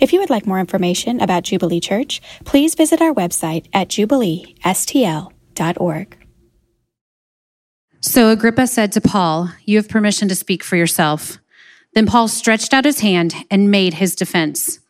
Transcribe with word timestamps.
If 0.00 0.14
you 0.14 0.20
would 0.20 0.30
like 0.30 0.46
more 0.46 0.58
information 0.58 1.20
about 1.20 1.42
Jubilee 1.42 1.78
Church, 1.78 2.22
please 2.46 2.74
visit 2.74 3.02
our 3.02 3.12
website 3.12 3.66
at 3.74 3.88
jubileestl.org. 3.88 6.16
So 8.00 8.30
Agrippa 8.30 8.66
said 8.66 8.92
to 8.92 9.02
Paul, 9.02 9.50
You 9.66 9.76
have 9.76 9.90
permission 9.90 10.26
to 10.28 10.34
speak 10.34 10.64
for 10.64 10.76
yourself. 10.76 11.36
Then 11.92 12.06
Paul 12.06 12.28
stretched 12.28 12.72
out 12.72 12.86
his 12.86 13.00
hand 13.00 13.34
and 13.50 13.70
made 13.70 13.92
his 13.94 14.14
defense. 14.14 14.80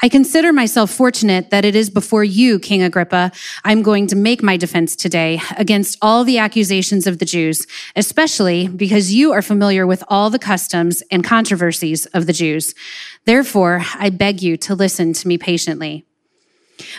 I 0.00 0.08
consider 0.08 0.52
myself 0.52 0.92
fortunate 0.92 1.50
that 1.50 1.64
it 1.64 1.74
is 1.74 1.90
before 1.90 2.22
you, 2.22 2.60
King 2.60 2.84
Agrippa, 2.84 3.32
I'm 3.64 3.82
going 3.82 4.06
to 4.06 4.16
make 4.16 4.44
my 4.44 4.56
defense 4.56 4.94
today 4.94 5.40
against 5.56 5.98
all 6.00 6.22
the 6.22 6.38
accusations 6.38 7.08
of 7.08 7.18
the 7.18 7.24
Jews, 7.24 7.66
especially 7.96 8.68
because 8.68 9.12
you 9.12 9.32
are 9.32 9.42
familiar 9.42 9.88
with 9.88 10.04
all 10.06 10.30
the 10.30 10.38
customs 10.38 11.02
and 11.10 11.24
controversies 11.24 12.06
of 12.06 12.26
the 12.26 12.32
Jews. 12.32 12.76
Therefore, 13.28 13.84
I 13.94 14.08
beg 14.08 14.40
you 14.40 14.56
to 14.56 14.74
listen 14.74 15.12
to 15.12 15.28
me 15.28 15.36
patiently. 15.36 16.06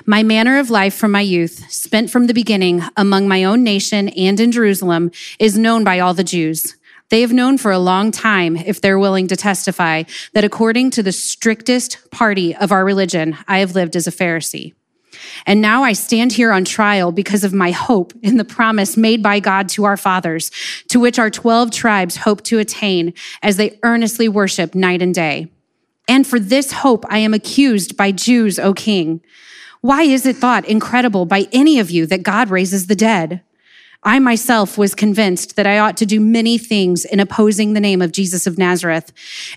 My 0.06 0.22
manner 0.22 0.60
of 0.60 0.70
life 0.70 0.94
from 0.94 1.10
my 1.10 1.22
youth, 1.22 1.66
spent 1.72 2.12
from 2.12 2.28
the 2.28 2.36
beginning 2.36 2.84
among 2.96 3.28
my 3.28 3.44
own 3.44 3.64
nation 3.64 4.10
and 4.10 4.40
in 4.40 4.52
Jerusalem, 4.52 5.10
is 5.40 5.58
known 5.58 5.84
by 5.84 6.00
all 6.00 6.14
the 6.14 6.24
Jews. 6.24 6.76
They 7.10 7.22
have 7.22 7.34
known 7.34 7.58
for 7.58 7.72
a 7.72 7.80
long 7.80 8.12
time, 8.12 8.56
if 8.56 8.80
they're 8.80 9.00
willing 9.00 9.28
to 9.30 9.36
testify, 9.36 10.04
that 10.34 10.44
according 10.44 10.92
to 10.92 11.02
the 11.02 11.12
strictest 11.12 11.98
party 12.12 12.56
of 12.56 12.72
our 12.72 12.86
religion, 12.86 13.36
I 13.48 13.58
have 13.58 13.74
lived 13.74 13.96
as 13.96 14.06
a 14.06 14.12
Pharisee. 14.12 14.76
And 15.48 15.62
now 15.62 15.82
I 15.82 15.94
stand 15.94 16.34
here 16.34 16.52
on 16.52 16.64
trial 16.64 17.12
because 17.12 17.44
of 17.44 17.54
my 17.56 17.72
hope 17.72 18.14
in 18.22 18.38
the 18.38 18.46
promise 18.46 18.96
made 18.96 19.24
by 19.24 19.40
God 19.40 19.68
to 19.70 19.86
our 19.86 19.98
fathers, 19.98 20.52
to 20.90 21.00
which 21.00 21.18
our 21.18 21.32
12 21.32 21.72
tribes 21.72 22.18
hope 22.18 22.44
to 22.44 22.60
attain 22.60 23.16
as 23.42 23.58
they 23.58 23.80
earnestly 23.82 24.30
worship 24.30 24.76
night 24.76 25.02
and 25.02 25.16
day. 25.16 25.50
And 26.10 26.26
for 26.26 26.40
this 26.40 26.72
hope 26.72 27.06
I 27.08 27.20
am 27.20 27.36
accused 27.36 27.96
by 27.96 28.12
Jews, 28.12 28.58
O 28.58 28.74
king. 28.74 29.22
Why 29.82 30.02
is 30.02 30.26
it 30.26 30.36
thought 30.36 30.66
incredible 30.66 31.26
by 31.26 31.48
any 31.54 31.80
of 31.80 31.92
you 31.92 32.08
that 32.08 32.24
God 32.24 32.50
raises 32.50 32.88
the 32.88 32.96
dead? 32.96 33.44
I 34.02 34.18
myself 34.18 34.78
was 34.78 34.96
convinced 34.96 35.56
that 35.56 35.68
I 35.68 35.78
ought 35.78 35.98
to 35.98 36.06
do 36.06 36.20
many 36.20 36.58
things 36.58 37.06
in 37.06 37.20
opposing 37.20 37.74
the 37.74 37.80
name 37.80 38.02
of 38.02 38.12
Jesus 38.12 38.48
of 38.48 38.58
Nazareth, 38.58 39.12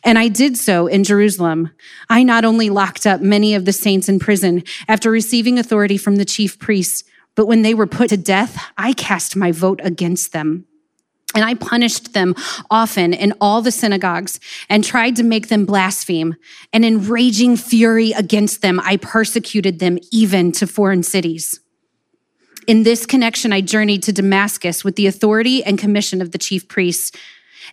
and 0.04 0.18
I 0.18 0.28
did 0.28 0.58
so 0.58 0.88
in 0.88 1.04
Jerusalem. 1.04 1.70
I 2.10 2.22
not 2.22 2.44
only 2.44 2.68
locked 2.68 3.06
up 3.06 3.20
many 3.20 3.54
of 3.54 3.64
the 3.64 3.72
saints 3.72 4.08
in 4.08 4.18
prison 4.18 4.62
after 4.88 5.10
receiving 5.10 5.58
authority 5.58 5.96
from 5.96 6.16
the 6.16 6.24
chief 6.24 6.58
priests, 6.58 7.04
but 7.34 7.46
when 7.46 7.62
they 7.62 7.72
were 7.72 7.86
put 7.86 8.10
to 8.10 8.16
death, 8.16 8.62
I 8.76 8.92
cast 8.92 9.36
my 9.36 9.52
vote 9.52 9.80
against 9.82 10.32
them. 10.32 10.66
And 11.34 11.44
I 11.44 11.54
punished 11.54 12.12
them 12.12 12.34
often 12.70 13.14
in 13.14 13.32
all 13.40 13.62
the 13.62 13.70
synagogues 13.70 14.38
and 14.68 14.84
tried 14.84 15.16
to 15.16 15.22
make 15.22 15.48
them 15.48 15.64
blaspheme. 15.64 16.36
And 16.72 16.84
in 16.84 17.08
raging 17.08 17.56
fury 17.56 18.12
against 18.12 18.62
them, 18.62 18.80
I 18.80 18.96
persecuted 18.96 19.78
them 19.78 19.98
even 20.10 20.52
to 20.52 20.66
foreign 20.66 21.02
cities. 21.02 21.60
In 22.66 22.84
this 22.84 23.06
connection, 23.06 23.52
I 23.52 23.60
journeyed 23.60 24.02
to 24.04 24.12
Damascus 24.12 24.84
with 24.84 24.96
the 24.96 25.06
authority 25.06 25.64
and 25.64 25.78
commission 25.78 26.22
of 26.22 26.30
the 26.30 26.38
chief 26.38 26.68
priests. 26.68 27.10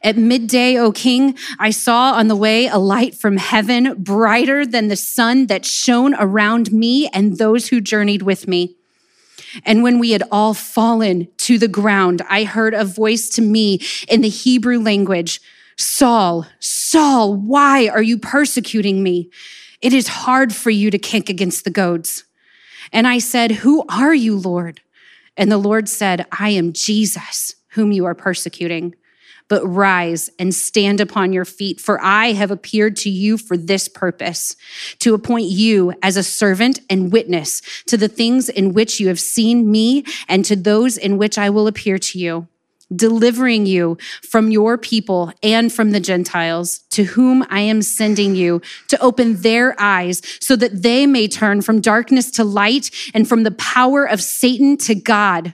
At 0.01 0.17
midday, 0.17 0.77
O 0.77 0.91
king, 0.91 1.37
I 1.59 1.71
saw 1.71 2.13
on 2.13 2.27
the 2.27 2.35
way 2.35 2.67
a 2.67 2.77
light 2.77 3.15
from 3.15 3.37
heaven, 3.37 4.01
brighter 4.01 4.65
than 4.65 4.87
the 4.87 4.95
sun 4.95 5.47
that 5.47 5.65
shone 5.65 6.15
around 6.15 6.71
me 6.71 7.07
and 7.09 7.37
those 7.37 7.67
who 7.67 7.81
journeyed 7.81 8.21
with 8.21 8.47
me. 8.47 8.77
And 9.65 9.83
when 9.83 9.99
we 9.99 10.11
had 10.11 10.23
all 10.31 10.53
fallen 10.53 11.27
to 11.37 11.57
the 11.57 11.67
ground, 11.67 12.21
I 12.29 12.43
heard 12.43 12.73
a 12.73 12.85
voice 12.85 13.29
to 13.29 13.41
me 13.41 13.81
in 14.07 14.21
the 14.21 14.29
Hebrew 14.29 14.79
language 14.79 15.41
Saul, 15.77 16.45
Saul, 16.59 17.35
why 17.35 17.87
are 17.87 18.01
you 18.01 18.17
persecuting 18.17 19.01
me? 19.01 19.29
It 19.81 19.93
is 19.93 20.09
hard 20.09 20.53
for 20.53 20.69
you 20.69 20.91
to 20.91 20.99
kick 20.99 21.29
against 21.29 21.63
the 21.63 21.69
goads. 21.69 22.25
And 22.91 23.07
I 23.07 23.19
said, 23.19 23.51
Who 23.51 23.85
are 23.87 24.13
you, 24.13 24.37
Lord? 24.37 24.81
And 25.37 25.49
the 25.49 25.57
Lord 25.57 25.87
said, 25.87 26.25
I 26.37 26.49
am 26.49 26.73
Jesus, 26.73 27.55
whom 27.69 27.93
you 27.93 28.03
are 28.05 28.13
persecuting. 28.15 28.93
But 29.49 29.65
rise 29.65 30.29
and 30.39 30.55
stand 30.55 31.01
upon 31.01 31.33
your 31.33 31.45
feet, 31.45 31.81
for 31.81 32.01
I 32.01 32.33
have 32.33 32.51
appeared 32.51 32.95
to 32.97 33.09
you 33.09 33.37
for 33.37 33.57
this 33.57 33.87
purpose, 33.87 34.55
to 34.99 35.13
appoint 35.13 35.47
you 35.47 35.93
as 36.01 36.15
a 36.15 36.23
servant 36.23 36.79
and 36.89 37.11
witness 37.11 37.61
to 37.87 37.97
the 37.97 38.07
things 38.07 38.47
in 38.47 38.73
which 38.73 38.99
you 38.99 39.09
have 39.09 39.19
seen 39.19 39.69
me 39.69 40.05
and 40.27 40.45
to 40.45 40.55
those 40.55 40.97
in 40.97 41.17
which 41.17 41.37
I 41.37 41.49
will 41.49 41.67
appear 41.67 41.97
to 41.97 42.19
you 42.19 42.47
delivering 42.95 43.65
you 43.65 43.97
from 44.23 44.49
your 44.49 44.77
people 44.77 45.31
and 45.43 45.71
from 45.71 45.91
the 45.91 45.99
Gentiles 45.99 46.79
to 46.89 47.03
whom 47.03 47.45
I 47.49 47.61
am 47.61 47.81
sending 47.81 48.35
you 48.35 48.61
to 48.87 48.99
open 49.01 49.41
their 49.41 49.79
eyes 49.79 50.21
so 50.39 50.55
that 50.55 50.81
they 50.81 51.05
may 51.05 51.27
turn 51.27 51.61
from 51.61 51.81
darkness 51.81 52.31
to 52.31 52.43
light 52.43 52.89
and 53.13 53.27
from 53.27 53.43
the 53.43 53.51
power 53.51 54.05
of 54.05 54.21
Satan 54.21 54.77
to 54.77 54.95
God 54.95 55.53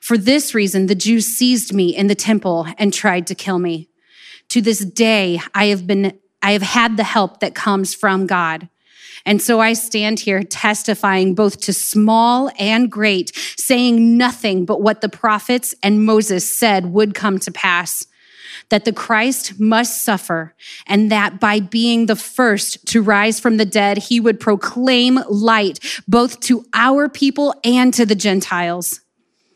For 0.00 0.16
this 0.16 0.54
reason, 0.54 0.86
the 0.86 0.94
Jews 0.94 1.26
seized 1.26 1.72
me 1.72 1.94
in 1.94 2.06
the 2.06 2.14
temple 2.14 2.66
and 2.78 2.92
tried 2.92 3.26
to 3.28 3.34
kill 3.34 3.58
me. 3.58 3.88
To 4.50 4.60
this 4.60 4.84
day, 4.84 5.40
I 5.54 5.66
have 5.66 5.86
been, 5.86 6.18
I 6.42 6.52
have 6.52 6.62
had 6.62 6.96
the 6.96 7.04
help 7.04 7.40
that 7.40 7.54
comes 7.54 7.94
from 7.94 8.26
God. 8.26 8.68
And 9.24 9.40
so 9.40 9.60
I 9.60 9.72
stand 9.74 10.20
here 10.20 10.42
testifying 10.42 11.34
both 11.34 11.60
to 11.60 11.72
small 11.72 12.50
and 12.58 12.90
great, 12.90 13.32
saying 13.56 14.16
nothing 14.16 14.64
but 14.64 14.82
what 14.82 15.00
the 15.00 15.08
prophets 15.08 15.74
and 15.82 16.04
Moses 16.04 16.58
said 16.58 16.86
would 16.86 17.14
come 17.14 17.38
to 17.38 17.52
pass 17.52 18.06
that 18.68 18.84
the 18.84 18.92
Christ 18.92 19.60
must 19.60 20.02
suffer, 20.02 20.54
and 20.86 21.10
that 21.10 21.38
by 21.38 21.60
being 21.60 22.06
the 22.06 22.16
first 22.16 22.86
to 22.86 23.02
rise 23.02 23.38
from 23.38 23.58
the 23.58 23.66
dead, 23.66 23.98
he 23.98 24.18
would 24.18 24.40
proclaim 24.40 25.20
light 25.28 25.78
both 26.08 26.40
to 26.40 26.64
our 26.72 27.08
people 27.08 27.54
and 27.64 27.92
to 27.94 28.06
the 28.06 28.14
Gentiles. 28.14 29.00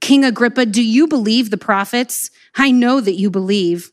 King 0.00 0.24
Agrippa, 0.24 0.66
do 0.66 0.82
you 0.82 1.06
believe 1.06 1.50
the 1.50 1.56
prophets? 1.56 2.30
I 2.54 2.70
know 2.70 3.00
that 3.00 3.14
you 3.14 3.30
believe. 3.30 3.92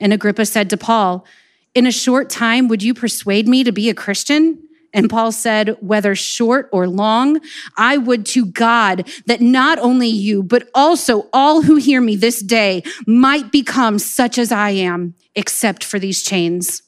And 0.00 0.12
Agrippa 0.12 0.46
said 0.46 0.70
to 0.70 0.76
Paul, 0.76 1.26
In 1.74 1.86
a 1.86 1.92
short 1.92 2.30
time, 2.30 2.68
would 2.68 2.82
you 2.82 2.94
persuade 2.94 3.48
me 3.48 3.64
to 3.64 3.72
be 3.72 3.90
a 3.90 3.94
Christian? 3.94 4.62
And 4.94 5.08
Paul 5.08 5.32
said, 5.32 5.76
Whether 5.80 6.14
short 6.14 6.68
or 6.72 6.86
long, 6.86 7.40
I 7.76 7.96
would 7.96 8.26
to 8.26 8.46
God 8.46 9.08
that 9.26 9.40
not 9.40 9.78
only 9.78 10.08
you, 10.08 10.42
but 10.42 10.68
also 10.74 11.28
all 11.32 11.62
who 11.62 11.76
hear 11.76 12.00
me 12.00 12.16
this 12.16 12.42
day 12.42 12.82
might 13.06 13.50
become 13.50 13.98
such 13.98 14.38
as 14.38 14.52
I 14.52 14.70
am, 14.70 15.14
except 15.34 15.82
for 15.82 15.98
these 15.98 16.22
chains. 16.22 16.82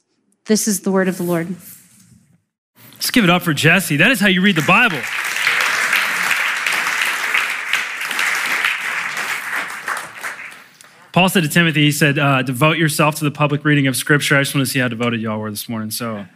This 0.47 0.69
is 0.69 0.81
the 0.81 0.93
word 0.93 1.09
of 1.09 1.17
the 1.17 1.23
Lord. 1.23 1.57
Let's 2.93 3.11
give 3.11 3.25
it 3.25 3.31
up 3.31 3.43
for 3.43 3.55
Jesse. 3.55 3.97
That 3.97 4.11
is 4.11 4.21
how 4.21 4.29
you 4.29 4.43
read 4.43 4.57
the 4.57 4.63
Bible. 4.63 5.01
Paul 11.15 11.29
said 11.29 11.45
to 11.45 11.49
Timothy, 11.49 11.85
he 11.85 11.93
said, 11.93 12.19
uh, 12.19 12.43
devote 12.43 12.77
yourself 12.77 13.15
to 13.15 13.25
the 13.25 13.31
public 13.31 13.65
reading 13.65 13.87
of 13.87 13.95
Scripture. 13.95 14.37
I 14.37 14.41
just 14.41 14.53
want 14.53 14.67
to 14.67 14.73
see 14.73 14.81
how 14.81 14.89
devoted 14.89 15.21
y'all 15.21 15.39
were 15.39 15.49
this 15.49 15.69
morning. 15.69 15.93
So 15.93 16.27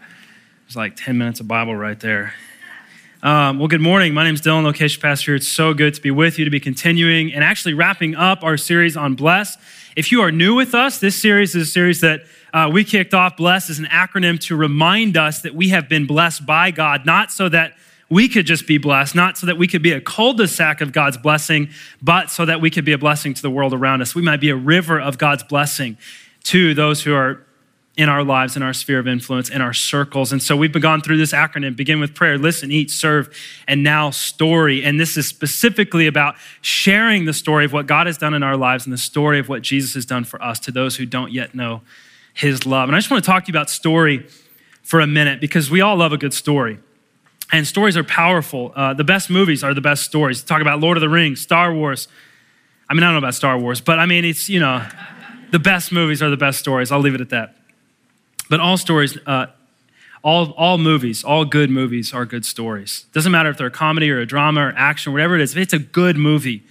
it's 0.69 0.77
like 0.77 0.95
10 0.95 1.19
minutes 1.19 1.41
of 1.41 1.49
Bible 1.49 1.75
right 1.75 1.99
there. 1.99 2.33
Um, 3.21 3.59
well, 3.59 3.67
good 3.67 3.81
morning. 3.81 4.15
My 4.15 4.23
name 4.23 4.35
is 4.35 4.41
Dylan, 4.41 4.63
location 4.63 5.03
pastor. 5.03 5.35
It's 5.35 5.49
so 5.49 5.75
good 5.75 5.95
to 5.95 6.01
be 6.01 6.13
with 6.13 6.39
you, 6.39 6.45
to 6.45 6.51
be 6.53 6.61
continuing 6.61 7.33
and 7.33 7.43
actually 7.43 7.75
wrapping 7.75 8.15
up 8.15 8.45
our 8.45 8.57
series 8.57 8.97
on 8.97 9.17
Bless. 9.17 9.57
If 9.97 10.13
you 10.13 10.21
are 10.21 10.31
new 10.31 10.55
with 10.55 10.77
us, 10.77 11.01
this 11.01 11.21
series 11.21 11.57
is 11.57 11.69
a 11.69 11.73
series 11.73 12.01
that 12.03 12.21
uh, 12.55 12.71
we 12.73 12.85
kicked 12.85 13.15
off. 13.15 13.37
Bless 13.37 13.71
is 13.71 13.81
an 13.81 13.87
acronym 13.87 14.39
to 14.43 14.55
remind 14.55 15.17
us 15.17 15.43
that 15.43 15.57
we 15.57 15.71
have 15.71 15.89
been 15.89 16.07
blessed 16.07 16.47
by 16.47 16.71
God, 16.71 17.05
not 17.05 17.33
so 17.33 17.49
that 17.49 17.73
we 18.11 18.29
could 18.29 18.47
just 18.47 18.67
be 18.67 18.79
blessed, 18.79 19.15
not 19.15 19.37
so 19.37 19.47
that 19.47 19.59
we 19.59 19.67
could 19.67 19.83
be 19.83 19.93
a 19.93 20.01
cul 20.01 20.33
de 20.33 20.49
sac 20.49 20.81
of 20.81 20.93
God's 20.93 21.19
blessing, 21.19 21.69
but 22.01 22.31
so 22.31 22.45
that 22.45 22.61
we 22.61 22.71
could 22.71 22.85
be 22.85 22.93
a 22.93 22.99
blessing 22.99 23.35
to 23.35 23.43
the 23.43 23.51
world 23.51 23.75
around 23.75 24.01
us. 24.01 24.15
We 24.15 24.23
might 24.23 24.41
be 24.41 24.51
a 24.51 24.57
river 24.57 25.01
of 25.01 25.19
God's 25.19 25.43
blessing 25.43 25.99
to 26.45 26.73
those 26.75 27.03
who 27.03 27.15
are 27.15 27.45
in 27.99 28.09
our 28.09 28.23
lives, 28.23 28.57
in 28.57 28.63
our 28.63 28.73
sphere 28.73 29.01
of 29.01 29.09
influence, 29.09 29.51
in 29.51 29.61
our 29.61 29.75
circles. 29.75 30.31
And 30.31 30.41
so 30.41 30.57
we've 30.57 30.73
gone 30.73 31.01
through 31.01 31.19
this 31.19 31.33
acronym 31.33 31.75
begin 31.75 31.99
with 31.99 32.15
prayer, 32.15 32.39
listen, 32.39 32.71
eat, 32.71 32.93
serve, 32.93 33.37
and 33.67 33.83
now 33.83 34.11
story. 34.11 34.85
And 34.85 35.01
this 35.01 35.17
is 35.17 35.27
specifically 35.27 36.07
about 36.07 36.37
sharing 36.61 37.25
the 37.25 37.33
story 37.33 37.65
of 37.65 37.73
what 37.73 37.89
God 37.89 38.07
has 38.07 38.17
done 38.17 38.35
in 38.35 38.45
our 38.45 38.57
lives 38.57 38.87
and 38.87 38.93
the 38.93 38.99
story 38.99 39.41
of 39.41 39.49
what 39.49 39.63
Jesus 39.63 39.95
has 39.95 40.07
done 40.07 40.23
for 40.23 40.41
us 40.41 40.61
to 40.61 40.71
those 40.71 40.95
who 40.97 41.07
don't 41.07 41.33
yet 41.33 41.57
know 41.57 41.83
his 42.33 42.65
love. 42.65 42.89
And 42.89 42.95
I 42.95 43.01
just 43.01 43.11
want 43.11 43.25
to 43.25 43.29
talk 43.29 43.45
to 43.45 43.49
you 43.49 43.53
about 43.53 43.69
story 43.69 44.29
for 44.83 45.01
a 45.01 45.07
minute 45.07 45.41
because 45.41 45.69
we 45.69 45.81
all 45.81 45.97
love 45.97 46.13
a 46.13 46.19
good 46.19 46.33
story. 46.33 46.79
And 47.51 47.67
stories 47.67 47.97
are 47.97 48.05
powerful. 48.05 48.73
Uh, 48.77 48.95
the 48.95 49.05
best 49.05 49.31
movies 49.31 49.65
are 49.65 49.73
the 49.73 49.81
best 49.81 50.05
stories. 50.05 50.43
Talk 50.43 50.61
about 50.61 50.81
Lord 50.81 50.97
of 50.97 51.01
the 51.01 51.09
Rings, 51.09 51.41
Star 51.41 51.73
Wars. 51.73 52.09
I 52.89 52.95
mean, 52.95 53.03
I 53.03 53.07
don't 53.07 53.15
know 53.15 53.19
about 53.19 53.35
Star 53.35 53.59
Wars, 53.59 53.81
but 53.81 53.99
I 53.99 54.07
mean, 54.07 54.25
it's, 54.25 54.49
you 54.49 54.61
know, 54.61 54.87
the 55.51 55.59
best 55.59 55.93
movies 55.93 56.23
are 56.23 56.31
the 56.31 56.37
best 56.37 56.59
stories. 56.59 56.93
I'll 56.93 57.01
leave 57.01 57.15
it 57.15 57.21
at 57.21 57.31
that. 57.31 57.57
But 58.51 58.61
all 58.61 58.77
stories, 58.77 59.17
uh, 59.27 59.47
all, 60.23 60.53
all 60.53 60.79
movies, 60.79 61.25
all 61.25 61.45
good 61.45 61.71
movies 61.71 62.13
are 62.13 62.27
good 62.27 62.45
stories. 62.45 63.07
Doesn't 63.13 63.33
matter 63.33 63.51
if 63.51 63.57
they're 63.57 63.69
a 63.69 63.71
comedy 63.71 64.11
or 64.11 64.19
a 64.19 64.27
drama 64.27 64.67
or 64.67 64.75
action, 64.77 65.13
whatever 65.13 65.35
it 65.35 65.41
is. 65.41 65.53
If 65.53 65.59
it's 65.59 65.73
a 65.73 65.79
good 65.79 66.17
movie, 66.17 66.65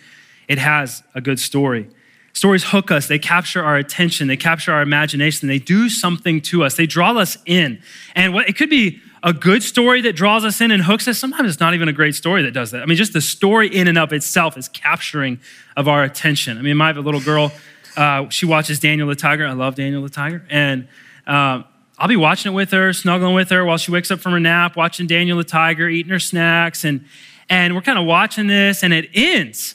it 0.48 0.58
has 0.60 1.04
a 1.16 1.22
good 1.22 1.40
story. 1.40 1.90
Stories 2.38 2.66
hook 2.66 2.92
us, 2.92 3.08
they 3.08 3.18
capture 3.18 3.64
our 3.64 3.78
attention, 3.78 4.28
they 4.28 4.38
capture 4.38 4.72
our 4.72 4.84
imagination, 4.84 5.48
they 5.48 5.58
do 5.58 5.90
something 5.90 6.40
to 6.40 6.64
us, 6.64 6.76
they 6.76 6.86
draw 6.86 7.18
us 7.18 7.36
in. 7.48 7.82
And 8.14 8.32
what, 8.32 8.48
it 8.48 8.56
could 8.56 8.70
be 8.70 9.02
a 9.24 9.34
good 9.34 9.64
story 9.64 10.02
that 10.02 10.16
draws 10.16 10.46
us 10.46 10.62
in 10.62 10.70
and 10.70 10.84
hooks 10.84 11.08
us. 11.08 11.18
Sometimes 11.18 11.50
it's 11.50 11.60
not 11.60 11.74
even 11.74 11.90
a 11.90 11.94
great 11.94 12.14
story 12.14 12.44
that 12.44 12.52
does 12.52 12.70
that. 12.70 12.84
I 12.84 12.86
mean, 12.86 12.96
just 12.96 13.14
the 13.14 13.22
story 13.22 13.76
in 13.76 13.88
and 13.88 13.98
of 13.98 14.14
itself 14.14 14.56
is 14.56 14.70
capturing 14.70 15.40
of 15.76 15.88
our 15.88 16.04
attention. 16.04 16.60
I 16.60 16.62
mean, 16.62 16.80
a 16.80 17.02
little 17.02 17.22
girl, 17.22 17.52
uh, 17.96 18.30
she 18.30 18.46
watches 18.46 18.80
Daniel 18.80 19.08
the 19.08 19.16
Tiger. 19.16 19.48
I 19.48 19.54
love 19.54 19.74
Daniel 19.74 20.04
the 20.04 20.10
Tiger. 20.10 20.46
And 20.48 20.88
um, 21.26 21.66
I'll 21.98 22.08
be 22.08 22.18
watching 22.18 22.52
it 22.52 22.56
with 22.56 22.70
her, 22.70 22.94
snuggling 22.94 23.34
with 23.34 23.50
her 23.50 23.66
while 23.66 23.78
she 23.78 23.90
wakes 23.90 24.12
up 24.12 24.20
from 24.20 24.34
her 24.34 24.40
nap, 24.40 24.76
watching 24.76 25.08
Daniel 25.08 25.40
the 25.40 25.44
Tiger, 25.44 25.90
eating 25.90 26.12
her 26.12 26.20
snacks. 26.20 26.86
And, 26.86 27.04
and 27.50 27.74
we're 27.74 27.82
kind 27.82 27.98
of 27.98 28.06
watching 28.06 28.46
this, 28.46 28.84
and 28.84 28.94
it 28.94 29.10
ends. 29.16 29.74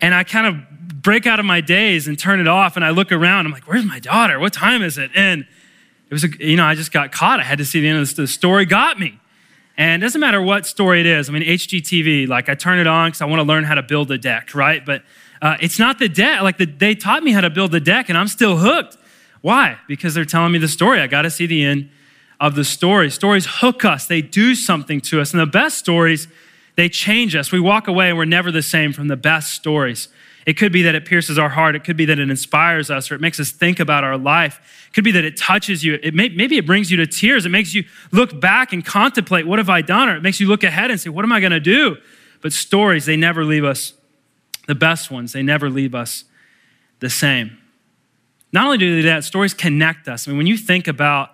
And 0.00 0.14
I 0.14 0.22
kind 0.22 0.46
of 0.46 0.75
break 1.06 1.24
out 1.24 1.38
of 1.38 1.46
my 1.46 1.60
daze 1.60 2.08
and 2.08 2.18
turn 2.18 2.40
it 2.40 2.48
off. 2.48 2.74
And 2.74 2.84
I 2.84 2.90
look 2.90 3.12
around. 3.12 3.46
I'm 3.46 3.52
like, 3.52 3.68
where's 3.68 3.84
my 3.84 4.00
daughter? 4.00 4.40
What 4.40 4.52
time 4.52 4.82
is 4.82 4.98
it? 4.98 5.12
And 5.14 5.42
it 5.42 6.12
was, 6.12 6.24
a, 6.24 6.28
you 6.44 6.56
know, 6.56 6.64
I 6.64 6.74
just 6.74 6.90
got 6.90 7.12
caught. 7.12 7.38
I 7.38 7.44
had 7.44 7.58
to 7.58 7.64
see 7.64 7.80
the 7.80 7.86
end 7.86 8.00
of 8.00 8.16
the 8.16 8.26
story, 8.26 8.66
got 8.66 8.98
me. 8.98 9.20
And 9.78 10.02
it 10.02 10.04
doesn't 10.04 10.20
matter 10.20 10.42
what 10.42 10.66
story 10.66 10.98
it 10.98 11.06
is. 11.06 11.28
I 11.28 11.32
mean, 11.32 11.44
HGTV, 11.44 12.26
like 12.26 12.48
I 12.48 12.56
turn 12.56 12.80
it 12.80 12.88
on 12.88 13.10
because 13.10 13.22
I 13.22 13.26
want 13.26 13.38
to 13.38 13.44
learn 13.44 13.62
how 13.62 13.76
to 13.76 13.84
build 13.84 14.10
a 14.10 14.18
deck, 14.18 14.52
right? 14.52 14.84
But 14.84 15.04
uh, 15.40 15.56
it's 15.60 15.78
not 15.78 16.00
the 16.00 16.08
deck. 16.08 16.42
Like 16.42 16.58
the, 16.58 16.66
they 16.66 16.96
taught 16.96 17.22
me 17.22 17.30
how 17.30 17.40
to 17.40 17.50
build 17.50 17.70
the 17.70 17.78
deck, 17.78 18.08
and 18.08 18.18
I'm 18.18 18.26
still 18.26 18.56
hooked. 18.56 18.96
Why? 19.42 19.78
Because 19.86 20.12
they're 20.12 20.24
telling 20.24 20.50
me 20.50 20.58
the 20.58 20.66
story. 20.66 21.00
I 21.00 21.06
got 21.06 21.22
to 21.22 21.30
see 21.30 21.46
the 21.46 21.62
end 21.62 21.88
of 22.40 22.56
the 22.56 22.64
story. 22.64 23.10
Stories 23.10 23.46
hook 23.46 23.84
us, 23.84 24.08
they 24.08 24.22
do 24.22 24.56
something 24.56 25.00
to 25.02 25.20
us. 25.20 25.32
And 25.32 25.40
the 25.40 25.46
best 25.46 25.78
stories, 25.78 26.26
they 26.74 26.88
change 26.88 27.36
us. 27.36 27.52
We 27.52 27.60
walk 27.60 27.86
away 27.86 28.08
and 28.08 28.18
we're 28.18 28.24
never 28.24 28.50
the 28.50 28.60
same 28.60 28.92
from 28.92 29.06
the 29.06 29.16
best 29.16 29.52
stories. 29.52 30.08
It 30.46 30.56
could 30.56 30.72
be 30.72 30.82
that 30.82 30.94
it 30.94 31.04
pierces 31.04 31.38
our 31.38 31.48
heart. 31.48 31.74
It 31.74 31.82
could 31.82 31.96
be 31.96 32.04
that 32.04 32.20
it 32.20 32.30
inspires 32.30 32.88
us 32.88 33.10
or 33.10 33.16
it 33.16 33.20
makes 33.20 33.40
us 33.40 33.50
think 33.50 33.80
about 33.80 34.04
our 34.04 34.16
life. 34.16 34.60
It 34.88 34.94
could 34.94 35.02
be 35.02 35.10
that 35.10 35.24
it 35.24 35.36
touches 35.36 35.84
you. 35.84 35.98
It 36.02 36.14
may, 36.14 36.28
maybe 36.28 36.56
it 36.56 36.64
brings 36.64 36.88
you 36.88 36.96
to 36.98 37.06
tears. 37.06 37.44
It 37.44 37.48
makes 37.48 37.74
you 37.74 37.84
look 38.12 38.40
back 38.40 38.72
and 38.72 38.84
contemplate, 38.84 39.46
what 39.46 39.58
have 39.58 39.68
I 39.68 39.82
done? 39.82 40.08
Or 40.08 40.16
it 40.16 40.22
makes 40.22 40.38
you 40.38 40.46
look 40.46 40.62
ahead 40.62 40.92
and 40.92 41.00
say, 41.00 41.10
what 41.10 41.24
am 41.24 41.32
I 41.32 41.40
going 41.40 41.50
to 41.50 41.60
do? 41.60 41.96
But 42.42 42.52
stories, 42.52 43.06
they 43.06 43.16
never 43.16 43.44
leave 43.44 43.64
us, 43.64 43.94
the 44.68 44.76
best 44.76 45.10
ones, 45.10 45.32
they 45.32 45.42
never 45.42 45.68
leave 45.68 45.96
us 45.96 46.24
the 47.00 47.10
same. 47.10 47.58
Not 48.52 48.66
only 48.66 48.78
do 48.78 48.94
they 48.94 49.02
do 49.02 49.08
that, 49.08 49.24
stories 49.24 49.52
connect 49.52 50.06
us. 50.06 50.26
I 50.26 50.30
mean, 50.30 50.38
when 50.38 50.46
you 50.46 50.56
think 50.56 50.86
about 50.86 51.30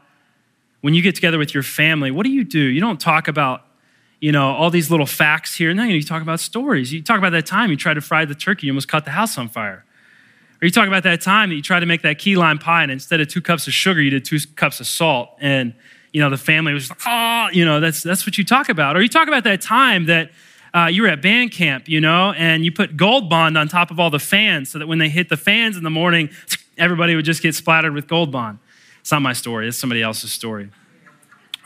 when 0.81 0.95
you 0.95 1.03
get 1.03 1.15
together 1.15 1.39
with 1.39 1.55
your 1.55 1.63
family, 1.63 2.11
what 2.11 2.25
do 2.25 2.31
you 2.31 2.45
do? 2.45 2.59
You 2.59 2.81
don't 2.81 3.01
talk 3.01 3.29
about, 3.29 3.65
you 4.23 4.31
know, 4.31 4.53
all 4.53 4.71
these 4.71 4.89
little 4.89 5.05
facts 5.05 5.57
here. 5.57 5.75
No, 5.75 5.83
you 5.83 6.01
talk 6.01 6.23
about 6.23 6.39
stories. 6.39 6.93
You 6.93 7.03
talk 7.03 7.19
about 7.19 7.31
that 7.31 7.45
time 7.45 7.71
you 7.71 7.77
tried 7.77 7.95
to 7.95 8.01
fry 8.01 8.25
the 8.25 8.37
turkey, 8.37 8.69
you 8.69 8.73
almost 8.73 8.87
caught 8.87 9.05
the 9.05 9.11
house 9.11 9.37
on 9.37 9.49
fire. 9.49 9.85
Or 10.63 10.65
you 10.65 10.71
talk 10.71 10.87
about 10.87 11.03
that 11.03 11.21
time 11.21 11.49
that 11.49 11.57
you 11.57 11.63
tried 11.63 11.81
to 11.81 11.87
make 11.87 12.03
that 12.03 12.21
key 12.21 12.37
lime 12.37 12.59
pie, 12.59 12.85
and 12.85 12.93
instead 12.93 13.21
of 13.21 13.27
two 13.27 13.41
cups 13.41 13.67
of 13.67 13.75
sugar, 13.75 14.01
you 14.01 14.11
did 14.11 14.25
two 14.25 14.39
cups 14.55 14.79
of 14.79 14.87
salt. 14.87 15.31
And, 15.41 15.75
you 16.13 16.21
know, 16.21 16.31
the 16.31 16.37
family 16.37 16.73
was 16.73 16.89
like, 16.89 17.01
oh, 17.05 17.49
you 17.53 17.65
know, 17.65 17.81
that's, 17.81 18.01
that's 18.01 18.25
what 18.25 18.39
you 18.39 18.45
talk 18.45 18.69
about. 18.69 18.97
Or 18.97 19.03
you 19.03 19.09
talk 19.09 19.27
about 19.27 19.43
that 19.43 19.61
time 19.61 20.07
that 20.07 20.31
uh, 20.73 20.87
you 20.87 21.03
were 21.03 21.09
at 21.09 21.21
band 21.21 21.51
camp, 21.51 21.89
you 21.89 22.01
know, 22.01 22.33
and 22.35 22.65
you 22.65 22.71
put 22.71 22.97
Gold 22.97 23.29
Bond 23.29 23.59
on 23.59 23.67
top 23.67 23.91
of 23.91 23.99
all 23.99 24.09
the 24.09 24.21
fans 24.21 24.71
so 24.71 24.79
that 24.79 24.87
when 24.87 24.99
they 24.99 25.09
hit 25.09 25.31
the 25.31 25.37
fans 25.37 25.77
in 25.77 25.83
the 25.83 25.91
morning, 25.91 26.31
everybody 26.79 27.17
would 27.17 27.25
just 27.25 27.43
get 27.43 27.57
splattered 27.57 27.93
with 27.93 28.07
Gold 28.07 28.31
Bond. 28.31 28.61
It's 29.01 29.11
not 29.11 29.21
my 29.21 29.33
story, 29.33 29.67
it's 29.67 29.79
somebody 29.79 30.01
else's 30.01 30.31
story. 30.31 30.71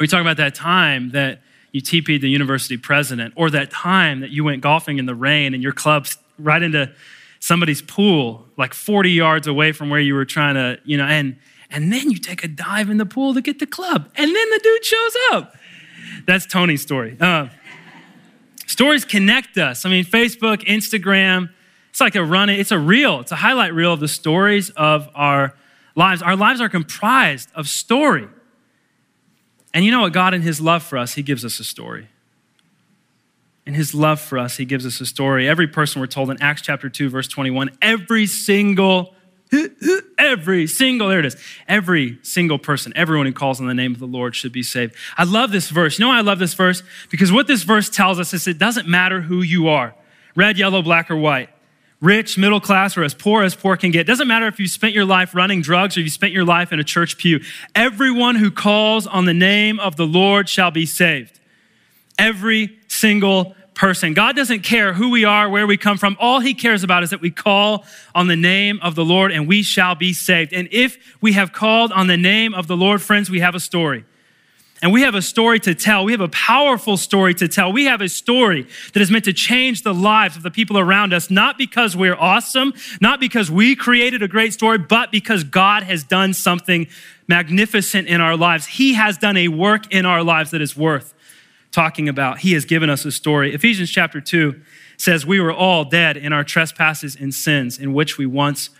Or 0.00 0.04
you 0.04 0.06
talk 0.06 0.22
about 0.22 0.38
that 0.38 0.54
time 0.54 1.10
that 1.10 1.42
you 1.76 1.82
TP'd 1.82 2.22
the 2.22 2.30
university 2.30 2.78
president, 2.78 3.34
or 3.36 3.50
that 3.50 3.70
time 3.70 4.20
that 4.20 4.30
you 4.30 4.42
went 4.42 4.62
golfing 4.62 4.98
in 4.98 5.04
the 5.04 5.14
rain 5.14 5.52
and 5.52 5.62
your 5.62 5.74
club's 5.74 6.16
right 6.38 6.62
into 6.62 6.90
somebody's 7.38 7.82
pool, 7.82 8.46
like 8.56 8.72
40 8.72 9.10
yards 9.10 9.46
away 9.46 9.72
from 9.72 9.90
where 9.90 10.00
you 10.00 10.14
were 10.14 10.24
trying 10.24 10.54
to, 10.54 10.80
you 10.84 10.96
know, 10.96 11.04
and 11.04 11.36
and 11.70 11.92
then 11.92 12.10
you 12.10 12.16
take 12.16 12.42
a 12.42 12.48
dive 12.48 12.88
in 12.88 12.96
the 12.96 13.04
pool 13.04 13.34
to 13.34 13.42
get 13.42 13.58
the 13.58 13.66
club, 13.66 14.08
and 14.16 14.34
then 14.34 14.50
the 14.50 14.60
dude 14.62 14.84
shows 14.86 15.16
up. 15.32 15.54
That's 16.26 16.46
Tony's 16.46 16.80
story. 16.80 17.14
Uh, 17.20 17.48
stories 18.66 19.04
connect 19.04 19.58
us. 19.58 19.84
I 19.84 19.90
mean, 19.90 20.06
Facebook, 20.06 20.64
Instagram, 20.64 21.50
it's 21.90 22.00
like 22.00 22.14
a 22.14 22.24
run, 22.24 22.48
it's 22.48 22.70
a 22.70 22.78
reel, 22.78 23.20
it's 23.20 23.32
a 23.32 23.36
highlight 23.36 23.74
reel 23.74 23.92
of 23.92 24.00
the 24.00 24.08
stories 24.08 24.70
of 24.70 25.10
our 25.14 25.54
lives. 25.94 26.22
Our 26.22 26.36
lives 26.36 26.62
are 26.62 26.70
comprised 26.70 27.50
of 27.54 27.68
story. 27.68 28.28
And 29.76 29.84
you 29.84 29.90
know 29.90 30.00
what? 30.00 30.14
God, 30.14 30.32
in 30.32 30.40
His 30.40 30.58
love 30.58 30.82
for 30.82 30.96
us, 30.96 31.16
He 31.16 31.22
gives 31.22 31.44
us 31.44 31.60
a 31.60 31.64
story. 31.64 32.08
In 33.66 33.74
His 33.74 33.94
love 33.94 34.18
for 34.18 34.38
us, 34.38 34.56
He 34.56 34.64
gives 34.64 34.86
us 34.86 35.02
a 35.02 35.06
story. 35.06 35.46
Every 35.46 35.66
person, 35.66 36.00
we're 36.00 36.06
told 36.06 36.30
in 36.30 36.40
Acts 36.40 36.62
chapter 36.62 36.88
2, 36.88 37.10
verse 37.10 37.28
21, 37.28 37.76
every 37.82 38.24
single, 38.24 39.14
every 40.18 40.66
single, 40.66 41.08
there 41.08 41.18
it 41.18 41.26
is, 41.26 41.36
every 41.68 42.18
single 42.22 42.58
person, 42.58 42.94
everyone 42.96 43.26
who 43.26 43.34
calls 43.34 43.60
on 43.60 43.66
the 43.66 43.74
name 43.74 43.92
of 43.92 43.98
the 43.98 44.06
Lord 44.06 44.34
should 44.34 44.50
be 44.50 44.62
saved. 44.62 44.94
I 45.18 45.24
love 45.24 45.52
this 45.52 45.68
verse. 45.68 45.98
You 45.98 46.06
know 46.06 46.08
why 46.08 46.18
I 46.20 46.22
love 46.22 46.38
this 46.38 46.54
verse? 46.54 46.82
Because 47.10 47.30
what 47.30 47.46
this 47.46 47.62
verse 47.62 47.90
tells 47.90 48.18
us 48.18 48.32
is 48.32 48.48
it 48.48 48.56
doesn't 48.56 48.88
matter 48.88 49.20
who 49.20 49.42
you 49.42 49.68
are 49.68 49.94
red, 50.34 50.56
yellow, 50.56 50.80
black, 50.80 51.10
or 51.10 51.16
white 51.16 51.50
rich, 52.00 52.36
middle 52.36 52.60
class, 52.60 52.96
or 52.96 53.04
as 53.04 53.14
poor 53.14 53.42
as 53.42 53.54
poor 53.54 53.76
can 53.76 53.90
get. 53.90 54.00
It 54.00 54.06
doesn't 54.06 54.28
matter 54.28 54.46
if 54.46 54.60
you 54.60 54.68
spent 54.68 54.92
your 54.92 55.04
life 55.04 55.34
running 55.34 55.62
drugs 55.62 55.96
or 55.96 56.00
you 56.00 56.10
spent 56.10 56.32
your 56.32 56.44
life 56.44 56.72
in 56.72 56.80
a 56.80 56.84
church 56.84 57.16
pew. 57.16 57.40
Everyone 57.74 58.36
who 58.36 58.50
calls 58.50 59.06
on 59.06 59.24
the 59.24 59.34
name 59.34 59.80
of 59.80 59.96
the 59.96 60.06
Lord 60.06 60.48
shall 60.48 60.70
be 60.70 60.86
saved. 60.86 61.40
Every 62.18 62.78
single 62.88 63.54
person. 63.74 64.14
God 64.14 64.34
doesn't 64.34 64.60
care 64.60 64.94
who 64.94 65.10
we 65.10 65.24
are, 65.24 65.48
where 65.48 65.66
we 65.66 65.76
come 65.76 65.98
from. 65.98 66.16
All 66.18 66.40
he 66.40 66.54
cares 66.54 66.82
about 66.82 67.02
is 67.02 67.10
that 67.10 67.20
we 67.20 67.30
call 67.30 67.84
on 68.14 68.26
the 68.26 68.36
name 68.36 68.80
of 68.82 68.94
the 68.94 69.04
Lord 69.04 69.30
and 69.30 69.46
we 69.46 69.62
shall 69.62 69.94
be 69.94 70.12
saved. 70.12 70.52
And 70.52 70.68
if 70.72 71.16
we 71.20 71.32
have 71.32 71.52
called 71.52 71.92
on 71.92 72.06
the 72.06 72.16
name 72.16 72.54
of 72.54 72.66
the 72.66 72.76
Lord, 72.76 73.02
friends, 73.02 73.30
we 73.30 73.40
have 73.40 73.54
a 73.54 73.60
story. 73.60 74.04
And 74.82 74.92
we 74.92 75.02
have 75.02 75.14
a 75.14 75.22
story 75.22 75.58
to 75.60 75.74
tell. 75.74 76.04
We 76.04 76.12
have 76.12 76.20
a 76.20 76.28
powerful 76.28 76.98
story 76.98 77.32
to 77.34 77.48
tell. 77.48 77.72
We 77.72 77.86
have 77.86 78.02
a 78.02 78.08
story 78.08 78.66
that 78.92 79.00
is 79.00 79.10
meant 79.10 79.24
to 79.24 79.32
change 79.32 79.82
the 79.82 79.94
lives 79.94 80.36
of 80.36 80.42
the 80.42 80.50
people 80.50 80.78
around 80.78 81.14
us, 81.14 81.30
not 81.30 81.56
because 81.56 81.96
we're 81.96 82.14
awesome, 82.14 82.74
not 83.00 83.18
because 83.18 83.50
we 83.50 83.74
created 83.74 84.22
a 84.22 84.28
great 84.28 84.52
story, 84.52 84.76
but 84.76 85.10
because 85.10 85.44
God 85.44 85.82
has 85.84 86.04
done 86.04 86.34
something 86.34 86.88
magnificent 87.26 88.06
in 88.06 88.20
our 88.20 88.36
lives. 88.36 88.66
He 88.66 88.94
has 88.94 89.16
done 89.16 89.38
a 89.38 89.48
work 89.48 89.92
in 89.92 90.04
our 90.04 90.22
lives 90.22 90.50
that 90.50 90.60
is 90.60 90.76
worth 90.76 91.14
talking 91.72 92.08
about. 92.08 92.38
He 92.40 92.52
has 92.52 92.66
given 92.66 92.90
us 92.90 93.04
a 93.06 93.12
story. 93.12 93.54
Ephesians 93.54 93.90
chapter 93.90 94.20
2 94.20 94.60
says, 94.98 95.24
We 95.24 95.40
were 95.40 95.52
all 95.52 95.84
dead 95.84 96.18
in 96.18 96.34
our 96.34 96.44
trespasses 96.44 97.16
and 97.16 97.32
sins 97.32 97.78
in 97.78 97.94
which 97.94 98.18
we 98.18 98.26
once 98.26 98.70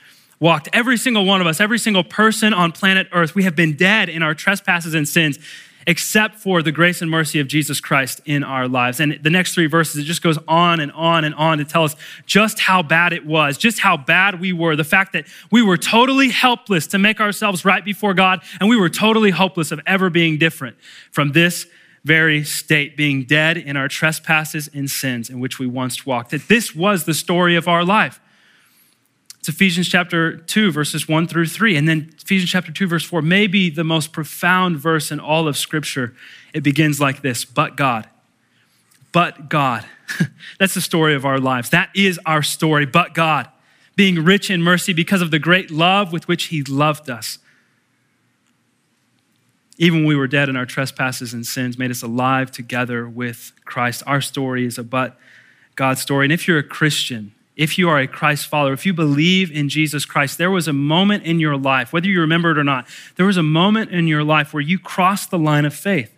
walked. 0.41 0.69
Every 0.75 0.99
single 0.99 1.25
one 1.25 1.41
of 1.41 1.47
us, 1.47 1.59
every 1.59 1.79
single 1.79 2.05
person 2.05 2.53
on 2.53 2.73
planet 2.73 3.09
Earth, 3.13 3.35
we 3.35 3.45
have 3.45 3.57
been 3.57 3.77
dead 3.77 4.11
in 4.11 4.23
our 4.23 4.35
trespasses 4.35 4.95
and 4.95 5.09
sins 5.09 5.39
except 5.87 6.37
for 6.37 6.63
the 6.63 6.73
grace 6.73 7.01
and 7.01 7.11
mercy 7.11 7.39
of 7.39 7.47
Jesus 7.47 7.81
Christ 7.81 8.21
in 8.25 8.43
our 8.43 8.67
lives. 8.67 8.99
And 8.99 9.19
the 9.23 9.31
next 9.31 9.55
three 9.55 9.67
verses, 9.67 10.03
it 10.03 10.05
just 10.05 10.23
goes 10.23 10.39
on 10.49 10.81
and 10.81 10.91
on 10.93 11.25
and 11.25 11.35
on 11.37 11.59
to 11.59 11.65
tell 11.65 11.85
us 11.85 11.95
just 12.27 12.59
how 12.59 12.83
bad 12.83 13.13
it 13.13 13.25
was, 13.25 13.57
just 13.57 13.79
how 13.79 13.97
bad 13.97 14.41
we 14.41 14.53
were, 14.53 14.75
the 14.75 14.85
fact 14.85 15.13
that 15.13 15.27
we 15.51 15.63
were 15.63 15.77
totally 15.77 16.31
helpless 16.31 16.89
to 16.89 16.99
make 16.99 17.21
ourselves 17.21 17.65
right 17.65 17.85
before 17.85 18.15
God, 18.15 18.43
and 18.61 18.69
we 18.69 18.77
were 18.77 18.89
totally 18.89 19.31
hopeless 19.31 19.71
of 19.71 19.81
ever 19.87 20.11
being 20.11 20.39
different 20.39 20.77
from 21.13 21.33
this 21.33 21.67
very 22.05 22.45
state, 22.45 22.97
being 22.97 23.25
dead 23.25 23.57
in 23.57 23.77
our 23.77 23.89
trespasses 23.89 24.69
and 24.73 24.89
sins 24.91 25.29
in 25.29 25.41
which 25.41 25.59
we 25.59 25.67
once 25.67 26.07
walked. 26.07 26.31
That 26.31 26.47
this 26.49 26.75
was 26.75 27.05
the 27.05 27.15
story 27.15 27.57
of 27.57 27.67
our 27.69 27.85
life. 27.85 28.21
It's 29.47 29.55
Ephesians 29.55 29.87
chapter 29.87 30.39
2, 30.39 30.73
verses 30.73 31.07
1 31.07 31.29
through 31.29 31.47
3. 31.47 31.77
And 31.77 31.89
then 31.89 32.13
Ephesians 32.21 32.51
chapter 32.51 32.73
2, 32.73 32.89
verse 32.89 33.05
4, 33.05 33.23
maybe 33.23 33.71
the 33.71 33.85
most 33.85 34.13
profound 34.13 34.77
verse 34.77 35.13
in 35.13 35.21
all 35.21 35.47
of 35.47 35.57
Scripture. 35.57 36.17
It 36.53 36.65
begins 36.65 37.01
like 37.01 37.23
this 37.23 37.45
But 37.45 37.77
God, 37.77 38.09
but 39.13 39.49
God. 39.49 39.87
That's 40.59 40.75
the 40.75 40.81
story 40.81 41.15
of 41.15 41.25
our 41.25 41.39
lives. 41.39 41.71
That 41.71 41.91
is 41.95 42.19
our 42.27 42.43
story, 42.43 42.87
but 42.87 43.15
God, 43.15 43.49
being 43.95 44.25
rich 44.25 44.51
in 44.51 44.63
mercy 44.63 44.93
because 44.93 45.23
of 45.23 45.31
the 45.31 45.39
great 45.39 45.71
love 45.71 46.13
with 46.13 46.27
which 46.27 46.47
He 46.47 46.65
loved 46.65 47.09
us. 47.09 47.39
Even 49.79 50.01
when 50.01 50.07
we 50.09 50.17
were 50.17 50.27
dead 50.27 50.49
in 50.49 50.57
our 50.57 50.67
trespasses 50.67 51.33
and 51.33 51.47
sins, 51.47 51.79
made 51.79 51.93
us 51.93 52.03
alive 52.03 52.51
together 52.51 53.09
with 53.09 53.53
Christ. 53.65 54.03
Our 54.09 54.21
story 54.21 54.67
is 54.67 54.77
a 54.77 54.83
but 54.83 55.17
God 55.77 55.99
story. 55.99 56.27
And 56.27 56.33
if 56.33 56.49
you're 56.49 56.59
a 56.59 56.65
Christian, 56.65 57.33
if 57.57 57.79
you 57.79 57.89
are 57.89 57.99
a 57.99 58.07
Christ 58.07 58.47
follower, 58.47 58.75
if 58.75 58.85
you 58.85 58.93
believe 58.93 59.51
in 59.51 59.71
Jesus 59.71 60.05
Christ, 60.05 60.37
there 60.37 60.51
was 60.51 60.69
a 60.69 60.75
moment 60.75 61.25
in 61.25 61.41
your 61.41 61.57
life, 61.57 61.93
whether 61.93 62.07
you 62.07 62.21
remember 62.21 62.51
it 62.51 62.59
or 62.59 62.65
not, 62.65 62.87
there 63.17 63.25
was 63.25 63.39
a 63.39 63.43
moment 63.43 63.91
in 63.91 64.07
your 64.07 64.23
life 64.23 64.53
where 64.53 64.61
you 64.61 64.79
crossed 64.79 65.31
the 65.31 65.39
line 65.39 65.65
of 65.65 65.75
faith, 65.75 66.15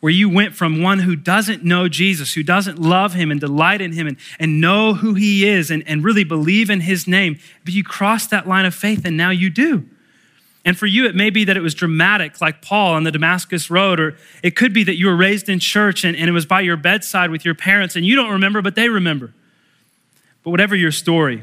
where 0.00 0.12
you 0.12 0.28
went 0.28 0.54
from 0.54 0.82
one 0.82 0.98
who 0.98 1.14
doesn't 1.14 1.62
know 1.62 1.88
Jesus, 1.88 2.34
who 2.34 2.42
doesn't 2.42 2.80
love 2.80 3.14
him 3.14 3.30
and 3.30 3.40
delight 3.40 3.80
in 3.80 3.92
him 3.92 4.08
and, 4.08 4.16
and 4.40 4.60
know 4.60 4.94
who 4.94 5.14
he 5.14 5.48
is 5.48 5.70
and, 5.70 5.86
and 5.86 6.02
really 6.02 6.24
believe 6.24 6.70
in 6.70 6.80
his 6.80 7.06
name, 7.06 7.38
but 7.64 7.72
you 7.72 7.84
crossed 7.84 8.30
that 8.30 8.48
line 8.48 8.66
of 8.66 8.74
faith 8.74 9.04
and 9.04 9.16
now 9.16 9.30
you 9.30 9.50
do. 9.50 9.88
And 10.64 10.76
for 10.76 10.86
you, 10.86 11.06
it 11.06 11.14
may 11.14 11.30
be 11.30 11.44
that 11.44 11.56
it 11.56 11.60
was 11.60 11.74
dramatic, 11.74 12.40
like 12.40 12.62
Paul 12.62 12.94
on 12.94 13.04
the 13.04 13.12
Damascus 13.12 13.70
Road, 13.70 14.00
or 14.00 14.16
it 14.42 14.56
could 14.56 14.72
be 14.72 14.82
that 14.84 14.96
you 14.96 15.06
were 15.06 15.16
raised 15.16 15.48
in 15.48 15.60
church 15.60 16.04
and, 16.04 16.16
and 16.16 16.28
it 16.28 16.32
was 16.32 16.46
by 16.46 16.62
your 16.62 16.76
bedside 16.76 17.30
with 17.30 17.44
your 17.44 17.54
parents 17.54 17.94
and 17.94 18.04
you 18.04 18.16
don't 18.16 18.30
remember, 18.30 18.60
but 18.60 18.74
they 18.74 18.88
remember. 18.88 19.32
But 20.44 20.50
whatever 20.50 20.76
your 20.76 20.92
story, 20.92 21.42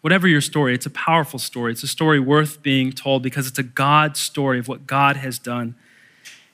whatever 0.00 0.26
your 0.26 0.40
story, 0.40 0.74
it's 0.74 0.86
a 0.86 0.90
powerful 0.90 1.38
story. 1.38 1.72
It's 1.72 1.82
a 1.82 1.88
story 1.88 2.20
worth 2.20 2.62
being 2.62 2.92
told 2.92 3.22
because 3.22 3.46
it's 3.46 3.58
a 3.58 3.64
God 3.64 4.16
story 4.16 4.58
of 4.58 4.68
what 4.68 4.86
God 4.86 5.16
has 5.16 5.38
done 5.38 5.74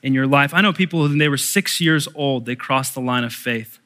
in 0.01 0.13
your 0.13 0.27
life. 0.27 0.53
I 0.53 0.61
know 0.61 0.73
people 0.73 1.03
who, 1.03 1.09
when 1.09 1.19
they 1.19 1.29
were 1.29 1.37
six 1.37 1.79
years 1.79 2.07
old, 2.15 2.45
they 2.45 2.55
crossed 2.55 2.95
the 2.95 3.01
line 3.01 3.23
of 3.23 3.31
faith. 3.31 3.79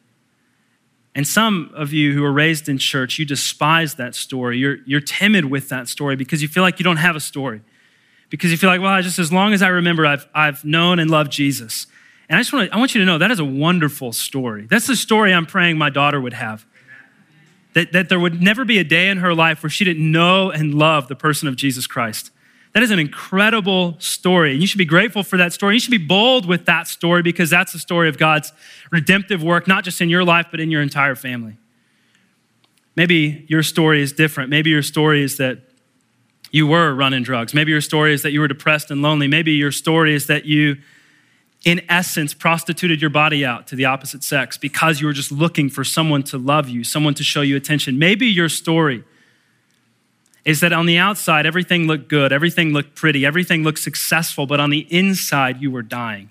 And 1.16 1.28
some 1.28 1.70
of 1.76 1.94
you 1.94 2.14
who 2.14 2.22
were 2.22 2.32
raised 2.32 2.68
in 2.68 2.78
church, 2.78 3.20
you 3.20 3.26
despise 3.26 3.96
that 3.96 4.16
story. 4.16 4.58
You're, 4.58 4.78
you're 4.86 5.02
timid 5.02 5.46
with 5.46 5.70
that 5.70 5.88
story 5.88 6.16
because 6.16 6.42
you 6.42 6.48
feel 6.48 6.64
like 6.64 6.80
you 6.80 6.84
don't 6.84 6.98
have 6.98 7.16
a 7.16 7.20
story. 7.20 7.62
Because 8.30 8.50
you 8.50 8.58
feel 8.58 8.70
like, 8.70 8.82
well, 8.82 9.00
just 9.02 9.20
as 9.20 9.32
long 9.32 9.54
as 9.54 9.62
I 9.62 9.68
remember, 9.68 10.08
I've, 10.08 10.28
I've 10.34 10.66
known 10.66 10.98
and 10.98 11.12
loved 11.12 11.32
Jesus. 11.32 11.86
And 12.30 12.38
I 12.38 12.42
just 12.42 12.52
want 12.52 12.72
I 12.74 12.78
want 12.78 12.96
you 12.96 13.02
to 13.02 13.06
know 13.06 13.20
that 13.20 13.30
is 13.30 13.40
a 13.40 13.46
wonderful 13.46 14.12
story. 14.12 14.66
That's 14.66 14.88
the 14.88 14.96
story 14.96 15.34
I'm 15.34 15.46
praying 15.46 15.78
my 15.78 15.90
daughter 15.90 16.20
would 16.20 16.34
have 16.34 16.66
that, 17.74 17.92
that 17.92 18.10
there 18.10 18.20
would 18.20 18.42
never 18.42 18.66
be 18.66 18.78
a 18.78 18.84
day 18.84 19.10
in 19.10 19.18
her 19.18 19.34
life 19.34 19.64
where 19.64 19.70
she 19.70 19.84
didn't 19.84 20.12
know 20.12 20.52
and 20.52 20.74
love 20.74 21.08
the 21.08 21.16
person 21.16 21.48
of 21.48 21.56
Jesus 21.56 21.88
Christ. 21.88 22.32
That 22.74 22.82
is 22.82 22.92
an 22.92 23.00
incredible 23.00 23.96
story. 24.00 24.54
And 24.54 24.62
you 24.62 24.68
should 24.68 24.80
be 24.80 24.86
grateful 24.86 25.24
for 25.24 25.38
that 25.38 25.54
story. 25.54 25.76
You 25.76 25.80
should 25.80 25.92
be 25.92 25.98
bold 25.98 26.48
with 26.48 26.66
that 26.66 26.88
story 26.88 27.22
because 27.22 27.50
that's 27.50 27.72
the 27.72 27.80
story 27.80 28.10
of 28.10 28.18
God's 28.18 28.52
redemptive 28.92 29.44
work, 29.44 29.68
not 29.68 29.84
just 29.84 30.02
in 30.02 30.10
your 30.10 30.24
life, 30.24 30.48
but 30.50 30.60
in 30.60 30.72
your 30.72 30.82
entire 30.82 31.16
family. 31.16 31.58
Maybe 32.96 33.46
your 33.48 33.64
story 33.64 34.02
is 34.02 34.12
different. 34.12 34.50
Maybe 34.50 34.72
your 34.72 34.82
story 34.82 35.24
is 35.24 35.38
that 35.38 35.60
you 36.52 36.68
were 36.68 36.94
running 36.94 37.24
drugs. 37.24 37.54
Maybe 37.54 37.72
your 37.72 37.82
story 37.82 38.14
is 38.14 38.22
that 38.24 38.32
you 38.32 38.40
were 38.40 38.48
depressed 38.48 38.92
and 38.92 39.02
lonely. 39.02 39.28
Maybe 39.28 39.54
your 39.54 39.72
story 39.72 40.14
is 40.14 40.28
that 40.28 40.46
you 40.46 40.78
in 41.64 41.82
essence, 41.88 42.34
prostituted 42.34 43.00
your 43.00 43.10
body 43.10 43.46
out 43.46 43.68
to 43.68 43.76
the 43.76 43.86
opposite 43.86 44.24
sex 44.24 44.58
because 44.58 45.00
you 45.00 45.08
were 45.08 45.14
just 45.14 45.32
looking 45.32 45.70
for 45.70 45.84
someone 45.84 46.24
to 46.24 46.38
love 46.38 46.68
you, 46.68 46.84
someone 46.84 47.14
to 47.14 47.24
show 47.24 47.42
you 47.42 47.56
attention. 47.56 47.98
Maybe 47.98 48.28
your 48.28 48.50
story 48.50 49.04
is 50.44 50.60
that 50.60 50.74
on 50.74 50.86
the 50.86 50.98
outside, 50.98 51.46
everything 51.46 51.88
looked 51.88 52.10
good, 52.10 52.34
everything 52.34 52.74
looked 52.74 52.96
pretty, 52.96 53.26
everything 53.26 53.64
looked 53.64 53.80
successful, 53.80 54.46
but 54.46 54.60
on 54.60 54.72
the 54.72 54.86
inside, 54.94 55.62
you 55.62 55.72
were 55.72 55.82
dying. 55.82 56.30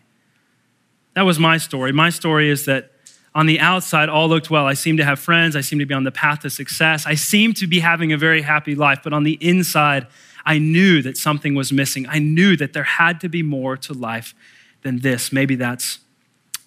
That 1.14 1.22
was 1.22 1.38
my 1.38 1.56
story. 1.56 1.92
My 1.92 2.10
story 2.10 2.50
is 2.50 2.66
that 2.66 2.90
on 3.34 3.46
the 3.46 3.58
outside, 3.58 4.10
all 4.10 4.28
looked 4.28 4.50
well. 4.50 4.66
I 4.66 4.74
seemed 4.74 4.98
to 4.98 5.04
have 5.06 5.18
friends, 5.18 5.56
I 5.56 5.62
seemed 5.62 5.80
to 5.80 5.86
be 5.86 5.94
on 5.94 6.04
the 6.04 6.12
path 6.12 6.40
to 6.40 6.50
success, 6.50 7.06
I 7.06 7.14
seemed 7.14 7.56
to 7.56 7.66
be 7.66 7.80
having 7.80 8.12
a 8.12 8.18
very 8.18 8.42
happy 8.42 8.74
life, 8.74 9.00
but 9.02 9.14
on 9.14 9.22
the 9.22 9.38
inside, 9.40 10.06
I 10.44 10.58
knew 10.58 11.00
that 11.02 11.16
something 11.16 11.54
was 11.54 11.72
missing. 11.72 12.06
I 12.08 12.18
knew 12.18 12.56
that 12.56 12.72
there 12.72 12.82
had 12.82 13.20
to 13.20 13.28
be 13.28 13.42
more 13.42 13.76
to 13.78 13.94
life 13.94 14.34
than 14.82 15.00
this. 15.00 15.32
Maybe 15.32 15.54
that's 15.54 15.98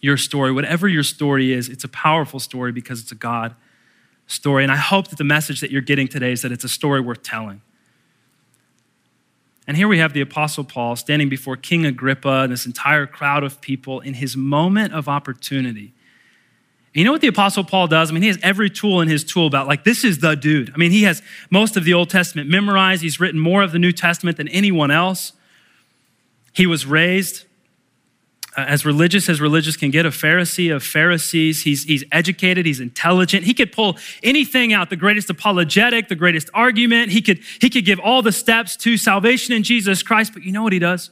your 0.01 0.17
story. 0.17 0.51
Whatever 0.51 0.87
your 0.87 1.03
story 1.03 1.51
is, 1.51 1.69
it's 1.69 1.83
a 1.83 1.89
powerful 1.89 2.39
story 2.39 2.71
because 2.71 3.01
it's 3.01 3.11
a 3.11 3.15
God 3.15 3.55
story. 4.27 4.63
And 4.63 4.71
I 4.71 4.77
hope 4.77 5.09
that 5.09 5.17
the 5.17 5.23
message 5.23 5.61
that 5.61 5.71
you're 5.71 5.81
getting 5.81 6.07
today 6.07 6.31
is 6.31 6.41
that 6.41 6.51
it's 6.51 6.63
a 6.63 6.69
story 6.69 7.01
worth 7.01 7.23
telling. 7.23 7.61
And 9.67 9.75
here 9.75 9.87
we 9.87 9.97
have 9.97 10.13
the 10.13 10.21
Apostle 10.21 10.63
Paul 10.63 10.95
standing 10.95 11.27
before 11.27 11.57
King 11.57 11.85
Agrippa 11.85 12.43
and 12.43 12.53
this 12.53 12.65
entire 12.65 13.07
crowd 13.07 13.43
of 13.43 13.61
people 13.61 13.99
in 13.99 14.15
his 14.15 14.37
moment 14.37 14.93
of 14.93 15.07
opportunity. 15.07 15.93
And 16.93 16.99
you 16.99 17.03
know 17.03 17.11
what 17.11 17.21
the 17.21 17.27
Apostle 17.27 17.63
Paul 17.63 17.87
does? 17.87 18.09
I 18.09 18.13
mean, 18.13 18.21
he 18.21 18.27
has 18.27 18.37
every 18.43 18.69
tool 18.69 19.01
in 19.01 19.07
his 19.07 19.23
tool 19.23 19.49
belt. 19.49 19.67
Like, 19.67 19.83
this 19.83 20.03
is 20.03 20.19
the 20.19 20.35
dude. 20.35 20.71
I 20.73 20.77
mean, 20.77 20.91
he 20.91 21.03
has 21.03 21.21
most 21.49 21.75
of 21.75 21.83
the 21.83 21.93
Old 21.93 22.09
Testament 22.09 22.49
memorized, 22.49 23.01
he's 23.01 23.19
written 23.19 23.39
more 23.39 23.63
of 23.63 23.71
the 23.71 23.79
New 23.79 23.91
Testament 23.91 24.37
than 24.37 24.47
anyone 24.49 24.91
else. 24.91 25.33
He 26.53 26.67
was 26.67 26.85
raised 26.85 27.45
Uh, 28.57 28.61
as 28.61 28.85
religious 28.85 29.27
as 29.27 29.41
religious 29.41 29.75
can 29.75 29.91
get, 29.91 30.05
a 30.05 30.09
Pharisee 30.09 30.73
of 30.73 30.81
Pharisees. 30.81 31.63
He's, 31.63 31.83
he's 31.83 32.05
educated, 32.11 32.65
he's 32.65 32.79
intelligent. 32.79 33.43
He 33.43 33.53
could 33.53 33.71
pull 33.71 33.97
anything 34.23 34.71
out, 34.71 34.89
the 34.89 34.95
greatest 34.95 35.29
apologetic, 35.29 36.07
the 36.07 36.15
greatest 36.15 36.49
argument. 36.53 37.11
He 37.11 37.21
could, 37.21 37.39
he 37.59 37.69
could 37.69 37.85
give 37.85 37.99
all 37.99 38.21
the 38.21 38.31
steps 38.31 38.77
to 38.77 38.97
salvation 38.97 39.53
in 39.53 39.63
Jesus 39.63 40.03
Christ. 40.03 40.33
But 40.33 40.43
you 40.43 40.53
know 40.53 40.63
what 40.63 40.73
he 40.73 40.79
does? 40.79 41.11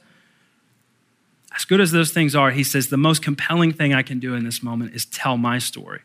As 1.54 1.64
good 1.64 1.80
as 1.80 1.92
those 1.92 2.10
things 2.10 2.34
are, 2.34 2.50
he 2.50 2.64
says, 2.64 2.88
the 2.88 2.96
most 2.96 3.22
compelling 3.22 3.72
thing 3.72 3.94
I 3.94 4.02
can 4.02 4.18
do 4.18 4.34
in 4.34 4.44
this 4.44 4.62
moment 4.62 4.94
is 4.94 5.04
tell 5.04 5.36
my 5.36 5.58
story 5.58 6.00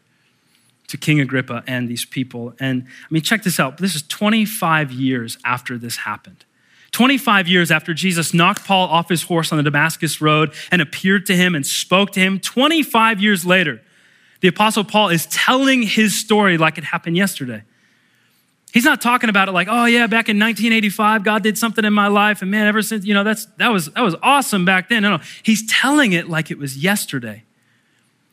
to 0.88 0.98
King 0.98 1.19
Agrippa 1.19 1.63
and 1.65 1.88
these 1.88 2.03
people. 2.03 2.53
And 2.60 2.84
I 2.86 3.08
mean, 3.10 3.22
check 3.22 3.43
this 3.43 3.60
out. 3.60 3.77
This 3.77 3.96
is 3.96 4.03
25 4.03 4.91
years 4.91 5.38
after 5.46 5.77
this 5.77 5.98
happened. 5.98 6.46
25 6.91 7.48
years 7.48 7.72
after 7.72 7.93
Jesus 7.93 8.34
knocked 8.34 8.65
Paul 8.65 8.88
off 8.88 9.10
his 9.10 9.24
horse 9.24 9.51
on 9.51 9.58
the 9.58 9.63
Damascus 9.63 10.22
Road 10.22 10.53
and 10.72 10.81
appeared 10.81 11.25
to 11.27 11.36
him 11.36 11.55
and 11.55 11.65
spoke 11.65 12.12
to 12.12 12.19
him, 12.19 12.39
25 12.39 13.22
years 13.22 13.46
later, 13.46 13.81
the 14.41 14.48
Apostle 14.48 14.84
Paul 14.84 15.10
is 15.10 15.25
telling 15.27 15.81
his 15.81 16.19
story 16.19 16.58
like 16.58 16.77
it 16.77 16.84
happened 16.84 17.17
yesterday. 17.17 17.63
He's 18.72 18.86
not 18.86 19.01
talking 19.01 19.29
about 19.29 19.48
it 19.48 19.51
like, 19.51 19.67
oh 19.69 19.86
yeah, 19.86 20.05
back 20.05 20.29
in 20.29 20.38
1985, 20.38 21.24
God 21.24 21.43
did 21.43 21.58
something 21.58 21.84
in 21.84 21.93
my 21.93 22.08
life, 22.08 22.41
and 22.41 22.51
man, 22.51 22.67
ever 22.67 22.81
since, 22.81 23.03
you 23.03 23.13
know, 23.13 23.24
that's 23.24 23.46
that 23.58 23.69
was 23.69 23.88
that 23.91 24.01
was 24.01 24.15
awesome 24.22 24.63
back 24.63 24.89
then. 24.89 25.01
No, 25.01 25.17
no. 25.17 25.24
He's 25.41 25.69
telling 25.72 26.13
it 26.13 26.29
like 26.29 26.51
it 26.51 26.58
was 26.60 26.77
yesterday. 26.77 27.43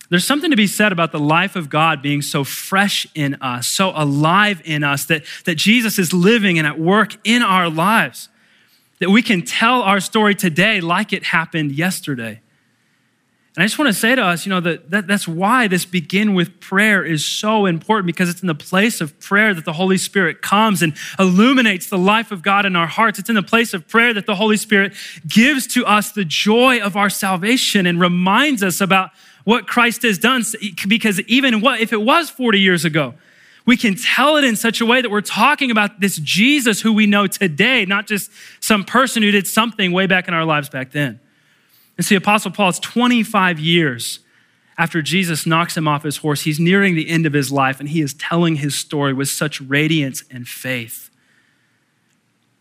There's 0.09 0.25
something 0.25 0.51
to 0.51 0.57
be 0.57 0.67
said 0.67 0.93
about 0.93 1.11
the 1.11 1.19
life 1.19 1.57
of 1.57 1.69
God 1.69 2.01
being 2.01 2.23
so 2.23 2.45
fresh 2.45 3.07
in 3.15 3.35
us, 3.37 3.67
so 3.67 3.93
alive 3.95 4.63
in 4.65 4.85
us, 4.85 5.07
that, 5.07 5.25
that 5.47 5.57
Jesus 5.57 5.99
is 5.99 6.13
living 6.13 6.59
and 6.59 6.67
at 6.67 6.79
work 6.79 7.17
in 7.25 7.43
our 7.43 7.69
lives 7.69 8.29
that 8.99 9.11
we 9.11 9.23
can 9.23 9.43
tell 9.43 9.83
our 9.83 10.01
story 10.01 10.35
today 10.35 10.81
like 10.81 11.13
it 11.13 11.25
happened 11.25 11.73
yesterday. 11.73 12.41
And 13.57 13.63
I 13.63 13.67
just 13.67 13.79
want 13.79 13.89
to 13.89 13.99
say 13.99 14.15
to 14.15 14.23
us, 14.23 14.45
you 14.45 14.51
know, 14.51 14.61
that, 14.61 14.91
that 14.91 15.07
that's 15.07 15.27
why 15.27 15.67
this 15.67 15.87
begin 15.87 16.35
with 16.35 16.61
prayer 16.61 17.03
is 17.03 17.25
so 17.25 17.65
important 17.65 18.07
because 18.07 18.29
it's 18.29 18.43
in 18.43 18.49
the 18.49 18.55
place 18.55 19.01
of 19.01 19.19
prayer 19.19 19.55
that 19.55 19.65
the 19.65 19.73
Holy 19.73 19.97
Spirit 19.97 20.43
comes 20.43 20.83
and 20.83 20.95
illuminates 21.19 21.89
the 21.89 21.97
life 21.97 22.31
of 22.31 22.43
God 22.43 22.67
in 22.67 22.77
our 22.77 22.87
hearts. 22.87 23.19
It's 23.19 23.31
in 23.31 23.35
the 23.35 23.43
place 23.43 23.73
of 23.73 23.89
prayer 23.89 24.13
that 24.13 24.27
the 24.27 24.35
Holy 24.35 24.59
Spirit 24.59 24.93
gives 25.27 25.67
to 25.69 25.87
us 25.87 26.13
the 26.13 26.27
joy 26.27 26.81
of 26.81 26.97
our 26.97 27.09
salvation 27.09 27.87
and 27.87 27.99
reminds 27.99 28.63
us 28.63 28.83
about 28.83 29.11
what 29.45 29.67
Christ 29.67 30.03
has 30.03 30.19
done. 30.19 30.45
Because 30.87 31.21
even 31.23 31.63
what, 31.63 31.81
if 31.81 31.95
it 31.95 32.03
was 32.03 32.29
40 32.29 32.61
years 32.61 32.85
ago, 32.85 33.15
we 33.67 33.77
can 33.77 33.97
tell 33.97 34.37
it 34.37 34.45
in 34.45 34.55
such 34.55 34.81
a 34.81 34.87
way 34.87 35.03
that 35.03 35.11
we're 35.11 35.21
talking 35.21 35.73
about 35.73 36.01
this 36.01 36.17
Jesus 36.17 36.81
who 36.81 36.93
we 36.93 37.07
know 37.07 37.27
today, 37.27 37.85
not 37.85 38.07
just 38.07 38.31
some 38.61 38.85
person 38.85 39.23
who 39.23 39.33
did 39.33 39.47
something 39.47 39.91
way 39.91 40.07
back 40.07 40.29
in 40.29 40.35
our 40.35 40.45
lives 40.45 40.69
back 40.69 40.93
then. 40.93 41.19
And 41.97 42.07
see, 42.07 42.15
Apostle 42.15 42.53
Paul, 42.53 42.71
it's 42.71 42.79
25 42.79 43.59
years 43.59 44.21
after 44.79 45.03
Jesus 45.03 45.47
knocks 45.47 45.77
him 45.77 45.89
off 45.89 46.05
his 46.05 46.19
horse. 46.19 46.43
He's 46.43 46.61
nearing 46.61 46.95
the 46.95 47.09
end 47.09 47.27
of 47.27 47.33
his 47.33 47.51
life, 47.51 47.81
and 47.81 47.89
he 47.89 48.01
is 48.01 48.15
telling 48.15 48.57
his 48.57 48.77
story 48.77 49.13
with 49.13 49.29
such 49.29 49.61
radiance 49.61 50.23
and 50.31 50.47
faith, 50.47 51.11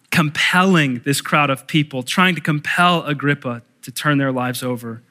compelling 0.09 1.01
this 1.05 1.21
crowd 1.21 1.51
of 1.51 1.67
people, 1.67 2.01
trying 2.01 2.33
to 2.33 2.41
compel 2.41 3.03
Agrippa 3.03 3.61
to 3.83 3.91
turn 3.91 4.17
their 4.17 4.31
lives 4.31 4.63
over 4.63 5.03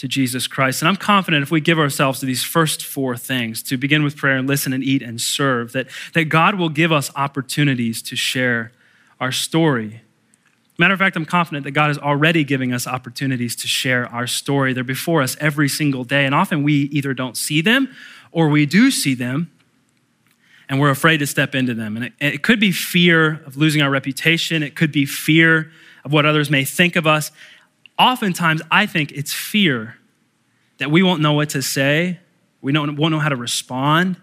to 0.00 0.08
Jesus 0.08 0.46
Christ. 0.46 0.80
And 0.80 0.88
I'm 0.88 0.96
confident 0.96 1.42
if 1.42 1.50
we 1.50 1.60
give 1.60 1.78
ourselves 1.78 2.20
to 2.20 2.26
these 2.26 2.42
first 2.42 2.82
four 2.82 3.18
things, 3.18 3.62
to 3.64 3.76
begin 3.76 4.02
with 4.02 4.16
prayer 4.16 4.38
and 4.38 4.48
listen 4.48 4.72
and 4.72 4.82
eat 4.82 5.02
and 5.02 5.20
serve, 5.20 5.72
that, 5.72 5.88
that 6.14 6.24
God 6.24 6.54
will 6.54 6.70
give 6.70 6.90
us 6.90 7.10
opportunities 7.16 8.00
to 8.04 8.16
share 8.16 8.72
our 9.20 9.30
story. 9.30 10.00
Matter 10.78 10.94
of 10.94 11.00
fact, 11.00 11.16
I'm 11.16 11.26
confident 11.26 11.64
that 11.64 11.72
God 11.72 11.90
is 11.90 11.98
already 11.98 12.44
giving 12.44 12.72
us 12.72 12.86
opportunities 12.86 13.54
to 13.56 13.68
share 13.68 14.06
our 14.06 14.26
story. 14.26 14.72
They're 14.72 14.82
before 14.82 15.20
us 15.20 15.36
every 15.38 15.68
single 15.68 16.04
day. 16.04 16.24
And 16.24 16.34
often 16.34 16.62
we 16.62 16.84
either 16.84 17.12
don't 17.12 17.36
see 17.36 17.60
them 17.60 17.94
or 18.32 18.48
we 18.48 18.64
do 18.64 18.90
see 18.90 19.12
them 19.12 19.50
and 20.70 20.80
we're 20.80 20.88
afraid 20.88 21.18
to 21.18 21.26
step 21.26 21.54
into 21.54 21.74
them. 21.74 21.96
And 21.96 22.06
it, 22.06 22.12
it 22.20 22.42
could 22.42 22.58
be 22.58 22.72
fear 22.72 23.42
of 23.44 23.58
losing 23.58 23.82
our 23.82 23.90
reputation, 23.90 24.62
it 24.62 24.74
could 24.74 24.92
be 24.92 25.04
fear 25.04 25.70
of 26.06 26.12
what 26.14 26.24
others 26.24 26.48
may 26.48 26.64
think 26.64 26.96
of 26.96 27.06
us 27.06 27.30
oftentimes 28.00 28.62
I 28.70 28.86
think 28.86 29.12
it's 29.12 29.32
fear 29.32 29.96
that 30.78 30.90
we 30.90 31.02
won't 31.02 31.20
know 31.20 31.34
what 31.34 31.50
to 31.50 31.60
say, 31.60 32.18
we 32.62 32.72
don't, 32.72 32.96
won't 32.96 33.12
know 33.12 33.18
how 33.18 33.28
to 33.28 33.36
respond. 33.36 34.16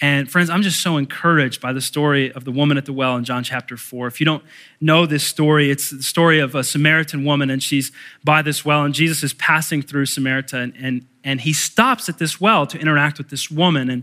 And 0.00 0.28
friends, 0.28 0.50
I'm 0.50 0.62
just 0.62 0.82
so 0.82 0.96
encouraged 0.96 1.60
by 1.60 1.72
the 1.72 1.80
story 1.80 2.32
of 2.32 2.44
the 2.44 2.50
woman 2.50 2.76
at 2.76 2.86
the 2.86 2.92
well 2.92 3.16
in 3.16 3.24
John 3.24 3.44
chapter 3.44 3.76
4. 3.76 4.08
If 4.08 4.18
you 4.18 4.26
don't 4.26 4.42
know 4.80 5.06
this 5.06 5.22
story, 5.22 5.70
it's 5.70 5.90
the 5.90 6.02
story 6.02 6.40
of 6.40 6.54
a 6.54 6.64
Samaritan 6.64 7.24
woman, 7.24 7.50
and 7.50 7.62
she's 7.62 7.92
by 8.24 8.42
this 8.42 8.64
well, 8.64 8.82
and 8.82 8.94
Jesus 8.94 9.22
is 9.22 9.32
passing 9.34 9.80
through 9.80 10.06
Samaria, 10.06 10.44
and, 10.54 10.74
and, 10.76 11.06
and 11.22 11.40
he 11.42 11.52
stops 11.52 12.08
at 12.08 12.18
this 12.18 12.40
well 12.40 12.66
to 12.66 12.78
interact 12.78 13.18
with 13.18 13.28
this 13.28 13.48
woman. 13.48 13.90
And 13.90 14.02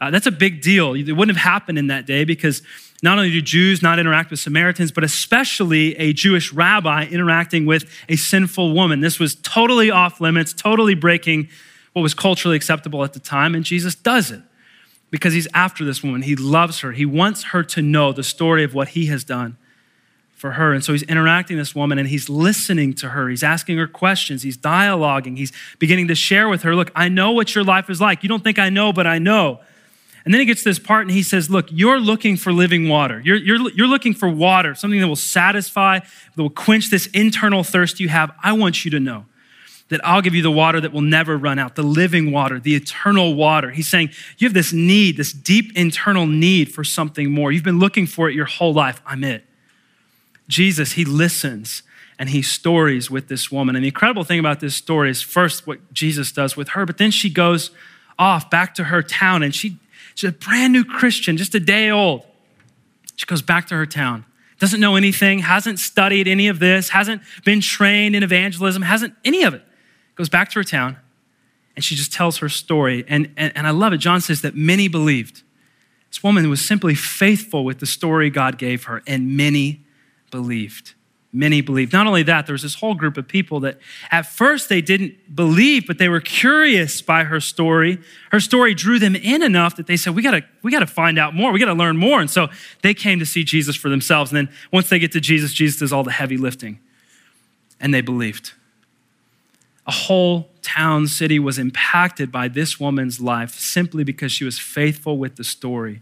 uh, 0.00 0.10
that's 0.10 0.26
a 0.26 0.32
big 0.32 0.62
deal. 0.62 0.94
It 0.94 1.12
wouldn't 1.12 1.36
have 1.36 1.44
happened 1.44 1.78
in 1.78 1.86
that 1.88 2.06
day 2.06 2.24
because 2.24 2.62
not 3.02 3.18
only 3.18 3.30
do 3.30 3.42
Jews 3.42 3.82
not 3.82 3.98
interact 3.98 4.30
with 4.30 4.40
Samaritans, 4.40 4.92
but 4.92 5.04
especially 5.04 5.96
a 5.96 6.12
Jewish 6.12 6.52
rabbi 6.52 7.04
interacting 7.06 7.66
with 7.66 7.90
a 8.08 8.16
sinful 8.16 8.72
woman. 8.72 9.00
This 9.00 9.18
was 9.18 9.34
totally 9.36 9.90
off 9.90 10.20
limits, 10.20 10.52
totally 10.52 10.94
breaking 10.94 11.48
what 11.92 12.02
was 12.02 12.14
culturally 12.14 12.56
acceptable 12.56 13.04
at 13.04 13.12
the 13.12 13.20
time, 13.20 13.54
and 13.54 13.64
Jesus 13.64 13.94
does 13.94 14.30
it 14.30 14.42
because 15.10 15.32
he's 15.32 15.48
after 15.54 15.84
this 15.84 16.02
woman. 16.02 16.22
He 16.22 16.36
loves 16.36 16.80
her. 16.80 16.92
He 16.92 17.06
wants 17.06 17.44
her 17.44 17.62
to 17.62 17.82
know 17.82 18.12
the 18.12 18.22
story 18.22 18.64
of 18.64 18.74
what 18.74 18.88
he 18.88 19.06
has 19.06 19.24
done 19.24 19.56
for 20.36 20.52
her. 20.52 20.74
And 20.74 20.84
so 20.84 20.92
he's 20.92 21.02
interacting 21.04 21.56
with 21.56 21.66
this 21.66 21.74
woman 21.74 21.98
and 21.98 22.08
he's 22.08 22.28
listening 22.28 22.92
to 22.94 23.08
her. 23.10 23.28
He's 23.28 23.42
asking 23.42 23.78
her 23.78 23.86
questions. 23.86 24.42
He's 24.42 24.58
dialoguing. 24.58 25.38
He's 25.38 25.52
beginning 25.78 26.08
to 26.08 26.14
share 26.14 26.48
with 26.48 26.62
her, 26.62 26.76
look, 26.76 26.90
I 26.94 27.08
know 27.08 27.32
what 27.32 27.54
your 27.54 27.64
life 27.64 27.88
is 27.88 28.00
like. 28.00 28.22
You 28.22 28.28
don't 28.28 28.44
think 28.44 28.58
I 28.58 28.68
know, 28.68 28.92
but 28.92 29.06
I 29.06 29.18
know. 29.18 29.60
And 30.26 30.34
then 30.34 30.40
he 30.40 30.44
gets 30.44 30.64
to 30.64 30.70
this 30.70 30.80
part 30.80 31.02
and 31.02 31.12
he 31.12 31.22
says, 31.22 31.48
Look, 31.48 31.68
you're 31.70 32.00
looking 32.00 32.36
for 32.36 32.52
living 32.52 32.88
water. 32.88 33.22
You're, 33.24 33.36
you're, 33.36 33.70
you're 33.70 33.86
looking 33.86 34.12
for 34.12 34.28
water, 34.28 34.74
something 34.74 35.00
that 35.00 35.06
will 35.06 35.14
satisfy, 35.14 36.00
that 36.00 36.42
will 36.42 36.50
quench 36.50 36.90
this 36.90 37.06
internal 37.14 37.62
thirst 37.62 38.00
you 38.00 38.08
have. 38.08 38.32
I 38.42 38.52
want 38.52 38.84
you 38.84 38.90
to 38.90 38.98
know 38.98 39.26
that 39.88 40.04
I'll 40.04 40.20
give 40.20 40.34
you 40.34 40.42
the 40.42 40.50
water 40.50 40.80
that 40.80 40.92
will 40.92 41.00
never 41.00 41.38
run 41.38 41.60
out, 41.60 41.76
the 41.76 41.84
living 41.84 42.32
water, 42.32 42.58
the 42.58 42.74
eternal 42.74 43.36
water. 43.36 43.70
He's 43.70 43.88
saying, 43.88 44.10
You 44.36 44.48
have 44.48 44.54
this 44.54 44.72
need, 44.72 45.16
this 45.16 45.32
deep 45.32 45.76
internal 45.76 46.26
need 46.26 46.74
for 46.74 46.82
something 46.82 47.30
more. 47.30 47.52
You've 47.52 47.62
been 47.62 47.78
looking 47.78 48.08
for 48.08 48.28
it 48.28 48.34
your 48.34 48.46
whole 48.46 48.74
life. 48.74 49.00
I'm 49.06 49.22
it. 49.22 49.44
Jesus, 50.48 50.92
he 50.92 51.04
listens 51.04 51.84
and 52.18 52.30
he 52.30 52.42
stories 52.42 53.12
with 53.12 53.28
this 53.28 53.52
woman. 53.52 53.76
And 53.76 53.84
the 53.84 53.88
incredible 53.88 54.24
thing 54.24 54.40
about 54.40 54.58
this 54.58 54.74
story 54.74 55.08
is 55.08 55.22
first 55.22 55.68
what 55.68 55.92
Jesus 55.92 56.32
does 56.32 56.56
with 56.56 56.70
her, 56.70 56.84
but 56.84 56.98
then 56.98 57.12
she 57.12 57.30
goes 57.30 57.70
off 58.18 58.50
back 58.50 58.74
to 58.74 58.84
her 58.84 59.02
town 59.02 59.44
and 59.44 59.54
she 59.54 59.78
She's 60.16 60.30
a 60.30 60.32
brand 60.32 60.72
new 60.72 60.82
Christian, 60.82 61.36
just 61.36 61.54
a 61.54 61.60
day 61.60 61.90
old. 61.90 62.24
She 63.16 63.26
goes 63.26 63.42
back 63.42 63.66
to 63.68 63.74
her 63.74 63.84
town, 63.84 64.24
doesn't 64.58 64.80
know 64.80 64.96
anything, 64.96 65.40
hasn't 65.40 65.78
studied 65.78 66.26
any 66.26 66.48
of 66.48 66.58
this, 66.58 66.88
hasn't 66.88 67.20
been 67.44 67.60
trained 67.60 68.16
in 68.16 68.22
evangelism, 68.22 68.82
hasn't 68.82 69.14
any 69.24 69.44
of 69.44 69.52
it. 69.52 69.62
Goes 70.14 70.30
back 70.30 70.48
to 70.50 70.58
her 70.58 70.64
town, 70.64 70.96
and 71.76 71.84
she 71.84 71.94
just 71.94 72.14
tells 72.14 72.38
her 72.38 72.48
story. 72.48 73.04
And, 73.06 73.30
and, 73.36 73.52
and 73.54 73.66
I 73.66 73.70
love 73.70 73.92
it. 73.92 73.98
John 73.98 74.22
says 74.22 74.40
that 74.40 74.56
many 74.56 74.88
believed. 74.88 75.42
This 76.10 76.22
woman 76.22 76.48
was 76.48 76.64
simply 76.64 76.94
faithful 76.94 77.62
with 77.62 77.80
the 77.80 77.86
story 77.86 78.30
God 78.30 78.56
gave 78.56 78.84
her, 78.84 79.02
and 79.06 79.36
many 79.36 79.84
believed 80.30 80.94
many 81.36 81.60
believed. 81.60 81.92
Not 81.92 82.06
only 82.06 82.22
that, 82.22 82.46
there 82.46 82.54
was 82.54 82.62
this 82.62 82.76
whole 82.76 82.94
group 82.94 83.16
of 83.16 83.28
people 83.28 83.60
that 83.60 83.78
at 84.10 84.26
first 84.26 84.68
they 84.68 84.80
didn't 84.80 85.36
believe, 85.36 85.86
but 85.86 85.98
they 85.98 86.08
were 86.08 86.20
curious 86.20 87.02
by 87.02 87.24
her 87.24 87.40
story. 87.40 87.98
Her 88.32 88.40
story 88.40 88.74
drew 88.74 88.98
them 88.98 89.14
in 89.14 89.42
enough 89.42 89.76
that 89.76 89.86
they 89.86 89.96
said, 89.96 90.14
we 90.14 90.22
gotta, 90.22 90.42
we 90.62 90.72
gotta 90.72 90.86
find 90.86 91.18
out 91.18 91.34
more. 91.34 91.52
We 91.52 91.58
gotta 91.58 91.74
learn 91.74 91.98
more. 91.98 92.20
And 92.20 92.30
so 92.30 92.48
they 92.82 92.94
came 92.94 93.18
to 93.18 93.26
see 93.26 93.44
Jesus 93.44 93.76
for 93.76 93.90
themselves. 93.90 94.32
And 94.32 94.48
then 94.48 94.54
once 94.72 94.88
they 94.88 94.98
get 94.98 95.12
to 95.12 95.20
Jesus, 95.20 95.52
Jesus 95.52 95.80
does 95.80 95.92
all 95.92 96.02
the 96.02 96.12
heavy 96.12 96.38
lifting. 96.38 96.80
And 97.78 97.92
they 97.92 98.00
believed. 98.00 98.52
A 99.86 99.92
whole 99.92 100.48
town, 100.62 101.06
city 101.06 101.38
was 101.38 101.58
impacted 101.58 102.32
by 102.32 102.48
this 102.48 102.80
woman's 102.80 103.20
life 103.20 103.54
simply 103.54 104.02
because 104.02 104.32
she 104.32 104.44
was 104.44 104.58
faithful 104.58 105.18
with 105.18 105.36
the 105.36 105.44
story 105.44 106.00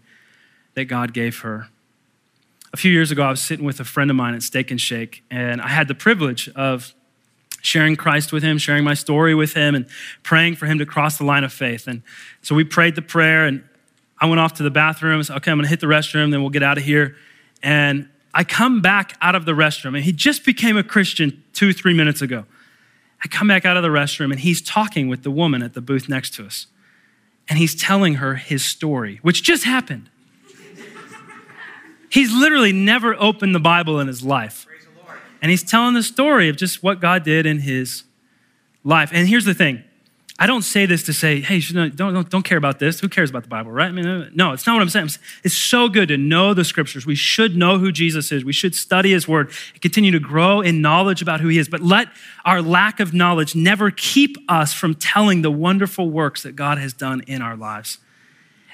that 0.74 0.84
God 0.84 1.12
gave 1.12 1.40
her 1.40 1.68
a 2.74 2.76
few 2.76 2.90
years 2.90 3.12
ago, 3.12 3.22
I 3.22 3.30
was 3.30 3.40
sitting 3.40 3.64
with 3.64 3.78
a 3.78 3.84
friend 3.84 4.10
of 4.10 4.16
mine 4.16 4.34
at 4.34 4.42
Steak 4.42 4.72
and 4.72 4.80
Shake, 4.80 5.22
and 5.30 5.62
I 5.62 5.68
had 5.68 5.86
the 5.86 5.94
privilege 5.94 6.48
of 6.56 6.92
sharing 7.62 7.94
Christ 7.94 8.32
with 8.32 8.42
him, 8.42 8.58
sharing 8.58 8.82
my 8.82 8.94
story 8.94 9.32
with 9.32 9.54
him, 9.54 9.76
and 9.76 9.86
praying 10.24 10.56
for 10.56 10.66
him 10.66 10.80
to 10.80 10.84
cross 10.84 11.16
the 11.16 11.24
line 11.24 11.44
of 11.44 11.52
faith. 11.52 11.86
And 11.86 12.02
so 12.42 12.52
we 12.52 12.64
prayed 12.64 12.96
the 12.96 13.02
prayer, 13.02 13.46
and 13.46 13.62
I 14.18 14.26
went 14.26 14.40
off 14.40 14.54
to 14.54 14.64
the 14.64 14.72
bathroom. 14.72 15.20
okay, 15.20 15.52
I'm 15.52 15.62
to 15.62 15.68
hit 15.68 15.78
the 15.78 15.86
restroom, 15.86 16.32
then 16.32 16.40
we'll 16.40 16.50
get 16.50 16.64
out 16.64 16.76
of 16.76 16.82
here. 16.82 17.14
And 17.62 18.08
I 18.34 18.42
come 18.42 18.82
back 18.82 19.16
out 19.22 19.36
of 19.36 19.44
the 19.44 19.52
restroom, 19.52 19.94
and 19.94 20.02
he 20.02 20.10
just 20.10 20.44
became 20.44 20.76
a 20.76 20.82
Christian 20.82 21.44
two, 21.52 21.72
three 21.72 21.94
minutes 21.94 22.22
ago. 22.22 22.44
I 23.22 23.28
come 23.28 23.46
back 23.46 23.64
out 23.64 23.76
of 23.76 23.84
the 23.84 23.88
restroom, 23.88 24.32
and 24.32 24.40
he's 24.40 24.60
talking 24.60 25.06
with 25.06 25.22
the 25.22 25.30
woman 25.30 25.62
at 25.62 25.74
the 25.74 25.80
booth 25.80 26.08
next 26.08 26.34
to 26.34 26.44
us. 26.44 26.66
And 27.48 27.56
he's 27.56 27.76
telling 27.76 28.14
her 28.14 28.34
his 28.34 28.64
story, 28.64 29.20
which 29.22 29.44
just 29.44 29.62
happened. 29.62 30.10
He's 32.14 32.32
literally 32.32 32.72
never 32.72 33.20
opened 33.20 33.56
the 33.56 33.60
Bible 33.60 33.98
in 33.98 34.06
his 34.06 34.22
life. 34.22 34.68
And 35.42 35.50
he's 35.50 35.64
telling 35.64 35.94
the 35.94 36.02
story 36.04 36.48
of 36.48 36.56
just 36.56 36.80
what 36.80 37.00
God 37.00 37.24
did 37.24 37.44
in 37.44 37.58
his 37.58 38.04
life. 38.84 39.10
And 39.12 39.26
here's 39.26 39.44
the 39.44 39.52
thing 39.52 39.82
I 40.38 40.46
don't 40.46 40.62
say 40.62 40.86
this 40.86 41.02
to 41.04 41.12
say, 41.12 41.40
hey, 41.40 41.58
don't, 41.58 41.96
don't, 41.96 42.30
don't 42.30 42.44
care 42.44 42.56
about 42.56 42.78
this. 42.78 43.00
Who 43.00 43.08
cares 43.08 43.30
about 43.30 43.42
the 43.42 43.48
Bible, 43.48 43.72
right? 43.72 43.88
I 43.88 43.90
mean, 43.90 44.30
no, 44.32 44.52
it's 44.52 44.64
not 44.64 44.74
what 44.74 44.82
I'm 44.82 44.90
saying. 44.90 45.10
It's 45.42 45.56
so 45.56 45.88
good 45.88 46.06
to 46.06 46.16
know 46.16 46.54
the 46.54 46.64
scriptures. 46.64 47.04
We 47.04 47.16
should 47.16 47.56
know 47.56 47.78
who 47.78 47.90
Jesus 47.90 48.30
is. 48.30 48.44
We 48.44 48.52
should 48.52 48.76
study 48.76 49.10
his 49.10 49.26
word 49.26 49.52
and 49.72 49.82
continue 49.82 50.12
to 50.12 50.20
grow 50.20 50.60
in 50.60 50.80
knowledge 50.80 51.20
about 51.20 51.40
who 51.40 51.48
he 51.48 51.58
is. 51.58 51.68
But 51.68 51.80
let 51.80 52.10
our 52.44 52.62
lack 52.62 53.00
of 53.00 53.12
knowledge 53.12 53.56
never 53.56 53.90
keep 53.90 54.36
us 54.48 54.72
from 54.72 54.94
telling 54.94 55.42
the 55.42 55.50
wonderful 55.50 56.08
works 56.08 56.44
that 56.44 56.54
God 56.54 56.78
has 56.78 56.92
done 56.92 57.22
in 57.22 57.42
our 57.42 57.56
lives. 57.56 57.98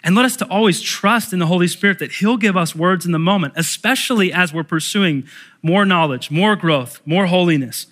And 0.03 0.15
let 0.15 0.25
us 0.25 0.37
to 0.37 0.47
always 0.49 0.81
trust 0.81 1.33
in 1.33 1.39
the 1.39 1.47
Holy 1.47 1.69
Spirit 1.69 1.99
that 1.99 2.13
He'll 2.13 2.37
give 2.37 2.57
us 2.57 2.75
words 2.75 3.05
in 3.05 3.13
the 3.13 3.19
moment, 3.19 3.55
especially 3.57 4.33
as 4.33 4.53
we're 4.53 4.65
pursuing 4.65 5.27
more 5.63 5.85
knowledge, 5.85 6.31
more 6.31 6.57
growth, 6.57 7.01
more 7.05 7.27
holiness. 7.27 7.87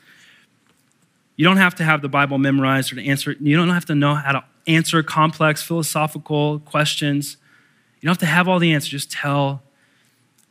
You 1.37 1.45
don't 1.45 1.59
have 1.59 1.75
to 1.77 1.85
have 1.85 2.03
the 2.03 2.09
Bible 2.09 2.39
memorized 2.39 2.93
or 2.93 2.97
to 2.97 3.07
answer. 3.07 3.37
You 3.39 3.57
don't 3.57 3.69
have 3.69 3.85
to 3.87 3.95
know 3.95 4.15
how 4.15 4.33
to 4.33 4.45
answer 4.67 5.03
complex 5.03 5.63
philosophical 5.63 6.61
questions. 6.61 7.37
You 8.01 8.07
don't 8.07 8.13
have 8.13 8.19
to 8.19 8.27
have 8.27 8.49
all 8.49 8.59
the 8.59 8.73
answers. 8.73 8.91
Just 8.91 9.13
tell 9.13 9.63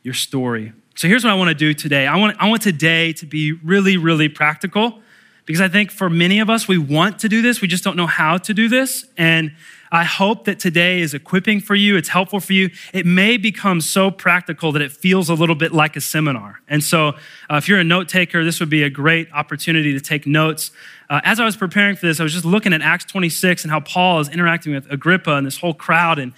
your 0.02 0.14
story. 0.14 0.72
So 0.94 1.06
here's 1.06 1.24
what 1.24 1.30
I 1.30 1.34
want 1.34 1.48
to 1.48 1.54
do 1.54 1.74
today. 1.74 2.06
I 2.06 2.16
want, 2.16 2.36
I 2.40 2.48
want 2.48 2.62
today 2.62 3.12
to 3.14 3.26
be 3.26 3.52
really, 3.52 3.96
really 3.96 4.28
practical 4.28 5.00
because 5.46 5.60
I 5.60 5.68
think 5.68 5.90
for 5.90 6.10
many 6.10 6.40
of 6.40 6.50
us, 6.50 6.66
we 6.66 6.76
want 6.76 7.20
to 7.20 7.28
do 7.28 7.40
this. 7.40 7.60
We 7.60 7.68
just 7.68 7.84
don't 7.84 7.96
know 7.96 8.06
how 8.06 8.36
to 8.38 8.52
do 8.52 8.68
this. 8.68 9.06
And 9.16 9.52
I 9.90 10.04
hope 10.04 10.44
that 10.44 10.58
today 10.58 11.00
is 11.00 11.14
equipping 11.14 11.60
for 11.60 11.74
you. 11.74 11.96
It's 11.96 12.08
helpful 12.08 12.40
for 12.40 12.52
you. 12.52 12.70
It 12.92 13.06
may 13.06 13.36
become 13.36 13.80
so 13.80 14.10
practical 14.10 14.72
that 14.72 14.82
it 14.82 14.92
feels 14.92 15.28
a 15.28 15.34
little 15.34 15.54
bit 15.54 15.72
like 15.72 15.96
a 15.96 16.00
seminar. 16.00 16.60
And 16.68 16.84
so, 16.84 17.08
uh, 17.50 17.56
if 17.56 17.68
you're 17.68 17.78
a 17.78 17.84
note 17.84 18.08
taker, 18.08 18.44
this 18.44 18.60
would 18.60 18.70
be 18.70 18.82
a 18.82 18.90
great 18.90 19.32
opportunity 19.32 19.92
to 19.94 20.00
take 20.00 20.26
notes. 20.26 20.70
Uh, 21.08 21.20
as 21.24 21.40
I 21.40 21.44
was 21.44 21.56
preparing 21.56 21.96
for 21.96 22.06
this, 22.06 22.20
I 22.20 22.22
was 22.22 22.32
just 22.32 22.44
looking 22.44 22.72
at 22.72 22.82
Acts 22.82 23.06
26 23.06 23.64
and 23.64 23.70
how 23.70 23.80
Paul 23.80 24.20
is 24.20 24.28
interacting 24.28 24.74
with 24.74 24.90
Agrippa 24.90 25.34
and 25.34 25.46
this 25.46 25.58
whole 25.58 25.74
crowd. 25.74 26.18
And, 26.18 26.32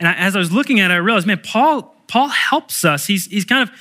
and 0.00 0.08
I, 0.08 0.14
as 0.14 0.34
I 0.34 0.38
was 0.38 0.52
looking 0.52 0.80
at 0.80 0.90
it, 0.90 0.94
I 0.94 0.98
realized, 0.98 1.26
man, 1.26 1.40
Paul, 1.42 1.94
Paul 2.08 2.28
helps 2.28 2.84
us. 2.84 3.06
He's, 3.06 3.26
he's 3.26 3.44
kind 3.44 3.68
of, 3.68 3.74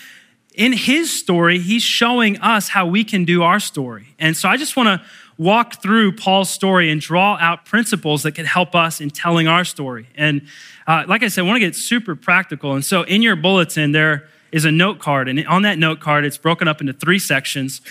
in 0.55 0.71
his 0.71 1.11
story, 1.11 1.59
he's 1.59 1.83
showing 1.83 2.37
us 2.39 2.69
how 2.69 2.85
we 2.85 3.03
can 3.03 3.25
do 3.25 3.43
our 3.43 3.59
story. 3.59 4.15
And 4.19 4.37
so 4.37 4.47
I 4.47 4.57
just 4.57 4.77
want 4.77 4.87
to 4.87 5.07
walk 5.37 5.81
through 5.81 6.13
Paul's 6.13 6.49
story 6.49 6.89
and 6.89 7.01
draw 7.01 7.37
out 7.39 7.65
principles 7.65 8.23
that 8.23 8.33
can 8.33 8.45
help 8.45 8.73
us 8.75 9.01
in 9.01 9.09
telling 9.09 9.47
our 9.47 9.65
story. 9.65 10.07
And 10.15 10.47
uh, 10.87 11.03
like 11.07 11.23
I 11.23 11.27
said, 11.27 11.41
I 11.41 11.47
want 11.47 11.57
to 11.57 11.59
get 11.59 11.75
super 11.75 12.15
practical. 12.15 12.73
And 12.73 12.85
so 12.85 13.03
in 13.03 13.21
your 13.21 13.35
bulletin, 13.35 13.91
there 13.91 14.27
is 14.51 14.65
a 14.65 14.71
note 14.71 14.99
card. 14.99 15.27
And 15.27 15.45
on 15.47 15.63
that 15.63 15.77
note 15.77 15.99
card, 15.99 16.23
it's 16.23 16.37
broken 16.37 16.67
up 16.67 16.79
into 16.79 16.93
three 16.93 17.19
sections. 17.19 17.81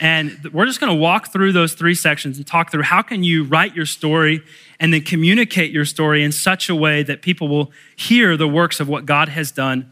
And 0.00 0.50
we're 0.52 0.66
just 0.66 0.80
going 0.80 0.92
to 0.92 0.98
walk 0.98 1.32
through 1.32 1.52
those 1.52 1.74
three 1.74 1.94
sections 1.94 2.36
and 2.38 2.46
talk 2.46 2.70
through 2.70 2.82
how 2.82 3.02
can 3.02 3.22
you 3.22 3.44
write 3.44 3.76
your 3.76 3.86
story 3.86 4.42
and 4.80 4.92
then 4.92 5.02
communicate 5.02 5.70
your 5.70 5.84
story 5.84 6.24
in 6.24 6.32
such 6.32 6.68
a 6.68 6.74
way 6.74 7.02
that 7.02 7.22
people 7.22 7.48
will 7.48 7.70
hear 7.94 8.36
the 8.36 8.48
works 8.48 8.80
of 8.80 8.88
what 8.88 9.06
God 9.06 9.28
has 9.28 9.52
done 9.52 9.90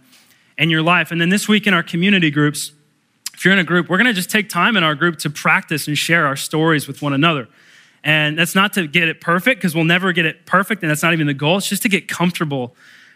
in 0.59 0.71
your 0.71 0.83
life. 0.83 1.11
And 1.11 1.21
then 1.21 1.29
this 1.29 1.49
week 1.49 1.67
in 1.67 1.75
our 1.75 1.83
community 1.83 2.31
groups, 2.31 2.73
if 3.35 3.45
you're 3.45 3.53
in 3.53 3.61
a 3.61 3.65
group, 3.65 3.89
we're 3.89 3.99
going 3.99 4.07
to 4.07 4.13
just 4.13 4.31
take 4.31 4.49
time 4.49 4.77
in 4.77 4.85
our 4.85 4.95
group 4.95 5.19
to 5.19 5.31
practice 5.31 5.89
and 5.89 5.97
share 5.97 6.27
our 6.27 6.37
stories 6.37 6.87
with 6.87 7.03
one 7.03 7.13
another. 7.13 7.49
And 8.05 8.39
that's 8.39 8.55
not 8.55 8.73
to 8.75 8.87
get 8.87 9.09
it 9.09 9.21
perfect, 9.21 9.61
because 9.61 9.75
we'll 9.75 9.85
never 9.85 10.13
get 10.13 10.27
it 10.27 10.45
perfect, 10.45 10.83
and 10.83 10.91
that's 10.91 11.03
not 11.03 11.13
even 11.13 11.27
the 11.27 11.35
goal. 11.35 11.59
It's 11.59 11.69
just 11.69 11.83
to 11.83 11.89
get 11.89 12.09
comfortable 12.09 12.75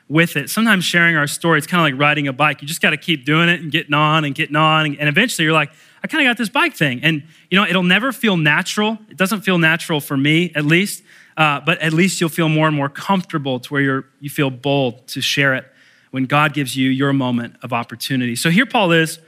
with 0.08 0.36
it. 0.36 0.48
Sometimes 0.48 0.84
sharing 0.84 1.16
our 1.16 1.26
story, 1.26 1.58
it's 1.58 1.66
kind 1.66 1.80
of 1.80 1.92
like 1.92 2.00
riding 2.00 2.28
a 2.28 2.32
bike. 2.32 2.62
You 2.62 2.68
just 2.68 2.80
got 2.80 2.90
to 2.90 2.96
keep 2.96 3.24
doing 3.24 3.48
it 3.48 3.60
and 3.60 3.72
getting 3.72 3.94
on 3.94 4.24
and 4.24 4.34
getting 4.34 4.54
on. 4.54 4.94
And 4.94 5.08
eventually 5.08 5.44
you're 5.44 5.52
like, 5.52 5.72
I 6.04 6.06
kind 6.06 6.24
of 6.24 6.30
got 6.30 6.38
this 6.38 6.48
bike 6.48 6.74
thing. 6.76 7.00
And, 7.02 7.24
you 7.50 7.58
know, 7.58 7.66
it'll 7.66 7.82
never 7.82 8.12
feel 8.12 8.36
natural. 8.36 8.98
It 9.10 9.16
doesn't 9.16 9.40
feel 9.40 9.58
natural 9.58 10.00
for 10.00 10.16
me, 10.16 10.52
at 10.54 10.64
least. 10.64 11.02
Uh, 11.36 11.60
but 11.60 11.78
at 11.80 11.92
least 11.92 12.20
you'll 12.20 12.30
feel 12.30 12.48
more 12.48 12.68
and 12.68 12.76
more 12.76 12.88
comfortable 12.88 13.58
to 13.58 13.72
where 13.72 13.82
you're, 13.82 14.04
you 14.20 14.30
feel 14.30 14.50
bold 14.50 15.08
to 15.08 15.20
share 15.20 15.54
it 15.54 15.66
when 16.12 16.26
God 16.26 16.54
gives 16.54 16.76
you 16.76 16.88
your 16.88 17.12
moment 17.12 17.56
of 17.62 17.72
opportunity. 17.72 18.36
So 18.36 18.48
here 18.48 18.64
Paul 18.64 18.92
is 18.92 19.18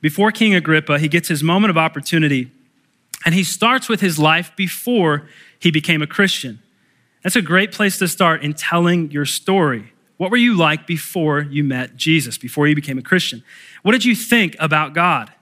before 0.00 0.30
King 0.30 0.54
Agrippa, 0.54 0.98
he 0.98 1.08
gets 1.08 1.28
his 1.28 1.42
moment 1.42 1.70
of 1.70 1.78
opportunity, 1.78 2.50
and 3.24 3.34
he 3.34 3.42
starts 3.42 3.88
with 3.88 4.00
his 4.00 4.18
life 4.18 4.54
before 4.56 5.28
he 5.58 5.70
became 5.70 6.02
a 6.02 6.06
Christian. 6.06 6.60
That's 7.22 7.36
a 7.36 7.42
great 7.42 7.72
place 7.72 7.98
to 7.98 8.08
start 8.08 8.42
in 8.42 8.54
telling 8.54 9.10
your 9.10 9.24
story. 9.24 9.92
What 10.16 10.30
were 10.30 10.36
you 10.36 10.56
like 10.56 10.86
before 10.86 11.40
you 11.40 11.64
met 11.64 11.96
Jesus, 11.96 12.38
before 12.38 12.68
you 12.68 12.74
became 12.74 12.98
a 12.98 13.02
Christian? 13.02 13.42
What 13.82 13.92
did 13.92 14.04
you 14.04 14.14
think 14.14 14.54
about 14.60 14.94
God? 14.94 15.32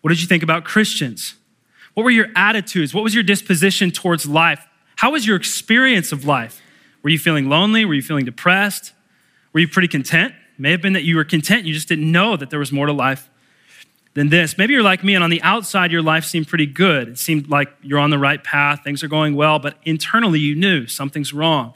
What 0.00 0.08
did 0.10 0.20
you 0.20 0.26
think 0.26 0.42
about 0.42 0.64
Christians? 0.64 1.34
What 1.94 2.04
were 2.04 2.10
your 2.10 2.28
attitudes? 2.34 2.94
What 2.94 3.04
was 3.04 3.14
your 3.14 3.24
disposition 3.24 3.90
towards 3.90 4.26
life? 4.26 4.66
How 4.96 5.10
was 5.10 5.26
your 5.26 5.36
experience 5.36 6.12
of 6.12 6.24
life? 6.24 6.62
Were 7.02 7.10
you 7.10 7.18
feeling 7.18 7.48
lonely? 7.48 7.84
Were 7.84 7.94
you 7.94 8.02
feeling 8.02 8.24
depressed? 8.24 8.92
Were 9.52 9.60
you 9.60 9.68
pretty 9.68 9.88
content? 9.88 10.34
May 10.56 10.70
have 10.70 10.82
been 10.82 10.92
that 10.94 11.04
you 11.04 11.16
were 11.16 11.24
content, 11.24 11.66
you 11.66 11.74
just 11.74 11.88
didn't 11.88 12.10
know 12.10 12.36
that 12.36 12.50
there 12.50 12.58
was 12.58 12.72
more 12.72 12.86
to 12.86 12.92
life 12.92 13.30
than 14.18 14.30
this. 14.30 14.58
Maybe 14.58 14.72
you're 14.72 14.82
like 14.82 15.04
me, 15.04 15.14
and 15.14 15.22
on 15.22 15.30
the 15.30 15.40
outside, 15.42 15.92
your 15.92 16.02
life 16.02 16.24
seemed 16.24 16.48
pretty 16.48 16.66
good. 16.66 17.06
It 17.06 17.18
seemed 17.20 17.48
like 17.48 17.72
you're 17.82 18.00
on 18.00 18.10
the 18.10 18.18
right 18.18 18.42
path, 18.42 18.80
things 18.82 19.04
are 19.04 19.08
going 19.08 19.36
well, 19.36 19.60
but 19.60 19.78
internally, 19.84 20.40
you 20.40 20.56
knew 20.56 20.88
something's 20.88 21.32
wrong. 21.32 21.74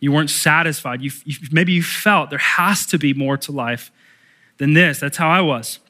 You 0.00 0.10
weren't 0.10 0.30
satisfied. 0.30 1.02
You, 1.02 1.10
you, 1.26 1.36
maybe 1.52 1.72
you 1.72 1.82
felt 1.82 2.30
there 2.30 2.38
has 2.38 2.86
to 2.86 2.98
be 2.98 3.12
more 3.12 3.36
to 3.36 3.52
life 3.52 3.92
than 4.56 4.72
this. 4.72 5.00
That's 5.00 5.18
how 5.18 5.28
I 5.28 5.42
was. 5.42 5.80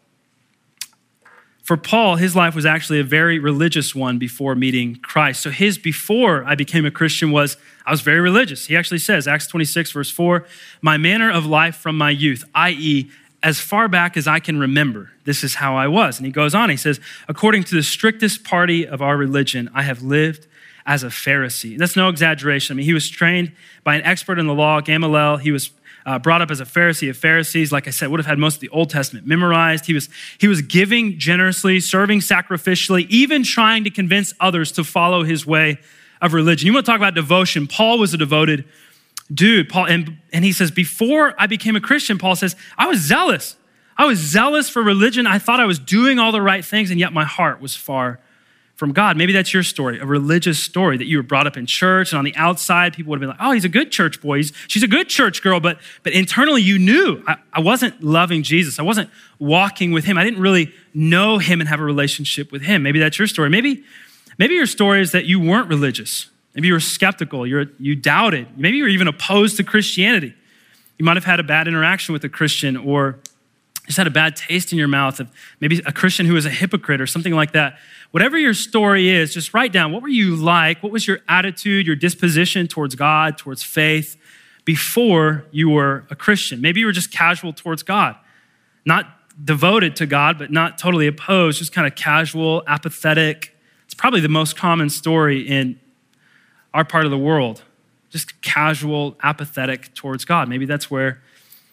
For 1.62 1.76
Paul, 1.76 2.16
his 2.16 2.34
life 2.34 2.56
was 2.56 2.66
actually 2.66 2.98
a 2.98 3.04
very 3.04 3.38
religious 3.38 3.94
one 3.94 4.18
before 4.18 4.56
meeting 4.56 4.96
Christ. 4.96 5.40
So 5.40 5.50
his 5.50 5.78
before 5.78 6.42
I 6.46 6.56
became 6.56 6.84
a 6.84 6.90
Christian 6.90 7.30
was 7.30 7.56
I 7.86 7.92
was 7.92 8.00
very 8.00 8.18
religious. 8.18 8.66
He 8.66 8.76
actually 8.76 8.98
says, 8.98 9.28
Acts 9.28 9.46
26, 9.46 9.92
verse 9.92 10.10
4, 10.10 10.44
my 10.82 10.96
manner 10.96 11.30
of 11.30 11.46
life 11.46 11.76
from 11.76 11.96
my 11.96 12.10
youth, 12.10 12.42
i.e., 12.56 13.08
as 13.42 13.58
far 13.60 13.88
back 13.88 14.16
as 14.16 14.26
I 14.26 14.38
can 14.38 14.58
remember, 14.58 15.10
this 15.24 15.42
is 15.42 15.54
how 15.54 15.76
I 15.76 15.88
was. 15.88 16.18
And 16.18 16.26
he 16.26 16.32
goes 16.32 16.54
on, 16.54 16.70
he 16.70 16.76
says, 16.76 17.00
according 17.28 17.64
to 17.64 17.74
the 17.74 17.82
strictest 17.82 18.44
party 18.44 18.86
of 18.86 19.00
our 19.00 19.16
religion, 19.16 19.70
I 19.74 19.82
have 19.82 20.02
lived 20.02 20.46
as 20.86 21.02
a 21.02 21.08
Pharisee. 21.08 21.78
That's 21.78 21.96
no 21.96 22.08
exaggeration. 22.08 22.74
I 22.74 22.76
mean, 22.76 22.86
he 22.86 22.94
was 22.94 23.08
trained 23.08 23.52
by 23.84 23.96
an 23.96 24.02
expert 24.02 24.38
in 24.38 24.46
the 24.46 24.54
law, 24.54 24.80
Gamaliel. 24.80 25.38
He 25.38 25.52
was 25.52 25.70
uh, 26.06 26.18
brought 26.18 26.42
up 26.42 26.50
as 26.50 26.60
a 26.60 26.64
Pharisee 26.64 27.08
of 27.10 27.16
Pharisees. 27.16 27.72
Like 27.72 27.86
I 27.86 27.90
said, 27.90 28.08
would 28.08 28.20
have 28.20 28.26
had 28.26 28.38
most 28.38 28.56
of 28.56 28.60
the 28.60 28.68
Old 28.70 28.90
Testament 28.90 29.26
memorized. 29.26 29.86
He 29.86 29.94
was, 29.94 30.08
he 30.38 30.48
was 30.48 30.62
giving 30.62 31.18
generously, 31.18 31.80
serving 31.80 32.20
sacrificially, 32.20 33.06
even 33.08 33.42
trying 33.42 33.84
to 33.84 33.90
convince 33.90 34.34
others 34.40 34.72
to 34.72 34.84
follow 34.84 35.22
his 35.22 35.46
way 35.46 35.78
of 36.20 36.34
religion. 36.34 36.66
You 36.66 36.74
want 36.74 36.86
to 36.86 36.92
talk 36.92 36.98
about 36.98 37.14
devotion? 37.14 37.66
Paul 37.66 37.98
was 37.98 38.12
a 38.12 38.18
devoted 38.18 38.64
dude. 39.32 39.68
Paul, 39.68 39.86
and, 39.86 40.18
and 40.32 40.44
he 40.44 40.52
says, 40.52 40.70
before 40.70 41.34
I 41.38 41.46
became 41.46 41.76
a 41.76 41.80
Christian, 41.80 42.18
Paul 42.18 42.36
says, 42.36 42.56
I 42.76 42.86
was 42.86 42.98
zealous. 43.00 43.56
I 43.96 44.06
was 44.06 44.18
zealous 44.18 44.70
for 44.70 44.82
religion. 44.82 45.26
I 45.26 45.38
thought 45.38 45.60
I 45.60 45.66
was 45.66 45.78
doing 45.78 46.18
all 46.18 46.32
the 46.32 46.42
right 46.42 46.64
things, 46.64 46.90
and 46.90 46.98
yet 46.98 47.12
my 47.12 47.24
heart 47.24 47.60
was 47.60 47.76
far 47.76 48.18
from 48.74 48.92
God. 48.92 49.18
Maybe 49.18 49.34
that's 49.34 49.52
your 49.52 49.62
story, 49.62 50.00
a 50.00 50.06
religious 50.06 50.58
story 50.58 50.96
that 50.96 51.04
you 51.04 51.18
were 51.18 51.22
brought 51.22 51.46
up 51.46 51.58
in 51.58 51.66
church, 51.66 52.12
and 52.12 52.18
on 52.18 52.24
the 52.24 52.34
outside, 52.34 52.94
people 52.94 53.10
would 53.10 53.16
have 53.16 53.20
been 53.20 53.28
like, 53.28 53.46
oh, 53.46 53.52
he's 53.52 53.66
a 53.66 53.68
good 53.68 53.92
church 53.92 54.22
boy. 54.22 54.38
He's, 54.38 54.54
she's 54.68 54.82
a 54.82 54.88
good 54.88 55.10
church 55.10 55.42
girl. 55.42 55.60
But, 55.60 55.78
but 56.02 56.14
internally, 56.14 56.62
you 56.62 56.78
knew 56.78 57.22
I, 57.26 57.36
I 57.52 57.60
wasn't 57.60 58.02
loving 58.02 58.42
Jesus. 58.42 58.78
I 58.78 58.82
wasn't 58.82 59.10
walking 59.38 59.92
with 59.92 60.06
him. 60.06 60.16
I 60.16 60.24
didn't 60.24 60.40
really 60.40 60.72
know 60.94 61.36
him 61.36 61.60
and 61.60 61.68
have 61.68 61.78
a 61.78 61.84
relationship 61.84 62.50
with 62.50 62.62
him. 62.62 62.82
Maybe 62.82 62.98
that's 62.98 63.18
your 63.18 63.28
story. 63.28 63.50
Maybe, 63.50 63.84
maybe 64.38 64.54
your 64.54 64.64
story 64.64 65.02
is 65.02 65.12
that 65.12 65.26
you 65.26 65.38
weren't 65.38 65.68
religious. 65.68 66.30
Maybe 66.54 66.68
you 66.68 66.74
were 66.74 66.80
skeptical. 66.80 67.46
You're, 67.46 67.66
you 67.78 67.94
doubted. 67.94 68.58
Maybe 68.58 68.78
you 68.78 68.84
were 68.84 68.88
even 68.88 69.08
opposed 69.08 69.56
to 69.58 69.64
Christianity. 69.64 70.34
You 70.98 71.04
might 71.04 71.16
have 71.16 71.24
had 71.24 71.40
a 71.40 71.44
bad 71.44 71.68
interaction 71.68 72.12
with 72.12 72.24
a 72.24 72.28
Christian 72.28 72.76
or 72.76 73.18
just 73.86 73.96
had 73.96 74.06
a 74.06 74.10
bad 74.10 74.36
taste 74.36 74.72
in 74.72 74.78
your 74.78 74.88
mouth 74.88 75.18
of 75.18 75.28
maybe 75.60 75.82
a 75.84 75.92
Christian 75.92 76.26
who 76.26 76.34
was 76.34 76.46
a 76.46 76.50
hypocrite 76.50 77.00
or 77.00 77.06
something 77.06 77.32
like 77.32 77.52
that. 77.52 77.78
Whatever 78.12 78.38
your 78.38 78.54
story 78.54 79.08
is, 79.08 79.34
just 79.34 79.52
write 79.52 79.72
down 79.72 79.92
what 79.92 80.02
were 80.02 80.08
you 80.08 80.36
like? 80.36 80.82
What 80.82 80.92
was 80.92 81.06
your 81.06 81.20
attitude, 81.28 81.86
your 81.86 81.96
disposition 81.96 82.68
towards 82.68 82.94
God, 82.94 83.36
towards 83.36 83.62
faith 83.62 84.16
before 84.64 85.44
you 85.50 85.70
were 85.70 86.06
a 86.10 86.14
Christian? 86.14 86.60
Maybe 86.60 86.80
you 86.80 86.86
were 86.86 86.92
just 86.92 87.10
casual 87.10 87.52
towards 87.52 87.82
God, 87.82 88.16
not 88.84 89.06
devoted 89.44 89.96
to 89.96 90.06
God, 90.06 90.38
but 90.38 90.52
not 90.52 90.78
totally 90.78 91.06
opposed, 91.06 91.58
just 91.58 91.72
kind 91.72 91.86
of 91.86 91.94
casual, 91.94 92.62
apathetic. 92.66 93.56
It's 93.86 93.94
probably 93.94 94.20
the 94.20 94.28
most 94.28 94.56
common 94.56 94.90
story 94.90 95.40
in 95.40 95.80
our 96.72 96.84
part 96.84 97.04
of 97.04 97.10
the 97.10 97.18
world, 97.18 97.62
just 98.10 98.40
casual, 98.42 99.16
apathetic 99.22 99.94
towards 99.94 100.24
God. 100.24 100.48
Maybe 100.48 100.66
that's 100.66 100.90
where 100.90 101.20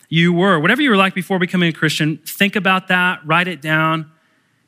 you 0.10 0.34
were. 0.34 0.60
Whatever 0.60 0.82
you 0.82 0.90
were 0.90 0.98
like 0.98 1.14
before 1.14 1.40
becoming 1.40 1.70
a 1.70 1.74
Christian, 1.74 2.18
think 2.26 2.56
about 2.56 2.88
that, 2.88 3.20
write 3.26 3.48
it 3.48 3.62
down 3.62 4.12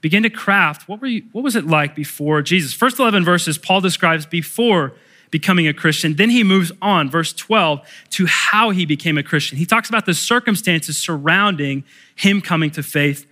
begin 0.01 0.23
to 0.23 0.29
craft 0.29 0.87
what, 0.87 1.01
were 1.01 1.07
you, 1.07 1.23
what 1.31 1.43
was 1.43 1.55
it 1.55 1.65
like 1.65 1.95
before 1.95 2.41
Jesus? 2.41 2.73
First 2.73 2.99
11 2.99 3.23
verses, 3.25 3.57
Paul 3.57 3.81
describes 3.81 4.25
before 4.25 4.93
becoming 5.31 5.67
a 5.67 5.73
Christian. 5.73 6.15
Then 6.15 6.29
he 6.29 6.43
moves 6.43 6.71
on, 6.81 7.09
verse 7.09 7.33
12, 7.33 7.81
to 8.11 8.25
how 8.25 8.71
he 8.71 8.85
became 8.85 9.17
a 9.17 9.23
Christian. 9.23 9.57
He 9.57 9.65
talks 9.65 9.89
about 9.89 10.05
the 10.05 10.13
circumstances 10.13 10.97
surrounding 10.97 11.83
him 12.15 12.41
coming 12.41 12.71
to 12.71 12.83
faith 12.83 13.27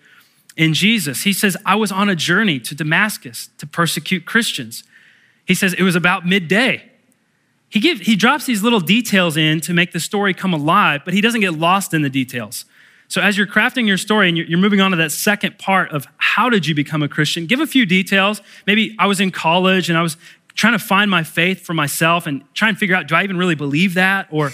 in 0.55 0.73
Jesus. 0.73 1.23
He 1.23 1.33
says, 1.33 1.57
I 1.65 1.75
was 1.75 1.91
on 1.91 2.09
a 2.09 2.15
journey 2.15 2.59
to 2.59 2.75
Damascus 2.75 3.49
to 3.57 3.65
persecute 3.65 4.25
Christians. 4.25 4.83
He 5.45 5.55
says 5.55 5.73
it 5.73 5.83
was 5.83 5.95
about 5.95 6.25
midday. 6.25 6.86
He, 7.69 7.79
give, 7.79 7.99
he 7.99 8.15
drops 8.15 8.45
these 8.45 8.63
little 8.63 8.79
details 8.79 9.35
in 9.35 9.59
to 9.61 9.73
make 9.73 9.91
the 9.91 9.99
story 9.99 10.33
come 10.33 10.53
alive, 10.53 11.01
but 11.03 11.13
he 11.13 11.21
doesn't 11.21 11.41
get 11.41 11.53
lost 11.53 11.93
in 11.93 12.01
the 12.01 12.09
details. 12.09 12.65
So, 13.09 13.21
as 13.21 13.37
you're 13.37 13.47
crafting 13.47 13.87
your 13.87 13.97
story 13.97 14.27
and 14.27 14.37
you're 14.37 14.59
moving 14.59 14.81
on 14.81 14.91
to 14.91 14.97
that 14.97 15.11
second 15.11 15.57
part 15.57 15.91
of 15.91 16.07
how 16.17 16.49
did 16.49 16.67
you 16.67 16.75
become 16.75 17.01
a 17.01 17.07
Christian, 17.07 17.45
give 17.45 17.61
a 17.61 17.67
few 17.67 17.85
details. 17.85 18.41
Maybe 18.65 18.95
I 18.99 19.07
was 19.07 19.21
in 19.21 19.31
college 19.31 19.89
and 19.89 19.97
I 19.97 20.01
was 20.01 20.17
trying 20.55 20.73
to 20.73 20.79
find 20.79 21.09
my 21.09 21.23
faith 21.23 21.61
for 21.61 21.73
myself 21.73 22.27
and 22.27 22.43
try 22.53 22.67
and 22.67 22.77
figure 22.77 22.95
out 22.95 23.07
do 23.07 23.15
I 23.15 23.23
even 23.23 23.37
really 23.37 23.55
believe 23.55 23.93
that? 23.93 24.27
Or 24.29 24.51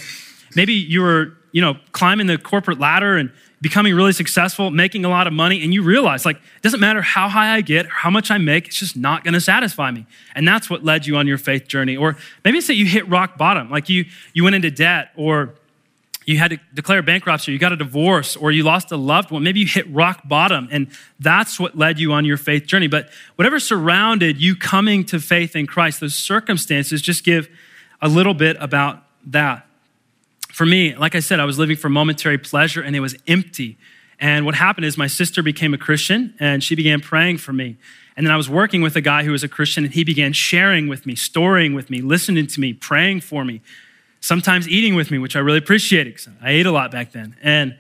maybe 0.56 0.74
you 0.74 1.02
were, 1.02 1.34
you 1.52 1.62
know, 1.62 1.78
climbing 1.94 2.28
the 2.28 2.38
corporate 2.38 2.80
ladder 2.80 3.18
and 3.18 3.32
becoming 3.64 3.96
really 3.96 4.12
successful, 4.12 4.70
making 4.70 5.06
a 5.06 5.10
lot 5.10 5.26
of 5.26 5.32
money, 5.32 5.64
and 5.64 5.74
you 5.74 5.82
realize, 5.82 6.26
like, 6.26 6.36
it 6.36 6.62
doesn't 6.62 6.82
matter 6.82 7.02
how 7.02 7.30
high 7.30 7.56
I 7.56 7.62
get, 7.62 7.88
how 7.88 8.10
much 8.10 8.30
I 8.30 8.38
make, 8.38 8.68
it's 8.68 8.78
just 8.78 8.98
not 8.98 9.24
gonna 9.24 9.40
satisfy 9.40 9.90
me. 9.90 10.06
And 10.36 10.46
that's 10.46 10.70
what 10.70 10.84
led 10.84 11.08
you 11.08 11.16
on 11.16 11.28
your 11.28 11.38
faith 11.38 11.70
journey. 11.70 11.96
Or 11.96 12.18
maybe 12.44 12.58
it's 12.58 12.68
that 12.68 12.76
you 12.76 12.86
hit 12.86 13.08
rock 13.08 13.38
bottom, 13.38 13.72
like 13.72 13.88
you 13.88 14.06
you 14.34 14.44
went 14.44 14.56
into 14.58 14.70
debt 14.70 15.12
or 15.16 15.56
you 16.26 16.38
had 16.38 16.52
to 16.52 16.60
declare 16.74 17.02
bankruptcy, 17.02 17.54
you 17.54 17.58
got 17.58 17.72
a 17.72 17.78
divorce, 17.78 18.36
or 18.36 18.52
you 18.52 18.64
lost 18.64 18.92
a 18.92 18.98
loved 18.98 19.32
one. 19.32 19.44
Maybe 19.44 19.62
you 19.62 19.66
hit 19.66 19.90
rock 19.90 20.28
bottom, 20.28 20.68
and 20.70 20.88
that's 21.20 21.60
what 21.60 21.78
led 21.78 22.00
you 22.00 22.12
on 22.14 22.26
your 22.26 22.38
faith 22.38 22.66
journey. 22.66 22.88
But 22.88 23.10
whatever 23.36 23.60
surrounded 23.60 24.42
you 24.42 24.56
coming 24.56 25.06
to 25.06 25.20
faith 25.20 25.56
in 25.56 25.68
Christ, 25.68 26.00
those 26.02 26.16
circumstances 26.16 27.02
just 27.02 27.24
give 27.24 27.50
a 28.02 28.10
little 28.10 28.34
bit 28.34 28.58
about 28.60 29.04
that. 29.28 29.66
For 30.54 30.66
me, 30.66 30.96
like 30.96 31.16
I 31.16 31.20
said, 31.20 31.40
I 31.40 31.46
was 31.46 31.60
living 31.60 31.76
for 31.76 31.90
momentary 31.90 32.38
pleasure 32.38 32.82
and 32.82 32.96
it 32.96 33.00
was 33.00 33.16
empty. 33.28 33.78
And 34.20 34.46
what 34.46 34.56
happened 34.56 34.86
is 34.86 34.98
my 34.98 35.08
sister 35.08 35.44
became 35.44 35.74
a 35.74 35.78
Christian 35.78 36.36
and 36.40 36.64
she 36.64 36.76
began 36.76 37.02
praying 37.02 37.40
for 37.40 37.52
me. 37.52 37.78
And 38.16 38.26
then 38.26 38.32
I 38.32 38.38
was 38.38 38.50
working 38.50 38.82
with 38.82 38.96
a 38.96 39.02
guy 39.02 39.24
who 39.24 39.32
was 39.32 39.44
a 39.44 39.48
Christian 39.48 39.84
and 39.84 39.94
he 39.94 40.04
began 40.04 40.32
sharing 40.32 40.88
with 40.88 41.06
me, 41.06 41.16
storing 41.16 41.74
with 41.74 41.90
me, 41.90 42.02
listening 42.02 42.48
to 42.48 42.62
me, 42.62 42.74
praying 42.74 43.22
for 43.22 43.44
me 43.44 43.62
sometimes 44.24 44.70
eating 44.70 44.96
with 44.96 45.12
me, 45.12 45.18
which 45.18 45.36
I 45.36 45.40
really 45.40 45.58
appreciated 45.58 46.14
because 46.16 46.30
I 46.42 46.52
ate 46.52 46.66
a 46.66 46.72
lot 46.72 46.92
back 46.92 47.12
then. 47.12 47.36
And, 47.44 47.78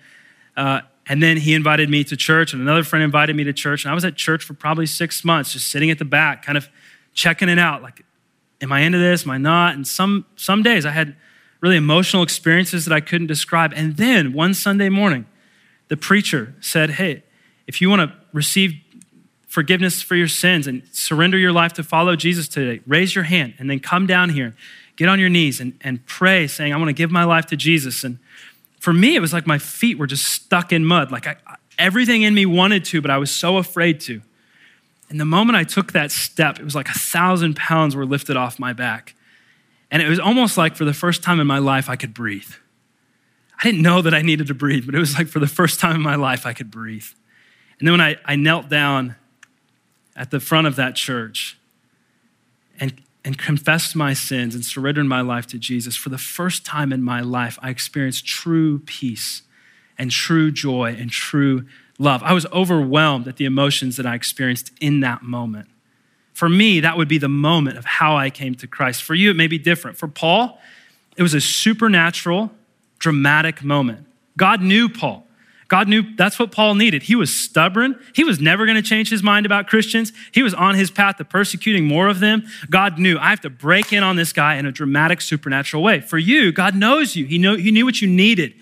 uh, 0.58 0.82
and 1.08 1.24
then 1.24 1.38
he 1.38 1.54
invited 1.54 1.90
me 1.90 2.04
to 2.04 2.18
church, 2.18 2.52
and 2.52 2.62
another 2.62 2.84
friend 2.84 3.02
invited 3.02 3.34
me 3.34 3.46
to 3.46 3.54
church. 3.54 3.86
And 3.86 3.92
I 3.92 3.96
was 3.96 4.04
at 4.04 4.18
church 4.18 4.44
for 4.44 4.54
probably 4.54 4.86
six 4.86 5.24
months, 5.24 5.54
just 5.54 5.70
sitting 5.70 5.90
at 5.90 6.00
the 6.00 6.06
back, 6.06 6.44
kind 6.46 6.58
of 6.58 6.68
checking 7.14 7.48
it 7.48 7.58
out. 7.58 7.82
Like, 7.82 8.04
am 8.62 8.74
I 8.74 8.82
into 8.82 8.98
this? 8.98 9.24
Am 9.24 9.32
I 9.32 9.38
not? 9.38 9.76
And 9.76 9.88
some, 9.88 10.26
some 10.36 10.64
days 10.64 10.86
I 10.86 10.92
had 10.92 11.16
really 11.64 11.78
emotional 11.78 12.22
experiences 12.22 12.86
that 12.86 12.94
I 12.94 13.00
couldn't 13.00 13.26
describe. 13.26 13.74
And 13.76 13.98
then 13.98 14.34
one 14.34 14.54
Sunday 14.54 14.90
morning, 14.90 15.26
the 15.88 15.98
preacher 15.98 16.54
said, 16.60 16.92
Hey, 16.92 17.24
if 17.66 17.82
you 17.82 17.90
want 17.90 18.02
to 18.02 18.16
receive 18.34 18.76
forgiveness 19.48 20.02
for 20.02 20.16
your 20.16 20.28
sins 20.28 20.68
and 20.68 20.84
surrender 20.92 21.38
your 21.38 21.52
life 21.52 21.74
to 21.74 21.84
follow 21.84 22.16
Jesus 22.16 22.48
today, 22.48 22.82
raise 22.86 23.16
your 23.16 23.24
hand 23.24 23.56
and 23.58 23.70
then 23.70 23.80
come 23.80 24.06
down 24.06 24.30
here 24.30 24.54
get 24.96 25.10
on 25.10 25.20
your 25.20 25.30
knees 25.30 25.60
and, 25.60 25.74
and 25.82 26.06
pray, 26.06 26.48
saying, 26.48 26.74
I 26.74 26.78
want 26.78 26.90
to 26.90 26.94
give 26.94 27.12
my 27.12 27.24
life 27.24 27.46
to 27.48 27.58
Jesus. 27.58 28.04
And 28.04 28.20
for 28.80 28.94
me, 28.94 29.16
it 29.16 29.20
was 29.20 29.34
like 29.34 29.48
my 29.48 29.58
feet 29.58 29.98
were 29.98 30.08
just 30.08 30.26
stuck 30.26 30.72
in 30.72 30.86
mud. 30.86 31.12
Like 31.12 31.28
I, 31.28 31.36
everything 31.80 32.22
in 32.22 32.34
me 32.34 32.46
wanted 32.46 32.86
to, 32.86 33.02
but 33.02 33.12
I 33.12 33.18
was 33.18 33.32
so 33.32 33.58
afraid 33.58 34.00
to. 34.02 34.22
And 35.10 35.20
the 35.20 35.26
moment 35.26 35.56
I 35.56 35.64
took 35.64 35.94
that 35.94 36.12
step, 36.12 36.60
it 36.60 36.64
was 36.64 36.76
like 36.76 36.90
a 36.90 36.98
thousand 36.98 37.56
pounds 37.56 37.96
were 37.96 38.06
lifted 38.06 38.38
off 38.38 38.60
my 38.60 38.74
back. 38.74 39.16
And 39.94 40.02
it 40.02 40.10
was 40.10 40.20
almost 40.20 40.58
like 40.58 40.76
for 40.76 40.86
the 40.86 40.94
first 40.94 41.22
time 41.22 41.40
in 41.40 41.46
my 41.46 41.60
life, 41.60 41.88
I 41.88 41.96
could 41.96 42.16
breathe. 42.16 42.52
I 43.60 43.64
didn't 43.64 43.84
know 43.84 44.02
that 44.02 44.16
I 44.16 44.24
needed 44.24 44.48
to 44.48 44.56
breathe, 44.56 44.88
but 44.88 44.96
it 44.96 45.00
was 45.00 45.16
like 45.16 45.28
for 45.28 45.40
the 45.40 45.46
first 45.46 45.80
time 45.80 45.96
in 45.96 46.02
my 46.02 46.16
life, 46.16 46.48
I 46.48 46.54
could 46.54 46.72
breathe. 46.72 47.06
And 47.78 47.88
then 47.88 47.94
when 47.94 48.02
I, 48.02 48.18
I 48.26 48.36
knelt 48.36 48.70
down 48.70 49.16
at 50.16 50.32
the 50.32 50.40
front 50.40 50.66
of 50.66 50.76
that 50.78 50.96
church 50.96 51.60
and 52.80 53.02
and 53.24 53.38
confessed 53.38 53.96
my 53.96 54.14
sins 54.14 54.54
and 54.54 54.66
surrendered 54.66 55.06
my 55.06 55.22
life 55.22 55.48
to 55.48 55.58
Jesus, 55.58 55.96
for 55.96 56.10
the 56.10 56.18
first 56.18 56.66
time 56.66 56.92
in 56.92 57.02
my 57.02 57.22
life, 57.22 57.58
I 57.62 57.70
experienced 57.70 58.26
true 58.26 58.80
peace 58.80 59.44
and 59.98 60.12
true 60.12 60.52
joy 60.52 60.98
and 61.00 61.10
true 61.10 61.66
love. 61.98 62.22
I 62.24 62.34
was 62.34 62.46
overwhelmed 62.48 63.28
at 63.28 63.38
the 63.38 63.46
emotions 63.46 63.96
that 63.96 64.06
I 64.06 64.16
experienced 64.16 64.72
in 64.82 65.00
that 65.02 65.22
moment. 65.22 65.70
For 66.34 66.50
me, 66.50 66.80
that 66.80 66.98
would 66.98 67.08
be 67.08 67.18
the 67.18 67.30
moment 67.30 67.78
of 67.78 67.86
how 67.86 68.18
I 68.18 68.30
came 68.30 68.56
to 68.56 68.68
Christ. 68.68 69.04
For 69.04 69.16
you, 69.16 69.30
it 69.30 69.36
may 69.36 69.48
be 69.48 69.60
different. 69.60 69.98
For 69.98 70.08
Paul, 70.08 70.60
it 71.16 71.24
was 71.24 71.34
a 71.34 71.42
supernatural, 71.42 72.52
dramatic 73.00 73.64
moment. 73.64 74.06
God 74.36 74.62
knew 74.62 74.90
Paul. 74.90 75.26
God 75.68 75.88
knew 75.88 76.04
that's 76.16 76.38
what 76.38 76.52
Paul 76.52 76.76
needed. 76.76 77.04
He 77.04 77.16
was 77.16 77.36
stubborn. 77.36 78.00
He 78.14 78.24
was 78.24 78.40
never 78.40 78.66
going 78.66 78.76
to 78.76 78.84
change 78.84 79.10
his 79.10 79.24
mind 79.24 79.46
about 79.46 79.68
Christians. 79.68 80.12
He 80.32 80.44
was 80.44 80.54
on 80.54 80.76
his 80.76 80.92
path 80.92 81.18
to 81.18 81.26
persecuting 81.26 81.86
more 81.86 82.10
of 82.10 82.20
them. 82.20 82.46
God 82.70 83.00
knew, 83.00 83.18
I 83.18 83.30
have 83.30 83.42
to 83.42 83.50
break 83.50 83.92
in 83.92 84.04
on 84.04 84.16
this 84.16 84.34
guy 84.34 84.56
in 84.56 84.66
a 84.66 84.72
dramatic, 84.72 85.22
supernatural 85.22 85.82
way. 85.82 86.02
For 86.02 86.18
you, 86.18 86.52
God 86.52 86.76
knows 86.76 87.16
you. 87.16 87.26
He, 87.26 87.38
know, 87.38 87.56
he 87.56 87.72
knew 87.72 87.86
what 87.86 88.02
you 88.02 88.08
needed. 88.08 88.54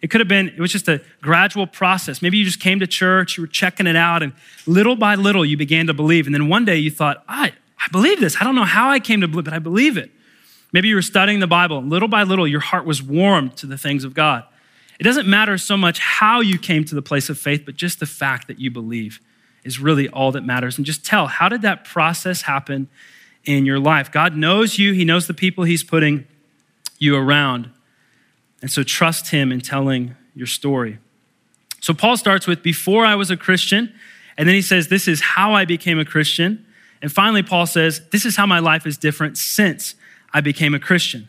It 0.00 0.08
could 0.08 0.20
have 0.20 0.28
been, 0.28 0.48
it 0.48 0.58
was 0.58 0.70
just 0.70 0.88
a 0.88 1.02
gradual 1.20 1.66
process. 1.66 2.22
Maybe 2.22 2.38
you 2.38 2.44
just 2.44 2.60
came 2.60 2.80
to 2.80 2.86
church, 2.86 3.36
you 3.36 3.42
were 3.42 3.48
checking 3.48 3.86
it 3.86 3.96
out, 3.96 4.22
and 4.22 4.32
little 4.66 4.96
by 4.96 5.16
little 5.16 5.44
you 5.44 5.56
began 5.56 5.86
to 5.88 5.94
believe. 5.94 6.26
And 6.26 6.34
then 6.34 6.48
one 6.48 6.64
day 6.64 6.76
you 6.76 6.90
thought, 6.90 7.24
I, 7.28 7.52
I 7.78 7.88
believe 7.90 8.20
this. 8.20 8.36
I 8.40 8.44
don't 8.44 8.54
know 8.54 8.64
how 8.64 8.90
I 8.90 9.00
came 9.00 9.20
to 9.20 9.28
believe, 9.28 9.44
but 9.44 9.54
I 9.54 9.58
believe 9.58 9.96
it. 9.96 10.10
Maybe 10.72 10.88
you 10.88 10.94
were 10.94 11.02
studying 11.02 11.40
the 11.40 11.46
Bible, 11.46 11.82
little 11.82 12.08
by 12.08 12.22
little 12.22 12.46
your 12.46 12.60
heart 12.60 12.84
was 12.84 13.02
warmed 13.02 13.56
to 13.56 13.66
the 13.66 13.78
things 13.78 14.04
of 14.04 14.14
God. 14.14 14.44
It 15.00 15.04
doesn't 15.04 15.26
matter 15.26 15.56
so 15.58 15.76
much 15.76 15.98
how 15.98 16.40
you 16.40 16.58
came 16.58 16.84
to 16.84 16.94
the 16.94 17.02
place 17.02 17.28
of 17.28 17.38
faith, 17.38 17.62
but 17.64 17.76
just 17.76 18.00
the 18.00 18.06
fact 18.06 18.48
that 18.48 18.58
you 18.58 18.70
believe 18.70 19.20
is 19.64 19.78
really 19.78 20.08
all 20.08 20.32
that 20.32 20.44
matters. 20.44 20.76
And 20.76 20.84
just 20.84 21.04
tell, 21.04 21.26
how 21.26 21.48
did 21.48 21.62
that 21.62 21.84
process 21.84 22.42
happen 22.42 22.88
in 23.44 23.64
your 23.64 23.78
life? 23.78 24.10
God 24.10 24.36
knows 24.36 24.78
you, 24.78 24.92
He 24.92 25.04
knows 25.04 25.26
the 25.26 25.34
people 25.34 25.64
He's 25.64 25.84
putting 25.84 26.26
you 26.98 27.16
around. 27.16 27.70
And 28.60 28.70
so 28.70 28.82
trust 28.82 29.30
Him 29.30 29.52
in 29.52 29.60
telling 29.60 30.16
your 30.34 30.46
story. 30.46 30.98
So 31.80 31.94
Paul 31.94 32.16
starts 32.16 32.46
with, 32.46 32.62
before 32.62 33.04
I 33.04 33.14
was 33.14 33.30
a 33.30 33.36
Christian, 33.36 33.92
and 34.36 34.48
then 34.48 34.54
he 34.54 34.62
says, 34.62 34.88
this 34.88 35.08
is 35.08 35.20
how 35.20 35.52
I 35.52 35.64
became 35.64 35.98
a 35.98 36.04
Christian. 36.04 36.64
And 37.02 37.10
finally, 37.10 37.42
Paul 37.42 37.66
says, 37.66 38.02
this 38.10 38.24
is 38.24 38.36
how 38.36 38.46
my 38.46 38.60
life 38.60 38.86
is 38.86 38.96
different 38.96 39.36
since 39.36 39.94
I 40.32 40.40
became 40.40 40.74
a 40.74 40.80
Christian. 40.80 41.28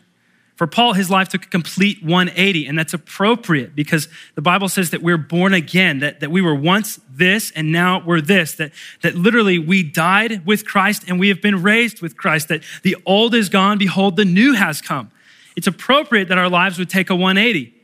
For 0.54 0.66
Paul, 0.66 0.92
his 0.92 1.10
life 1.10 1.30
took 1.30 1.46
a 1.46 1.48
complete 1.48 2.02
180, 2.04 2.66
and 2.66 2.78
that's 2.78 2.92
appropriate 2.92 3.74
because 3.74 4.08
the 4.34 4.42
Bible 4.42 4.68
says 4.68 4.90
that 4.90 5.02
we're 5.02 5.16
born 5.16 5.54
again, 5.54 6.00
that, 6.00 6.20
that 6.20 6.30
we 6.30 6.42
were 6.42 6.54
once 6.54 7.00
this 7.10 7.50
and 7.52 7.72
now 7.72 8.04
we're 8.04 8.20
this, 8.20 8.56
that, 8.56 8.72
that 9.00 9.14
literally 9.14 9.58
we 9.58 9.82
died 9.82 10.44
with 10.44 10.66
Christ 10.66 11.04
and 11.08 11.18
we 11.18 11.28
have 11.28 11.40
been 11.40 11.62
raised 11.62 12.02
with 12.02 12.16
Christ, 12.16 12.48
that 12.48 12.62
the 12.82 12.94
old 13.06 13.34
is 13.34 13.48
gone, 13.48 13.78
behold, 13.78 14.16
the 14.16 14.26
new 14.26 14.52
has 14.52 14.82
come. 14.82 15.10
It's 15.56 15.66
appropriate 15.66 16.28
that 16.28 16.38
our 16.38 16.48
lives 16.48 16.78
would 16.78 16.90
take 16.90 17.10
a 17.10 17.14
180. 17.14 17.74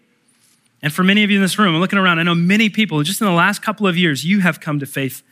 And 0.83 0.93
for 0.93 1.03
many 1.03 1.25
of 1.25 1.31
you 1.31 1.37
in 1.37 1.43
this 1.43 1.59
room, 1.59 1.75
I'm 1.75 1.81
looking 1.81 1.99
around, 1.99 2.19
I 2.19 2.23
know 2.23 2.35
many 2.35 2.69
people, 2.69 3.03
just 3.03 3.21
in 3.21 3.27
the 3.27 3.33
last 3.33 3.63
couple 3.63 3.87
of 3.87 3.97
years, 3.97 4.25
you 4.25 4.41
have 4.41 4.61
come 4.61 4.79
to 4.81 4.87
faith 4.87 5.23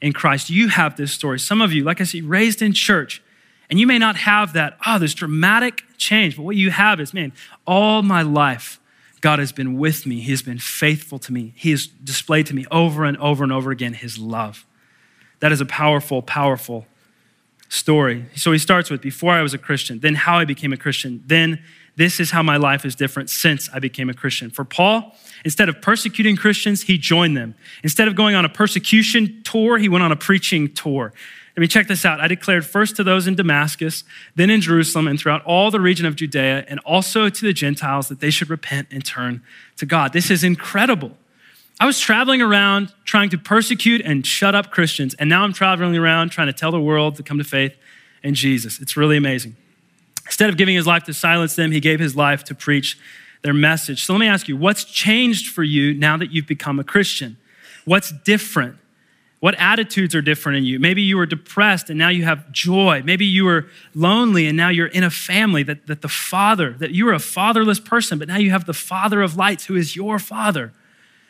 in 0.00 0.12
Christ. 0.12 0.50
You 0.50 0.68
have 0.68 0.96
this 0.96 1.12
story. 1.12 1.38
Some 1.38 1.60
of 1.60 1.72
you, 1.72 1.84
like 1.84 2.00
I 2.00 2.04
said, 2.04 2.24
raised 2.24 2.62
in 2.62 2.72
church. 2.72 3.22
And 3.68 3.78
you 3.78 3.86
may 3.86 3.98
not 3.98 4.16
have 4.16 4.52
that, 4.54 4.76
oh, 4.86 4.98
this 4.98 5.14
dramatic 5.14 5.84
change, 5.96 6.36
but 6.36 6.42
what 6.42 6.56
you 6.56 6.70
have 6.70 7.00
is, 7.00 7.14
man, 7.14 7.32
all 7.66 8.02
my 8.02 8.22
life, 8.22 8.80
God 9.20 9.38
has 9.38 9.52
been 9.52 9.78
with 9.78 10.06
me. 10.06 10.20
He 10.20 10.30
has 10.30 10.42
been 10.42 10.58
faithful 10.58 11.18
to 11.20 11.32
me. 11.32 11.52
He 11.54 11.70
has 11.70 11.86
displayed 11.86 12.46
to 12.46 12.54
me 12.54 12.66
over 12.70 13.04
and 13.04 13.16
over 13.18 13.44
and 13.44 13.52
over 13.52 13.70
again 13.70 13.94
his 13.94 14.18
love. 14.18 14.66
That 15.40 15.52
is 15.52 15.60
a 15.60 15.66
powerful, 15.66 16.22
powerful 16.22 16.86
story. 17.68 18.26
So 18.34 18.50
he 18.50 18.58
starts 18.58 18.90
with 18.90 19.00
before 19.00 19.32
I 19.32 19.42
was 19.42 19.54
a 19.54 19.58
Christian, 19.58 20.00
then 20.00 20.16
how 20.16 20.38
I 20.38 20.44
became 20.44 20.72
a 20.72 20.76
Christian, 20.76 21.22
then 21.26 21.62
this 22.00 22.18
is 22.18 22.30
how 22.30 22.42
my 22.42 22.56
life 22.56 22.86
is 22.86 22.94
different 22.94 23.28
since 23.28 23.68
I 23.74 23.78
became 23.78 24.08
a 24.08 24.14
Christian. 24.14 24.48
For 24.48 24.64
Paul, 24.64 25.14
instead 25.44 25.68
of 25.68 25.82
persecuting 25.82 26.34
Christians, 26.34 26.84
he 26.84 26.96
joined 26.96 27.36
them. 27.36 27.54
Instead 27.84 28.08
of 28.08 28.14
going 28.14 28.34
on 28.34 28.46
a 28.46 28.48
persecution 28.48 29.42
tour, 29.44 29.76
he 29.76 29.86
went 29.86 30.02
on 30.02 30.10
a 30.10 30.16
preaching 30.16 30.72
tour. 30.72 31.12
Let 31.54 31.60
me 31.60 31.66
check 31.66 31.88
this 31.88 32.06
out. 32.06 32.18
I 32.18 32.26
declared 32.26 32.64
first 32.64 32.96
to 32.96 33.04
those 33.04 33.26
in 33.26 33.34
Damascus, 33.34 34.02
then 34.34 34.48
in 34.48 34.62
Jerusalem, 34.62 35.08
and 35.08 35.20
throughout 35.20 35.44
all 35.44 35.70
the 35.70 35.78
region 35.78 36.06
of 36.06 36.16
Judea, 36.16 36.64
and 36.68 36.80
also 36.86 37.28
to 37.28 37.44
the 37.44 37.52
Gentiles 37.52 38.08
that 38.08 38.20
they 38.20 38.30
should 38.30 38.48
repent 38.48 38.88
and 38.90 39.04
turn 39.04 39.42
to 39.76 39.84
God. 39.84 40.14
This 40.14 40.30
is 40.30 40.42
incredible. 40.42 41.18
I 41.78 41.84
was 41.84 42.00
traveling 42.00 42.40
around 42.40 42.94
trying 43.04 43.28
to 43.28 43.36
persecute 43.36 44.00
and 44.00 44.26
shut 44.26 44.54
up 44.54 44.70
Christians, 44.70 45.12
and 45.18 45.28
now 45.28 45.44
I'm 45.44 45.52
traveling 45.52 45.94
around 45.98 46.30
trying 46.30 46.46
to 46.46 46.54
tell 46.54 46.72
the 46.72 46.80
world 46.80 47.16
to 47.16 47.22
come 47.22 47.36
to 47.36 47.44
faith 47.44 47.76
in 48.22 48.32
Jesus. 48.32 48.80
It's 48.80 48.96
really 48.96 49.18
amazing. 49.18 49.56
Instead 50.26 50.50
of 50.50 50.56
giving 50.56 50.74
his 50.74 50.86
life 50.86 51.04
to 51.04 51.14
silence 51.14 51.56
them, 51.56 51.72
he 51.72 51.80
gave 51.80 52.00
his 52.00 52.14
life 52.14 52.44
to 52.44 52.54
preach 52.54 52.98
their 53.42 53.54
message. 53.54 54.04
So 54.04 54.12
let 54.12 54.20
me 54.20 54.28
ask 54.28 54.48
you, 54.48 54.56
what's 54.56 54.84
changed 54.84 55.52
for 55.52 55.62
you 55.62 55.94
now 55.94 56.16
that 56.16 56.30
you've 56.30 56.46
become 56.46 56.78
a 56.78 56.84
Christian? 56.84 57.36
What's 57.84 58.12
different? 58.12 58.76
What 59.40 59.54
attitudes 59.58 60.14
are 60.14 60.20
different 60.20 60.58
in 60.58 60.64
you? 60.64 60.78
Maybe 60.78 61.00
you 61.00 61.16
were 61.16 61.24
depressed 61.24 61.88
and 61.88 61.98
now 61.98 62.10
you 62.10 62.24
have 62.24 62.52
joy. 62.52 63.02
Maybe 63.02 63.24
you 63.24 63.46
were 63.46 63.68
lonely 63.94 64.46
and 64.46 64.56
now 64.56 64.68
you're 64.68 64.86
in 64.86 65.02
a 65.02 65.10
family 65.10 65.62
that, 65.62 65.86
that 65.86 66.02
the 66.02 66.08
father, 66.08 66.74
that 66.74 66.90
you 66.90 67.06
were 67.06 67.14
a 67.14 67.18
fatherless 67.18 67.80
person, 67.80 68.18
but 68.18 68.28
now 68.28 68.36
you 68.36 68.50
have 68.50 68.66
the 68.66 68.74
father 68.74 69.22
of 69.22 69.36
lights 69.36 69.64
who 69.64 69.76
is 69.76 69.96
your 69.96 70.18
father. 70.18 70.72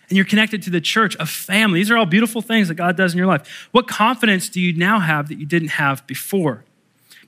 And 0.08 0.16
you're 0.16 0.26
connected 0.26 0.60
to 0.62 0.70
the 0.70 0.80
church, 0.80 1.16
a 1.20 1.26
family. 1.26 1.78
These 1.78 1.90
are 1.92 1.96
all 1.96 2.04
beautiful 2.04 2.42
things 2.42 2.66
that 2.66 2.74
God 2.74 2.96
does 2.96 3.12
in 3.12 3.18
your 3.18 3.28
life. 3.28 3.68
What 3.70 3.86
confidence 3.86 4.48
do 4.48 4.60
you 4.60 4.76
now 4.76 4.98
have 4.98 5.28
that 5.28 5.38
you 5.38 5.46
didn't 5.46 5.68
have 5.68 6.04
before? 6.08 6.64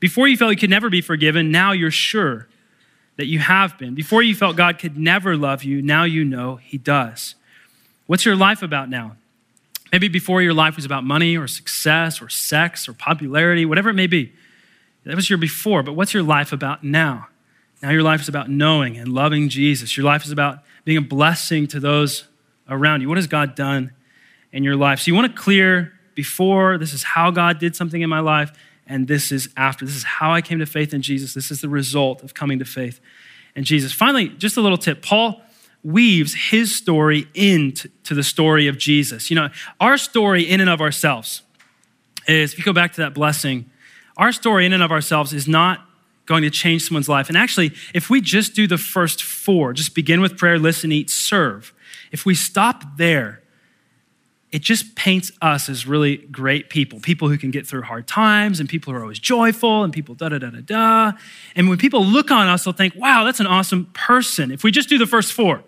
Before 0.02 0.26
you 0.26 0.36
felt 0.36 0.50
you 0.50 0.56
could 0.56 0.68
never 0.68 0.90
be 0.90 1.00
forgiven, 1.00 1.52
now 1.52 1.70
you're 1.70 1.92
sure 1.92 2.48
that 3.18 3.26
you 3.26 3.38
have 3.38 3.78
been. 3.78 3.94
Before 3.94 4.20
you 4.20 4.34
felt 4.34 4.56
God 4.56 4.80
could 4.80 4.98
never 4.98 5.36
love 5.36 5.62
you, 5.62 5.80
now 5.80 6.02
you 6.02 6.24
know 6.24 6.56
He 6.56 6.76
does. 6.76 7.36
What's 8.08 8.24
your 8.24 8.34
life 8.34 8.64
about 8.64 8.90
now? 8.90 9.14
Maybe 9.92 10.08
before 10.08 10.42
your 10.42 10.54
life 10.54 10.74
was 10.74 10.84
about 10.84 11.04
money 11.04 11.36
or 11.36 11.46
success 11.46 12.20
or 12.20 12.28
sex 12.28 12.88
or 12.88 12.94
popularity, 12.94 13.64
whatever 13.64 13.90
it 13.90 13.94
may 13.94 14.08
be. 14.08 14.32
That 15.04 15.14
was 15.14 15.30
your 15.30 15.38
before, 15.38 15.84
but 15.84 15.92
what's 15.92 16.12
your 16.12 16.24
life 16.24 16.52
about 16.52 16.82
now? 16.82 17.28
Now 17.80 17.90
your 17.90 18.02
life 18.02 18.22
is 18.22 18.28
about 18.28 18.50
knowing 18.50 18.96
and 18.96 19.06
loving 19.06 19.48
Jesus. 19.50 19.96
Your 19.96 20.04
life 20.04 20.24
is 20.24 20.32
about 20.32 20.64
being 20.84 20.98
a 20.98 21.02
blessing 21.02 21.68
to 21.68 21.78
those 21.78 22.24
around 22.68 23.02
you. 23.02 23.08
What 23.08 23.18
has 23.18 23.28
God 23.28 23.54
done 23.54 23.92
in 24.50 24.64
your 24.64 24.74
life? 24.74 24.98
So 24.98 25.12
you 25.12 25.14
want 25.14 25.32
to 25.32 25.40
clear 25.40 25.92
before, 26.16 26.76
this 26.76 26.92
is 26.92 27.04
how 27.04 27.30
God 27.30 27.60
did 27.60 27.76
something 27.76 28.02
in 28.02 28.10
my 28.10 28.18
life, 28.18 28.50
and 28.86 29.08
this 29.08 29.32
is 29.32 29.48
after. 29.56 29.84
This 29.84 29.96
is 29.96 30.04
how 30.04 30.32
I 30.32 30.40
came 30.40 30.58
to 30.58 30.66
faith 30.66 30.92
in 30.92 31.02
Jesus. 31.02 31.34
This 31.34 31.50
is 31.50 31.60
the 31.60 31.68
result 31.68 32.22
of 32.22 32.34
coming 32.34 32.58
to 32.58 32.64
faith 32.64 33.00
in 33.54 33.64
Jesus. 33.64 33.92
Finally, 33.92 34.28
just 34.30 34.56
a 34.56 34.60
little 34.60 34.78
tip. 34.78 35.02
Paul 35.02 35.42
weaves 35.84 36.34
his 36.50 36.74
story 36.74 37.26
into 37.34 37.88
the 38.14 38.22
story 38.22 38.68
of 38.68 38.78
Jesus. 38.78 39.30
You 39.30 39.36
know, 39.36 39.48
our 39.80 39.98
story 39.98 40.42
in 40.42 40.60
and 40.60 40.70
of 40.70 40.80
ourselves 40.80 41.42
is, 42.28 42.52
if 42.52 42.58
you 42.58 42.64
go 42.64 42.72
back 42.72 42.92
to 42.92 43.00
that 43.00 43.14
blessing, 43.14 43.68
our 44.16 44.30
story 44.32 44.64
in 44.66 44.72
and 44.72 44.82
of 44.82 44.92
ourselves 44.92 45.32
is 45.32 45.48
not 45.48 45.80
going 46.26 46.42
to 46.42 46.50
change 46.50 46.82
someone's 46.82 47.08
life. 47.08 47.28
And 47.28 47.36
actually, 47.36 47.72
if 47.94 48.08
we 48.08 48.20
just 48.20 48.54
do 48.54 48.68
the 48.68 48.78
first 48.78 49.22
four, 49.22 49.72
just 49.72 49.94
begin 49.94 50.20
with 50.20 50.38
prayer, 50.38 50.58
listen, 50.58 50.92
eat, 50.92 51.10
serve, 51.10 51.74
if 52.12 52.24
we 52.24 52.34
stop 52.34 52.96
there, 52.96 53.41
it 54.52 54.60
just 54.60 54.94
paints 54.94 55.32
us 55.40 55.70
as 55.70 55.86
really 55.86 56.18
great 56.18 56.68
people, 56.68 57.00
people 57.00 57.28
who 57.28 57.38
can 57.38 57.50
get 57.50 57.66
through 57.66 57.82
hard 57.82 58.06
times 58.06 58.60
and 58.60 58.68
people 58.68 58.92
who 58.92 58.98
are 58.98 59.02
always 59.02 59.18
joyful 59.18 59.82
and 59.82 59.94
people 59.94 60.14
da 60.14 60.28
da 60.28 60.38
da 60.38 60.50
da 60.50 60.60
da. 60.60 61.12
And 61.56 61.70
when 61.70 61.78
people 61.78 62.04
look 62.04 62.30
on 62.30 62.46
us, 62.46 62.64
they'll 62.64 62.74
think, 62.74 62.94
wow, 62.94 63.24
that's 63.24 63.40
an 63.40 63.46
awesome 63.46 63.86
person. 63.94 64.50
If 64.50 64.62
we 64.62 64.70
just 64.70 64.90
do 64.90 64.98
the 64.98 65.06
first 65.06 65.32
four, 65.32 65.64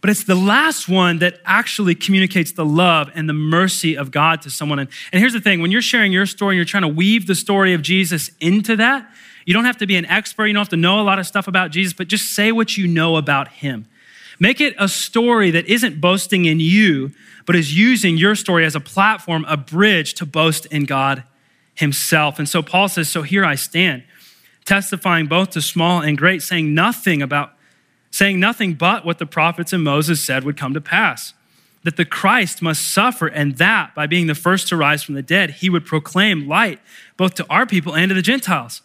but 0.00 0.10
it's 0.10 0.24
the 0.24 0.34
last 0.34 0.88
one 0.88 1.20
that 1.20 1.40
actually 1.44 1.94
communicates 1.94 2.52
the 2.52 2.64
love 2.64 3.10
and 3.14 3.28
the 3.28 3.32
mercy 3.32 3.96
of 3.96 4.10
God 4.10 4.42
to 4.42 4.50
someone. 4.50 4.80
And, 4.80 4.88
and 5.12 5.20
here's 5.20 5.32
the 5.32 5.40
thing 5.40 5.60
when 5.60 5.70
you're 5.70 5.82
sharing 5.82 6.12
your 6.12 6.26
story, 6.26 6.54
and 6.54 6.56
you're 6.56 6.64
trying 6.64 6.82
to 6.82 6.88
weave 6.88 7.26
the 7.26 7.34
story 7.34 7.74
of 7.74 7.82
Jesus 7.82 8.30
into 8.40 8.76
that. 8.76 9.08
You 9.44 9.54
don't 9.54 9.64
have 9.64 9.78
to 9.78 9.86
be 9.86 9.96
an 9.96 10.04
expert, 10.06 10.46
you 10.46 10.52
don't 10.52 10.60
have 10.60 10.68
to 10.70 10.76
know 10.76 11.00
a 11.00 11.02
lot 11.02 11.18
of 11.18 11.26
stuff 11.26 11.48
about 11.48 11.70
Jesus, 11.70 11.92
but 11.92 12.08
just 12.08 12.34
say 12.34 12.52
what 12.52 12.76
you 12.76 12.86
know 12.86 13.16
about 13.16 13.48
him. 13.48 13.86
Make 14.38 14.60
it 14.60 14.74
a 14.78 14.88
story 14.88 15.50
that 15.50 15.66
isn't 15.66 16.00
boasting 16.00 16.44
in 16.44 16.60
you, 16.60 17.12
but 17.46 17.56
is 17.56 17.76
using 17.76 18.16
your 18.16 18.34
story 18.34 18.64
as 18.64 18.74
a 18.74 18.80
platform, 18.80 19.44
a 19.48 19.56
bridge 19.56 20.14
to 20.14 20.26
boast 20.26 20.66
in 20.66 20.84
God 20.84 21.24
himself. 21.74 22.38
And 22.38 22.48
so 22.48 22.62
Paul 22.62 22.88
says, 22.88 23.08
So 23.08 23.22
here 23.22 23.44
I 23.44 23.54
stand, 23.54 24.04
testifying 24.64 25.26
both 25.26 25.50
to 25.50 25.62
small 25.62 26.00
and 26.00 26.16
great, 26.16 26.42
saying 26.42 26.74
nothing 26.74 27.22
about 27.22 27.54
saying 28.10 28.40
nothing 28.40 28.72
but 28.74 29.04
what 29.04 29.18
the 29.18 29.26
prophets 29.26 29.72
and 29.72 29.84
Moses 29.84 30.24
said 30.24 30.42
would 30.42 30.56
come 30.56 30.72
to 30.72 30.80
pass 30.80 31.34
that 31.84 31.96
the 31.96 32.04
Christ 32.04 32.60
must 32.60 32.86
suffer, 32.86 33.28
and 33.28 33.56
that 33.56 33.94
by 33.94 34.06
being 34.06 34.26
the 34.26 34.34
first 34.34 34.68
to 34.68 34.76
rise 34.76 35.02
from 35.02 35.14
the 35.14 35.22
dead, 35.22 35.50
he 35.50 35.70
would 35.70 35.86
proclaim 35.86 36.48
light 36.48 36.80
both 37.16 37.34
to 37.34 37.46
our 37.48 37.66
people 37.66 37.94
and 37.94 38.08
to 38.08 38.14
the 38.14 38.22
Gentiles. 38.22 38.82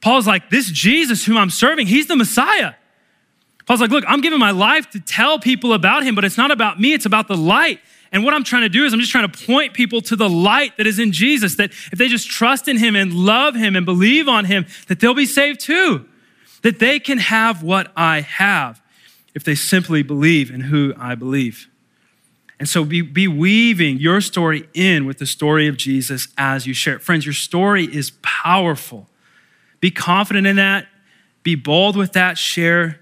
Paul's 0.00 0.26
like, 0.26 0.50
This 0.50 0.70
Jesus 0.70 1.26
whom 1.26 1.36
I'm 1.36 1.50
serving, 1.50 1.86
he's 1.86 2.06
the 2.06 2.16
Messiah. 2.16 2.74
Paul's 3.70 3.80
like, 3.80 3.92
Look, 3.92 4.02
I'm 4.08 4.20
giving 4.20 4.40
my 4.40 4.50
life 4.50 4.90
to 4.90 4.98
tell 4.98 5.38
people 5.38 5.74
about 5.74 6.02
him, 6.02 6.16
but 6.16 6.24
it's 6.24 6.36
not 6.36 6.50
about 6.50 6.80
me, 6.80 6.92
it's 6.92 7.06
about 7.06 7.28
the 7.28 7.36
light. 7.36 7.78
And 8.10 8.24
what 8.24 8.34
I'm 8.34 8.42
trying 8.42 8.62
to 8.62 8.68
do 8.68 8.84
is 8.84 8.92
I'm 8.92 8.98
just 8.98 9.12
trying 9.12 9.30
to 9.30 9.46
point 9.46 9.74
people 9.74 10.00
to 10.00 10.16
the 10.16 10.28
light 10.28 10.76
that 10.76 10.88
is 10.88 10.98
in 10.98 11.12
Jesus, 11.12 11.54
that 11.54 11.70
if 11.70 11.96
they 11.96 12.08
just 12.08 12.28
trust 12.28 12.66
in 12.66 12.78
him 12.78 12.96
and 12.96 13.14
love 13.14 13.54
him 13.54 13.76
and 13.76 13.86
believe 13.86 14.26
on 14.26 14.46
him, 14.46 14.66
that 14.88 14.98
they'll 14.98 15.14
be 15.14 15.24
saved 15.24 15.60
too 15.60 16.04
that 16.62 16.80
they 16.80 16.98
can 16.98 17.18
have 17.18 17.62
what 17.62 17.92
I 17.96 18.22
have 18.22 18.82
if 19.36 19.44
they 19.44 19.54
simply 19.54 20.02
believe 20.02 20.50
in 20.50 20.62
who 20.62 20.92
I 20.98 21.14
believe. 21.14 21.68
And 22.58 22.68
so 22.68 22.84
be, 22.84 23.02
be 23.02 23.28
weaving 23.28 23.98
your 23.98 24.20
story 24.20 24.68
in 24.74 25.06
with 25.06 25.18
the 25.18 25.26
story 25.26 25.68
of 25.68 25.76
Jesus 25.76 26.26
as 26.36 26.66
you 26.66 26.74
share 26.74 26.96
it. 26.96 27.02
Friends, 27.02 27.24
your 27.24 27.34
story 27.34 27.84
is 27.84 28.10
powerful. 28.20 29.08
Be 29.78 29.92
confident 29.92 30.48
in 30.48 30.56
that. 30.56 30.88
Be 31.44 31.54
bold 31.54 31.96
with 31.96 32.14
that. 32.14 32.36
Share 32.36 32.99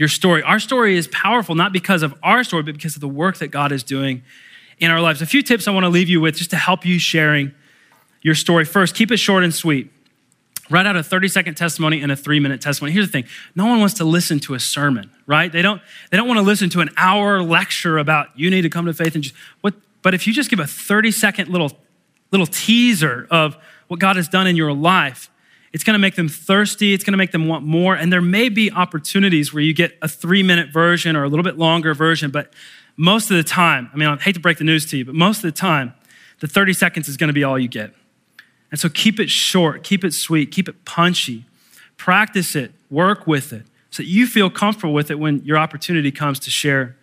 your 0.00 0.08
story. 0.08 0.42
Our 0.42 0.58
story 0.58 0.96
is 0.96 1.08
powerful, 1.08 1.54
not 1.54 1.74
because 1.74 2.02
of 2.02 2.14
our 2.22 2.42
story, 2.42 2.62
but 2.62 2.72
because 2.72 2.94
of 2.94 3.02
the 3.02 3.08
work 3.08 3.36
that 3.36 3.48
God 3.48 3.70
is 3.70 3.82
doing 3.82 4.22
in 4.78 4.90
our 4.90 4.98
lives. 4.98 5.20
A 5.20 5.26
few 5.26 5.42
tips 5.42 5.68
I 5.68 5.72
want 5.72 5.84
to 5.84 5.90
leave 5.90 6.08
you 6.08 6.22
with 6.22 6.36
just 6.36 6.48
to 6.50 6.56
help 6.56 6.86
you 6.86 6.98
sharing 6.98 7.52
your 8.22 8.34
story. 8.34 8.64
First, 8.64 8.94
keep 8.94 9.12
it 9.12 9.18
short 9.18 9.44
and 9.44 9.52
sweet. 9.52 9.92
Write 10.70 10.86
out 10.86 10.96
a 10.96 11.02
30 11.02 11.28
second 11.28 11.56
testimony 11.56 12.00
and 12.00 12.10
a 12.10 12.16
three 12.16 12.40
minute 12.40 12.62
testimony. 12.62 12.92
Here's 12.92 13.08
the 13.08 13.12
thing 13.12 13.26
no 13.54 13.66
one 13.66 13.78
wants 13.78 13.92
to 13.96 14.04
listen 14.04 14.40
to 14.40 14.54
a 14.54 14.58
sermon, 14.58 15.10
right? 15.26 15.52
They 15.52 15.60
don't, 15.60 15.82
they 16.10 16.16
don't 16.16 16.26
want 16.26 16.38
to 16.38 16.46
listen 16.46 16.70
to 16.70 16.80
an 16.80 16.88
hour 16.96 17.42
lecture 17.42 17.98
about 17.98 18.28
you 18.34 18.48
need 18.48 18.62
to 18.62 18.70
come 18.70 18.86
to 18.86 18.94
faith 18.94 19.14
and 19.14 19.22
just 19.22 19.34
what. 19.60 19.74
But 20.00 20.14
if 20.14 20.26
you 20.26 20.32
just 20.32 20.48
give 20.48 20.60
a 20.60 20.66
30 20.66 21.10
second 21.10 21.50
little, 21.50 21.72
little 22.30 22.46
teaser 22.46 23.26
of 23.30 23.54
what 23.88 24.00
God 24.00 24.16
has 24.16 24.30
done 24.30 24.46
in 24.46 24.56
your 24.56 24.72
life, 24.72 25.30
it's 25.72 25.84
going 25.84 25.94
to 25.94 26.00
make 26.00 26.16
them 26.16 26.28
thirsty. 26.28 26.92
It's 26.92 27.04
going 27.04 27.12
to 27.12 27.18
make 27.18 27.32
them 27.32 27.46
want 27.46 27.64
more. 27.64 27.94
And 27.94 28.12
there 28.12 28.20
may 28.20 28.48
be 28.48 28.72
opportunities 28.72 29.54
where 29.54 29.62
you 29.62 29.72
get 29.72 29.96
a 30.02 30.08
three 30.08 30.42
minute 30.42 30.72
version 30.72 31.16
or 31.16 31.24
a 31.24 31.28
little 31.28 31.44
bit 31.44 31.58
longer 31.58 31.94
version, 31.94 32.30
but 32.30 32.52
most 32.96 33.30
of 33.30 33.36
the 33.36 33.44
time, 33.44 33.88
I 33.94 33.96
mean, 33.96 34.08
I 34.08 34.16
hate 34.16 34.34
to 34.34 34.40
break 34.40 34.58
the 34.58 34.64
news 34.64 34.84
to 34.86 34.98
you, 34.98 35.04
but 35.04 35.14
most 35.14 35.38
of 35.38 35.42
the 35.42 35.52
time, 35.52 35.94
the 36.40 36.46
30 36.46 36.72
seconds 36.72 37.08
is 37.08 37.16
going 37.16 37.28
to 37.28 37.34
be 37.34 37.44
all 37.44 37.58
you 37.58 37.68
get. 37.68 37.94
And 38.70 38.78
so 38.78 38.88
keep 38.88 39.18
it 39.18 39.30
short, 39.30 39.82
keep 39.82 40.04
it 40.04 40.12
sweet, 40.12 40.50
keep 40.50 40.68
it 40.68 40.84
punchy. 40.84 41.44
Practice 41.96 42.56
it, 42.56 42.72
work 42.88 43.26
with 43.26 43.52
it, 43.52 43.66
so 43.90 44.02
that 44.02 44.08
you 44.08 44.26
feel 44.26 44.48
comfortable 44.48 44.94
with 44.94 45.10
it 45.10 45.18
when 45.18 45.44
your 45.44 45.58
opportunity 45.58 46.10
comes 46.10 46.38
to 46.40 46.50
share 46.50 46.96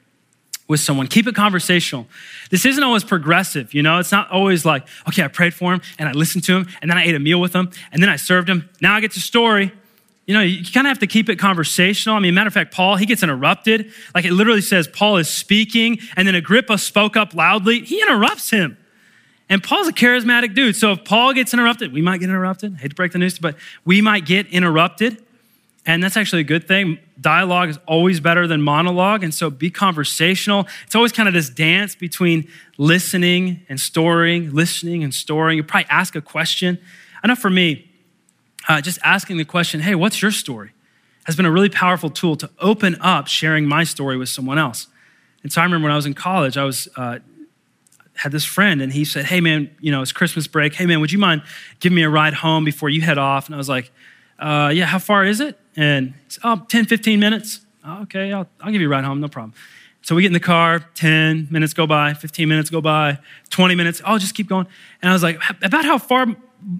with 0.67 0.79
someone. 0.79 1.07
Keep 1.07 1.27
it 1.27 1.35
conversational. 1.35 2.07
This 2.49 2.65
isn't 2.65 2.83
always 2.83 3.03
progressive, 3.03 3.73
you 3.73 3.81
know? 3.81 3.99
It's 3.99 4.11
not 4.11 4.29
always 4.29 4.65
like, 4.65 4.87
okay, 5.07 5.23
I 5.23 5.27
prayed 5.27 5.53
for 5.53 5.73
him 5.73 5.81
and 5.97 6.09
I 6.09 6.11
listened 6.11 6.43
to 6.45 6.57
him 6.57 6.67
and 6.81 6.91
then 6.91 6.97
I 6.97 7.05
ate 7.05 7.15
a 7.15 7.19
meal 7.19 7.39
with 7.39 7.53
him 7.53 7.71
and 7.91 8.01
then 8.01 8.09
I 8.09 8.17
served 8.17 8.49
him. 8.49 8.69
Now 8.81 8.95
I 8.95 8.99
get 8.99 9.11
to 9.11 9.21
story. 9.21 9.71
You 10.25 10.33
know, 10.33 10.41
you 10.41 10.65
kind 10.65 10.85
of 10.85 10.89
have 10.89 10.99
to 10.99 11.07
keep 11.07 11.29
it 11.29 11.37
conversational. 11.37 12.17
I 12.17 12.19
mean, 12.19 12.33
matter 12.33 12.49
of 12.49 12.53
fact, 12.53 12.73
Paul, 12.73 12.97
he 12.97 13.05
gets 13.05 13.23
interrupted. 13.23 13.91
Like 14.13 14.25
it 14.25 14.33
literally 14.33 14.61
says 14.61 14.87
Paul 14.87 15.17
is 15.17 15.29
speaking 15.29 15.99
and 16.17 16.27
then 16.27 16.35
Agrippa 16.35 16.77
spoke 16.77 17.15
up 17.15 17.33
loudly. 17.33 17.79
He 17.81 18.01
interrupts 18.01 18.49
him. 18.49 18.77
And 19.49 19.63
Paul's 19.63 19.87
a 19.87 19.93
charismatic 19.93 20.53
dude. 20.53 20.75
So 20.75 20.91
if 20.91 21.05
Paul 21.05 21.33
gets 21.33 21.53
interrupted, 21.53 21.93
we 21.93 22.01
might 22.01 22.19
get 22.19 22.27
interrupted. 22.27 22.75
I 22.75 22.77
hate 22.79 22.89
to 22.89 22.95
break 22.95 23.13
the 23.13 23.17
news, 23.17 23.39
but 23.39 23.55
we 23.85 24.01
might 24.01 24.25
get 24.25 24.47
interrupted. 24.47 25.23
And 25.87 26.03
that's 26.03 26.17
actually 26.17 26.41
a 26.41 26.45
good 26.45 26.67
thing. 26.67 26.99
Dialogue 27.19 27.69
is 27.69 27.79
always 27.87 28.19
better 28.19 28.45
than 28.45 28.61
monologue. 28.61 29.23
And 29.23 29.33
so 29.33 29.49
be 29.49 29.71
conversational. 29.71 30.67
It's 30.85 30.93
always 30.95 31.11
kind 31.11 31.27
of 31.27 31.33
this 31.33 31.49
dance 31.49 31.95
between 31.95 32.47
listening 32.77 33.65
and 33.69 33.79
storing, 33.79 34.51
listening 34.51 35.03
and 35.03 35.13
storing. 35.13 35.57
You 35.57 35.63
probably 35.63 35.89
ask 35.89 36.15
a 36.15 36.21
question. 36.21 36.77
I 37.23 37.27
know 37.27 37.35
for 37.35 37.49
me, 37.49 37.89
uh, 38.69 38.81
just 38.81 38.99
asking 39.03 39.37
the 39.37 39.45
question, 39.45 39.79
hey, 39.79 39.95
what's 39.95 40.21
your 40.21 40.31
story? 40.31 40.73
has 41.27 41.35
been 41.35 41.45
a 41.45 41.51
really 41.51 41.69
powerful 41.69 42.09
tool 42.09 42.37
to 42.37 42.49
open 42.59 42.95
up 43.01 43.27
sharing 43.27 43.65
my 43.65 43.83
story 43.83 44.15
with 44.15 44.29
someone 44.29 44.57
else. 44.57 44.87
And 45.43 45.51
so 45.51 45.59
I 45.59 45.65
remember 45.65 45.83
when 45.83 45.91
I 45.91 45.97
was 45.97 46.05
in 46.05 46.13
college, 46.13 46.55
I 46.55 46.63
was 46.63 46.87
uh, 46.95 47.19
had 48.15 48.31
this 48.31 48.45
friend 48.45 48.81
and 48.81 48.93
he 48.93 49.03
said, 49.03 49.25
Hey 49.25 49.41
man, 49.41 49.69
you 49.81 49.91
know, 49.91 50.01
it's 50.01 50.13
Christmas 50.13 50.47
break. 50.47 50.73
Hey 50.73 50.85
man, 50.85 51.01
would 51.01 51.11
you 51.11 51.19
mind 51.19 51.43
giving 51.81 51.97
me 51.97 52.03
a 52.03 52.09
ride 52.09 52.33
home 52.33 52.63
before 52.63 52.87
you 52.87 53.01
head 53.01 53.17
off? 53.17 53.47
And 53.47 53.55
I 53.55 53.57
was 53.57 53.67
like, 53.67 53.91
uh, 54.39 54.71
Yeah, 54.73 54.85
how 54.85 54.99
far 54.99 55.25
is 55.25 55.39
it? 55.39 55.59
And 55.75 56.13
said, 56.27 56.41
Oh, 56.43 56.65
10, 56.67 56.85
15 56.85 57.19
minutes. 57.19 57.61
Oh, 57.85 58.01
okay, 58.03 58.31
I'll, 58.33 58.47
I'll 58.61 58.71
give 58.71 58.81
you 58.81 58.87
a 58.87 58.89
ride 58.89 59.03
home, 59.03 59.19
no 59.19 59.27
problem. 59.27 59.53
So 60.01 60.15
we 60.15 60.21
get 60.21 60.27
in 60.27 60.33
the 60.33 60.39
car, 60.39 60.79
10 60.95 61.47
minutes 61.51 61.73
go 61.73 61.85
by, 61.85 62.13
15 62.13 62.47
minutes 62.47 62.69
go 62.69 62.81
by, 62.81 63.19
20 63.49 63.75
minutes. 63.75 64.01
Oh, 64.05 64.17
just 64.17 64.35
keep 64.35 64.47
going. 64.47 64.67
And 65.01 65.09
I 65.09 65.13
was 65.13 65.23
like, 65.23 65.39
About 65.61 65.85
how 65.85 65.97
far, 65.97 66.27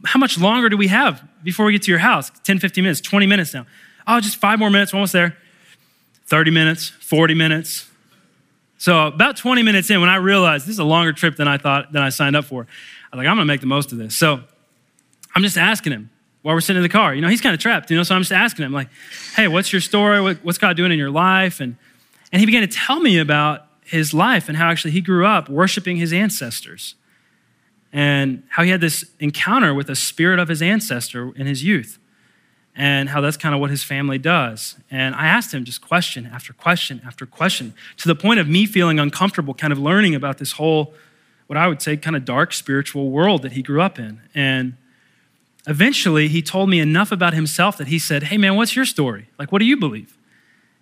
how 0.05 0.19
much 0.19 0.37
longer 0.37 0.69
do 0.69 0.77
we 0.77 0.87
have 0.87 1.27
before 1.43 1.65
we 1.65 1.71
get 1.71 1.83
to 1.83 1.91
your 1.91 1.99
house? 1.99 2.31
10, 2.43 2.59
15 2.59 2.83
minutes, 2.83 3.01
20 3.01 3.25
minutes 3.27 3.53
now. 3.53 3.65
Oh, 4.07 4.19
just 4.19 4.37
five 4.37 4.59
more 4.59 4.69
minutes, 4.69 4.93
we're 4.93 4.97
almost 4.97 5.13
there. 5.13 5.37
30 6.27 6.51
minutes, 6.51 6.89
40 6.89 7.33
minutes, 7.35 7.87
so 8.77 9.07
about 9.07 9.37
20 9.37 9.63
minutes 9.63 9.89
in, 9.89 9.99
when 9.99 10.09
I 10.09 10.17
realized 10.17 10.65
this 10.65 10.73
is 10.73 10.79
a 10.79 10.83
longer 10.83 11.11
trip 11.11 11.35
than 11.35 11.47
I 11.47 11.57
thought 11.57 11.91
than 11.91 12.03
I 12.03 12.09
signed 12.09 12.35
up 12.35 12.45
for, 12.45 12.67
I 13.11 13.15
was 13.15 13.23
like, 13.23 13.27
I'm 13.27 13.35
gonna 13.35 13.45
make 13.45 13.61
the 13.61 13.67
most 13.67 13.91
of 13.91 13.97
this. 13.97 14.15
So 14.15 14.41
I'm 15.35 15.41
just 15.41 15.57
asking 15.57 15.93
him 15.93 16.09
while 16.41 16.55
we're 16.55 16.61
sitting 16.61 16.77
in 16.77 16.83
the 16.83 16.89
car. 16.89 17.13
You 17.13 17.21
know, 17.21 17.27
he's 17.27 17.41
kind 17.41 17.53
of 17.53 17.59
trapped, 17.59 17.91
you 17.91 17.97
know, 17.97 18.03
so 18.03 18.15
I'm 18.15 18.21
just 18.21 18.31
asking 18.31 18.65
him, 18.65 18.73
like, 18.73 18.89
hey, 19.35 19.47
what's 19.47 19.71
your 19.71 19.81
story? 19.81 20.35
What's 20.35 20.57
God 20.57 20.77
doing 20.77 20.91
in 20.91 20.97
your 20.97 21.11
life? 21.11 21.59
And 21.59 21.75
and 22.31 22.39
he 22.39 22.45
began 22.45 22.61
to 22.61 22.67
tell 22.67 22.99
me 22.99 23.19
about 23.19 23.67
his 23.85 24.13
life 24.13 24.49
and 24.49 24.57
how 24.57 24.69
actually 24.69 24.91
he 24.91 25.01
grew 25.01 25.25
up 25.25 25.49
worshiping 25.49 25.97
his 25.97 26.11
ancestors 26.11 26.95
and 27.93 28.43
how 28.49 28.63
he 28.63 28.69
had 28.69 28.81
this 28.81 29.05
encounter 29.19 29.73
with 29.73 29.89
a 29.89 29.95
spirit 29.95 30.39
of 30.39 30.49
his 30.49 30.61
ancestor 30.61 31.33
in 31.35 31.47
his 31.47 31.63
youth 31.63 31.99
and 32.75 33.09
how 33.09 33.21
that's 33.21 33.37
kind 33.37 33.55
of 33.55 33.61
what 33.61 33.71
his 33.71 33.83
family 33.83 34.17
does. 34.17 34.75
And 34.91 35.15
I 35.15 35.27
asked 35.27 35.53
him 35.53 35.63
just 35.63 35.81
question 35.81 36.29
after 36.31 36.53
question 36.53 37.01
after 37.05 37.25
question 37.25 37.73
to 37.97 38.07
the 38.07 38.15
point 38.15 38.39
of 38.39 38.47
me 38.47 38.65
feeling 38.65 38.99
uncomfortable, 38.99 39.53
kind 39.53 39.71
of 39.71 39.79
learning 39.79 40.13
about 40.13 40.37
this 40.37 40.53
whole, 40.53 40.93
what 41.47 41.57
I 41.57 41.67
would 41.67 41.81
say, 41.81 41.97
kind 41.97 42.15
of 42.15 42.25
dark 42.25 42.53
spiritual 42.53 43.09
world 43.09 43.41
that 43.41 43.53
he 43.53 43.63
grew 43.63 43.81
up 43.81 43.97
in. 43.97 44.21
And 44.35 44.75
eventually 45.67 46.29
he 46.29 46.41
told 46.41 46.69
me 46.69 46.79
enough 46.79 47.11
about 47.11 47.33
himself 47.33 47.77
that 47.77 47.87
he 47.87 47.99
said, 47.99 48.23
Hey 48.23 48.37
man, 48.37 48.55
what's 48.55 48.75
your 48.75 48.85
story? 48.85 49.29
Like, 49.37 49.51
what 49.51 49.59
do 49.59 49.65
you 49.65 49.77
believe? 49.77 50.17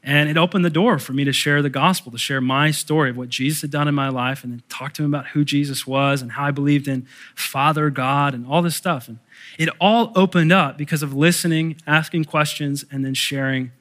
And 0.07 0.29
it 0.29 0.37
opened 0.37 0.63
the 0.63 0.69
door 0.69 0.99
for 0.99 1.13
me 1.13 1.23
to 1.23 1.33
share 1.33 1.63
the 1.63 1.69
gospel, 1.69 2.11
to 2.11 2.17
share 2.19 2.39
my 2.39 2.69
story 2.69 3.09
of 3.09 3.17
what 3.17 3.27
Jesus 3.27 3.63
had 3.63 3.71
done 3.71 3.87
in 3.87 3.95
my 3.95 4.09
life, 4.09 4.43
and 4.43 4.53
then 4.53 4.61
talk 4.69 4.93
to 4.93 5.03
him 5.03 5.11
about 5.11 5.29
who 5.29 5.43
Jesus 5.43 5.87
was 5.87 6.21
and 6.21 6.33
how 6.33 6.45
I 6.45 6.51
believed 6.51 6.87
in 6.87 7.07
Father 7.33 7.89
God 7.89 8.35
and 8.35 8.45
all 8.45 8.61
this 8.61 8.75
stuff. 8.75 9.07
And 9.07 9.17
it 9.57 9.67
all 9.81 10.11
opened 10.15 10.51
up 10.51 10.77
because 10.77 11.01
of 11.01 11.15
listening, 11.15 11.77
asking 11.87 12.25
questions, 12.25 12.85
and 12.91 13.03
then 13.03 13.15
sharing 13.15 13.71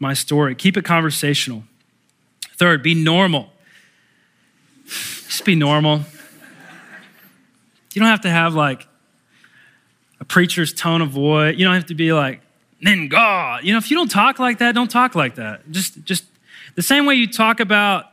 my 0.00 0.14
story. 0.14 0.56
Keep 0.56 0.76
it 0.76 0.84
conversational. 0.84 1.62
Third, 2.56 2.82
be 2.82 2.94
normal. 2.94 3.52
Just 4.84 5.44
be 5.44 5.54
normal. 5.54 6.00
You 7.94 8.00
don't 8.00 8.08
have 8.08 8.22
to 8.22 8.30
have 8.30 8.52
like 8.54 8.88
preacher's 10.28 10.72
tone 10.72 11.02
of 11.02 11.10
voice. 11.10 11.56
You 11.56 11.64
don't 11.64 11.74
have 11.74 11.86
to 11.86 11.94
be 11.94 12.12
like, 12.12 12.40
then 12.80 13.08
God. 13.08 13.64
You 13.64 13.72
know, 13.72 13.78
if 13.78 13.90
you 13.90 13.96
don't 13.96 14.10
talk 14.10 14.38
like 14.38 14.58
that, 14.58 14.74
don't 14.74 14.90
talk 14.90 15.14
like 15.14 15.36
that. 15.36 15.70
Just, 15.70 16.04
just 16.04 16.24
the 16.74 16.82
same 16.82 17.06
way 17.06 17.14
you 17.14 17.26
talk 17.26 17.60
about 17.60 18.06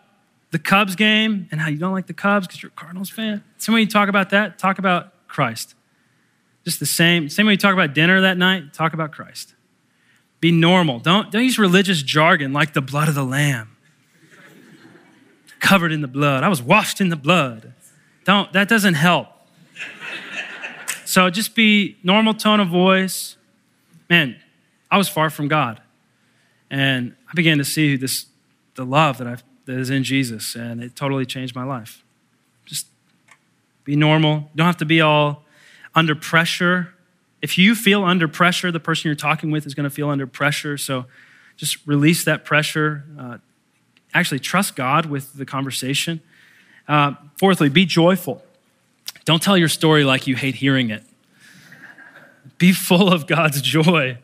the 0.51 0.59
Cubs 0.59 0.95
game 0.95 1.47
and 1.51 1.59
how 1.59 1.69
you 1.69 1.77
don't 1.77 1.93
like 1.93 2.07
the 2.07 2.13
Cubs 2.13 2.47
because 2.47 2.61
you're 2.61 2.71
a 2.71 2.79
Cardinals 2.79 3.09
fan. 3.09 3.43
The 3.57 3.63
same 3.63 3.75
way 3.75 3.81
you 3.81 3.87
talk 3.87 4.07
about 4.07 4.29
that, 4.29 4.57
talk 4.59 4.79
about 4.79 5.27
Christ. 5.27 5.75
Just 6.63 6.79
the 6.79 6.85
same, 6.85 7.27
same 7.27 7.45
way 7.45 7.53
you 7.53 7.57
talk 7.57 7.73
about 7.73 7.93
dinner 7.93 8.21
that 8.21 8.37
night, 8.37 8.73
talk 8.73 8.93
about 8.93 9.11
Christ. 9.11 9.55
Be 10.39 10.51
normal. 10.51 10.99
Don't, 10.99 11.31
don't 11.31 11.43
use 11.43 11.57
religious 11.57 12.03
jargon 12.03 12.53
like 12.53 12.73
the 12.73 12.81
blood 12.81 13.09
of 13.09 13.15
the 13.15 13.23
lamb. 13.23 13.75
Covered 15.59 15.91
in 15.91 16.01
the 16.01 16.07
blood. 16.07 16.43
I 16.43 16.49
was 16.49 16.61
washed 16.61 17.01
in 17.01 17.09
the 17.09 17.15
blood. 17.15 17.73
Don't, 18.25 18.51
that 18.53 18.69
doesn't 18.69 18.93
help. 18.93 19.27
So 21.13 21.29
just 21.29 21.53
be 21.53 21.95
normal 22.01 22.33
tone 22.33 22.59
of 22.59 22.69
voice. 22.69 23.37
Man, 24.09 24.35
I 24.89 24.97
was 24.97 25.07
far 25.07 25.29
from 25.29 25.47
God. 25.47 25.79
And 26.71 27.15
I 27.29 27.35
began 27.35 27.59
to 27.59 27.63
see 27.63 27.95
this, 27.95 28.25
the 28.73 28.83
love 28.83 29.19
that, 29.19 29.27
I've, 29.27 29.43
that 29.65 29.77
is 29.77 29.91
in 29.91 30.03
Jesus, 30.03 30.55
and 30.55 30.81
it 30.81 30.95
totally 30.95 31.27
changed 31.27 31.53
my 31.53 31.65
life. 31.65 32.03
Just 32.65 32.87
be 33.83 33.95
normal. 33.95 34.37
You 34.37 34.49
don't 34.55 34.65
have 34.65 34.77
to 34.77 34.85
be 34.85 35.01
all 35.01 35.43
under 35.93 36.15
pressure. 36.15 36.95
If 37.43 37.59
you 37.59 37.75
feel 37.75 38.03
under 38.03 38.27
pressure, 38.27 38.71
the 38.71 38.79
person 38.79 39.07
you're 39.07 39.15
talking 39.15 39.51
with 39.51 39.67
is 39.67 39.75
going 39.75 39.83
to 39.83 39.95
feel 39.95 40.09
under 40.09 40.25
pressure. 40.25 40.79
So 40.79 41.05
just 41.57 41.85
release 41.85 42.25
that 42.25 42.43
pressure. 42.43 43.03
Uh, 43.19 43.37
actually, 44.15 44.39
trust 44.39 44.75
God 44.75 45.05
with 45.05 45.33
the 45.33 45.45
conversation. 45.45 46.21
Uh, 46.87 47.13
fourthly, 47.37 47.69
be 47.69 47.85
joyful. 47.85 48.43
Don't 49.25 49.41
tell 49.41 49.57
your 49.57 49.69
story 49.69 50.03
like 50.03 50.27
you 50.27 50.35
hate 50.35 50.55
hearing 50.55 50.89
it. 50.89 51.03
Be 52.57 52.71
full 52.73 53.11
of 53.11 53.27
God's 53.27 53.61
joy. 53.61 54.17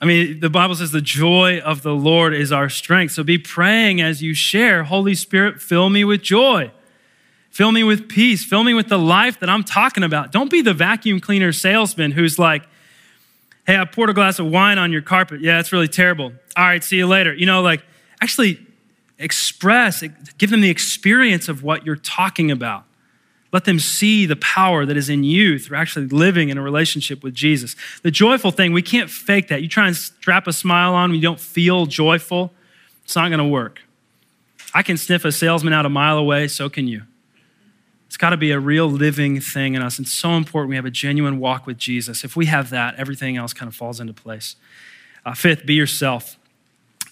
I 0.00 0.04
mean, 0.04 0.40
the 0.40 0.50
Bible 0.50 0.74
says 0.74 0.90
the 0.90 1.00
joy 1.00 1.60
of 1.60 1.82
the 1.82 1.94
Lord 1.94 2.34
is 2.34 2.50
our 2.50 2.68
strength. 2.68 3.12
So 3.12 3.22
be 3.22 3.38
praying 3.38 4.00
as 4.00 4.20
you 4.20 4.34
share, 4.34 4.82
Holy 4.82 5.14
Spirit, 5.14 5.62
fill 5.62 5.90
me 5.90 6.02
with 6.04 6.22
joy. 6.22 6.72
Fill 7.50 7.70
me 7.70 7.84
with 7.84 8.08
peace. 8.08 8.44
Fill 8.44 8.64
me 8.64 8.74
with 8.74 8.88
the 8.88 8.98
life 8.98 9.38
that 9.40 9.48
I'm 9.48 9.62
talking 9.62 10.02
about. 10.02 10.32
Don't 10.32 10.50
be 10.50 10.62
the 10.62 10.74
vacuum 10.74 11.20
cleaner 11.20 11.52
salesman 11.52 12.10
who's 12.10 12.38
like, 12.38 12.64
hey, 13.66 13.76
I 13.76 13.84
poured 13.84 14.10
a 14.10 14.14
glass 14.14 14.38
of 14.38 14.46
wine 14.46 14.78
on 14.78 14.90
your 14.90 15.02
carpet. 15.02 15.40
Yeah, 15.40 15.60
it's 15.60 15.70
really 15.70 15.86
terrible. 15.86 16.32
All 16.56 16.64
right, 16.64 16.82
see 16.82 16.96
you 16.96 17.06
later. 17.06 17.32
You 17.32 17.46
know, 17.46 17.62
like 17.62 17.84
actually 18.20 18.58
express, 19.18 20.02
give 20.38 20.50
them 20.50 20.62
the 20.62 20.70
experience 20.70 21.48
of 21.48 21.62
what 21.62 21.86
you're 21.86 21.94
talking 21.94 22.50
about. 22.50 22.84
Let 23.52 23.64
them 23.64 23.78
see 23.78 24.24
the 24.24 24.36
power 24.36 24.86
that 24.86 24.96
is 24.96 25.10
in 25.10 25.24
you 25.24 25.58
through 25.58 25.76
actually 25.76 26.06
living 26.06 26.48
in 26.48 26.56
a 26.56 26.62
relationship 26.62 27.22
with 27.22 27.34
Jesus. 27.34 27.76
The 28.02 28.10
joyful 28.10 28.50
thing, 28.50 28.72
we 28.72 28.82
can't 28.82 29.10
fake 29.10 29.48
that. 29.48 29.62
You 29.62 29.68
try 29.68 29.86
and 29.86 29.94
strap 29.94 30.46
a 30.46 30.52
smile 30.52 30.94
on 30.94 31.10
when 31.10 31.16
you 31.16 31.22
don't 31.22 31.40
feel 31.40 31.84
joyful, 31.84 32.52
it's 33.04 33.14
not 33.14 33.28
going 33.28 33.38
to 33.38 33.44
work. 33.44 33.82
I 34.74 34.82
can 34.82 34.96
sniff 34.96 35.26
a 35.26 35.32
salesman 35.32 35.74
out 35.74 35.84
a 35.84 35.90
mile 35.90 36.16
away, 36.16 36.48
so 36.48 36.70
can 36.70 36.88
you. 36.88 37.02
It's 38.06 38.16
got 38.16 38.30
to 38.30 38.36
be 38.36 38.52
a 38.52 38.60
real 38.60 38.90
living 38.90 39.40
thing 39.40 39.74
in 39.74 39.82
us. 39.82 39.98
It's 39.98 40.12
so 40.12 40.32
important 40.32 40.70
we 40.70 40.76
have 40.76 40.84
a 40.84 40.90
genuine 40.90 41.38
walk 41.38 41.66
with 41.66 41.78
Jesus. 41.78 42.24
If 42.24 42.36
we 42.36 42.46
have 42.46 42.70
that, 42.70 42.94
everything 42.96 43.36
else 43.36 43.52
kind 43.52 43.68
of 43.68 43.74
falls 43.74 44.00
into 44.00 44.12
place. 44.14 44.56
Uh, 45.24 45.34
fifth, 45.34 45.66
be 45.66 45.74
yourself. 45.74 46.38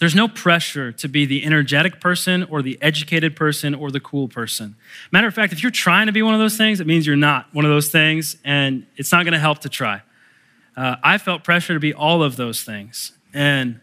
There's 0.00 0.14
no 0.14 0.28
pressure 0.28 0.92
to 0.92 1.08
be 1.08 1.26
the 1.26 1.44
energetic 1.44 2.00
person 2.00 2.44
or 2.44 2.62
the 2.62 2.78
educated 2.80 3.36
person 3.36 3.74
or 3.74 3.90
the 3.90 4.00
cool 4.00 4.28
person. 4.28 4.76
Matter 5.12 5.26
of 5.26 5.34
fact, 5.34 5.52
if 5.52 5.62
you're 5.62 5.70
trying 5.70 6.06
to 6.06 6.12
be 6.12 6.22
one 6.22 6.32
of 6.32 6.40
those 6.40 6.56
things, 6.56 6.80
it 6.80 6.86
means 6.86 7.06
you're 7.06 7.16
not 7.16 7.46
one 7.52 7.66
of 7.66 7.70
those 7.70 7.90
things, 7.90 8.38
and 8.42 8.86
it's 8.96 9.12
not 9.12 9.24
going 9.24 9.34
to 9.34 9.38
help 9.38 9.58
to 9.58 9.68
try. 9.68 10.00
Uh, 10.74 10.96
I 11.04 11.18
felt 11.18 11.44
pressure 11.44 11.74
to 11.74 11.80
be 11.80 11.92
all 11.92 12.22
of 12.22 12.36
those 12.36 12.64
things. 12.64 13.12
And, 13.34 13.78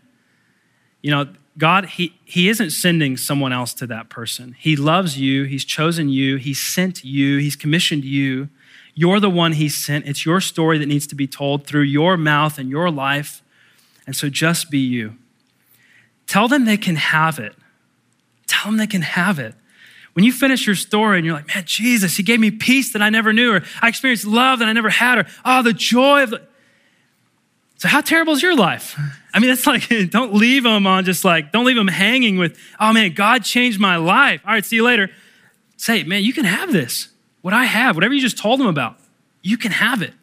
you 1.03 1.11
know, 1.11 1.27
God, 1.55 1.85
he, 1.85 2.15
he 2.25 2.49
isn't 2.49 2.71
sending 2.71 3.15
someone 3.15 3.53
else 3.53 3.75
to 3.75 3.85
that 3.85 4.09
person. 4.09 4.55
He 4.57 4.75
loves 4.75 5.19
you. 5.19 5.43
He's 5.43 5.65
chosen 5.65 6.09
you. 6.09 6.37
He 6.37 6.55
sent 6.55 7.03
you. 7.03 7.37
He's 7.37 7.55
commissioned 7.55 8.03
you. 8.03 8.49
You're 8.95 9.19
the 9.19 9.29
one 9.29 9.53
He 9.53 9.69
sent. 9.69 10.07
It's 10.07 10.25
your 10.25 10.41
story 10.41 10.79
that 10.79 10.87
needs 10.87 11.05
to 11.07 11.15
be 11.15 11.27
told 11.27 11.67
through 11.67 11.83
your 11.83 12.17
mouth 12.17 12.57
and 12.57 12.71
your 12.71 12.89
life. 12.89 13.43
And 14.07 14.15
so 14.15 14.29
just 14.29 14.71
be 14.71 14.79
you. 14.79 15.15
Tell 16.27 16.47
them 16.47 16.65
they 16.65 16.77
can 16.77 16.95
have 16.95 17.39
it. 17.39 17.55
Tell 18.47 18.71
them 18.71 18.77
they 18.77 18.87
can 18.87 19.01
have 19.01 19.39
it. 19.39 19.55
When 20.13 20.25
you 20.25 20.31
finish 20.31 20.65
your 20.65 20.75
story 20.75 21.17
and 21.17 21.25
you're 21.25 21.35
like, 21.35 21.53
man, 21.53 21.63
Jesus, 21.65 22.17
He 22.17 22.23
gave 22.23 22.39
me 22.39 22.51
peace 22.51 22.93
that 22.93 23.01
I 23.01 23.09
never 23.09 23.33
knew, 23.33 23.53
or 23.53 23.63
I 23.81 23.87
experienced 23.87 24.25
love 24.25 24.59
that 24.59 24.67
I 24.67 24.73
never 24.73 24.89
had, 24.89 25.19
or 25.19 25.27
oh, 25.45 25.63
the 25.63 25.73
joy 25.73 26.23
of 26.23 26.31
the 26.31 26.41
so, 27.77 27.87
how 27.87 28.01
terrible 28.01 28.33
is 28.33 28.41
your 28.41 28.55
life? 28.55 28.99
I 29.33 29.39
mean, 29.39 29.51
it's 29.51 29.67
like, 29.67 29.87
don't 30.09 30.33
leave 30.33 30.63
them 30.63 30.87
on 30.87 31.05
just 31.05 31.23
like, 31.23 31.51
don't 31.51 31.65
leave 31.65 31.75
them 31.75 31.87
hanging 31.87 32.37
with, 32.37 32.59
oh 32.79 32.91
man, 32.91 33.13
God 33.13 33.43
changed 33.43 33.79
my 33.79 33.97
life. 33.97 34.41
All 34.45 34.53
right, 34.53 34.65
see 34.65 34.77
you 34.77 34.83
later. 34.83 35.09
Say, 35.77 36.03
man, 36.03 36.23
you 36.23 36.33
can 36.33 36.45
have 36.45 36.71
this. 36.71 37.09
What 37.41 37.53
I 37.53 37.65
have, 37.65 37.95
whatever 37.95 38.13
you 38.13 38.21
just 38.21 38.37
told 38.37 38.59
them 38.59 38.67
about, 38.67 38.97
you 39.43 39.57
can 39.57 39.71
have 39.71 40.01
it. 40.01 40.13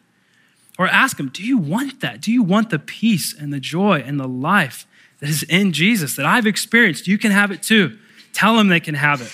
Or 0.77 0.87
ask 0.87 1.15
them, 1.15 1.29
do 1.29 1.41
you 1.41 1.57
want 1.57 2.01
that? 2.01 2.19
Do 2.19 2.31
you 2.31 2.43
want 2.43 2.69
the 2.69 2.79
peace 2.79 3.33
and 3.33 3.53
the 3.53 3.61
joy 3.61 4.03
and 4.05 4.19
the 4.19 4.27
life 4.27 4.85
that 5.19 5.29
is 5.29 5.43
in 5.43 5.71
Jesus 5.73 6.15
that 6.15 6.25
I've 6.25 6.45
experienced? 6.45 7.07
You 7.07 7.17
can 7.17 7.31
have 7.31 7.51
it 7.51 7.63
too. 7.63 7.97
Tell 8.33 8.55
them 8.55 8.67
they 8.67 8.79
can 8.79 8.95
have 8.95 9.21
it. 9.21 9.31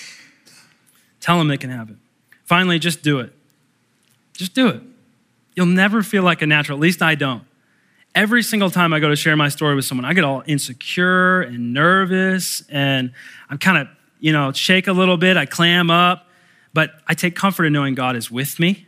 Tell 1.20 1.38
them 1.38 1.48
they 1.48 1.56
can 1.56 1.70
have 1.70 1.90
it. 1.90 1.96
Finally, 2.44 2.78
just 2.78 3.02
do 3.02 3.20
it. 3.20 3.32
Just 4.34 4.54
do 4.54 4.68
it. 4.68 4.82
You'll 5.54 5.66
never 5.66 6.02
feel 6.02 6.22
like 6.22 6.42
a 6.42 6.46
natural, 6.46 6.78
at 6.78 6.82
least 6.82 7.02
I 7.02 7.14
don't 7.14 7.44
every 8.14 8.42
single 8.42 8.70
time 8.70 8.92
I 8.92 9.00
go 9.00 9.08
to 9.08 9.16
share 9.16 9.36
my 9.36 9.48
story 9.48 9.74
with 9.74 9.84
someone, 9.84 10.04
I 10.04 10.12
get 10.12 10.24
all 10.24 10.42
insecure 10.46 11.42
and 11.42 11.72
nervous, 11.72 12.62
and 12.68 13.12
I'm 13.48 13.58
kind 13.58 13.78
of, 13.78 13.88
you 14.20 14.32
know, 14.32 14.52
shake 14.52 14.86
a 14.86 14.92
little 14.92 15.16
bit, 15.16 15.36
I 15.36 15.46
clam 15.46 15.90
up, 15.90 16.26
but 16.74 16.90
I 17.06 17.14
take 17.14 17.34
comfort 17.34 17.64
in 17.64 17.72
knowing 17.72 17.94
God 17.94 18.16
is 18.16 18.30
with 18.30 18.60
me, 18.60 18.86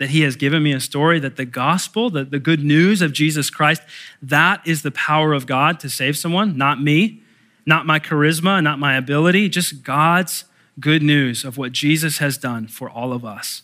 that 0.00 0.08
He 0.08 0.22
has 0.22 0.34
given 0.34 0.62
me 0.62 0.72
a 0.72 0.80
story, 0.80 1.20
that 1.20 1.36
the 1.36 1.44
gospel, 1.44 2.08
that 2.08 2.30
the 2.30 2.38
good 2.38 2.64
news 2.64 3.02
of 3.02 3.12
Jesus 3.12 3.50
Christ, 3.50 3.82
that 4.22 4.66
is 4.66 4.80
the 4.80 4.90
power 4.90 5.34
of 5.34 5.46
God 5.46 5.78
to 5.80 5.90
save 5.90 6.16
someone, 6.16 6.56
not 6.56 6.82
me, 6.82 7.22
not 7.66 7.84
my 7.84 8.00
charisma, 8.00 8.62
not 8.62 8.78
my 8.78 8.96
ability, 8.96 9.50
just 9.50 9.82
God's 9.82 10.46
good 10.80 11.02
news 11.02 11.44
of 11.44 11.58
what 11.58 11.72
Jesus 11.72 12.16
has 12.16 12.38
done 12.38 12.66
for 12.66 12.88
all 12.88 13.12
of 13.12 13.26
us. 13.26 13.62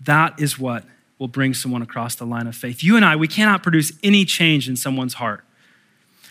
That 0.00 0.40
is 0.40 0.56
what 0.56 0.84
will 1.18 1.26
bring 1.26 1.52
someone 1.52 1.82
across 1.82 2.14
the 2.14 2.26
line 2.26 2.46
of 2.46 2.54
faith. 2.54 2.84
You 2.84 2.94
and 2.94 3.04
I, 3.04 3.16
we 3.16 3.26
cannot 3.26 3.64
produce 3.64 3.90
any 4.04 4.24
change 4.24 4.68
in 4.68 4.76
someone's 4.76 5.14
heart. 5.14 5.44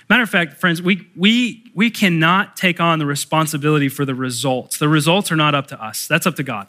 Matter 0.09 0.23
of 0.23 0.29
fact, 0.29 0.53
friends, 0.53 0.81
we, 0.81 1.09
we, 1.13 1.69
we 1.75 1.89
cannot 1.89 2.55
take 2.55 2.79
on 2.79 2.99
the 2.99 3.05
responsibility 3.05 3.89
for 3.89 4.05
the 4.05 4.15
results. 4.15 4.77
The 4.77 4.87
results 4.87 5.29
are 5.29 5.35
not 5.35 5.55
up 5.55 5.67
to 5.67 5.83
us, 5.83 6.07
that's 6.07 6.25
up 6.25 6.37
to 6.37 6.43
God. 6.43 6.67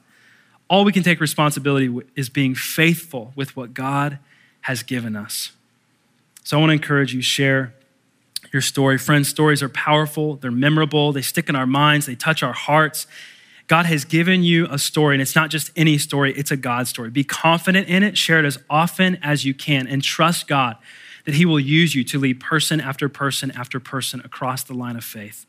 All 0.68 0.84
we 0.84 0.92
can 0.92 1.02
take 1.02 1.20
responsibility 1.20 1.94
is 2.16 2.28
being 2.28 2.54
faithful 2.54 3.32
with 3.36 3.56
what 3.56 3.74
God 3.74 4.18
has 4.62 4.82
given 4.82 5.16
us. 5.16 5.52
So 6.44 6.56
I 6.56 6.60
want 6.60 6.70
to 6.70 6.74
encourage 6.74 7.14
you, 7.14 7.22
share 7.22 7.74
your 8.52 8.62
story. 8.62 8.98
Friends, 8.98 9.28
stories 9.28 9.62
are 9.62 9.68
powerful, 9.68 10.36
they're 10.36 10.50
memorable, 10.50 11.12
they 11.12 11.22
stick 11.22 11.48
in 11.48 11.56
our 11.56 11.66
minds, 11.66 12.06
they 12.06 12.14
touch 12.14 12.42
our 12.42 12.52
hearts. 12.52 13.06
God 13.66 13.86
has 13.86 14.04
given 14.04 14.42
you 14.42 14.66
a 14.70 14.78
story, 14.78 15.14
and 15.14 15.22
it's 15.22 15.36
not 15.36 15.50
just 15.50 15.70
any 15.76 15.98
story, 15.98 16.34
it's 16.34 16.50
a 16.50 16.56
God 16.56 16.88
story. 16.88 17.10
Be 17.10 17.24
confident 17.24 17.88
in 17.88 18.02
it, 18.02 18.18
share 18.18 18.38
it 18.38 18.44
as 18.44 18.58
often 18.68 19.18
as 19.22 19.44
you 19.44 19.54
can, 19.54 19.86
and 19.86 20.02
trust 20.02 20.48
God 20.48 20.76
that 21.24 21.34
He 21.34 21.46
will 21.46 21.60
use 21.60 21.94
you 21.94 22.04
to 22.04 22.18
lead 22.18 22.40
person 22.40 22.80
after 22.80 23.08
person 23.08 23.50
after 23.52 23.78
person 23.78 24.20
across 24.24 24.64
the 24.64 24.74
line 24.74 24.96
of 24.96 25.04
faith. 25.04 25.46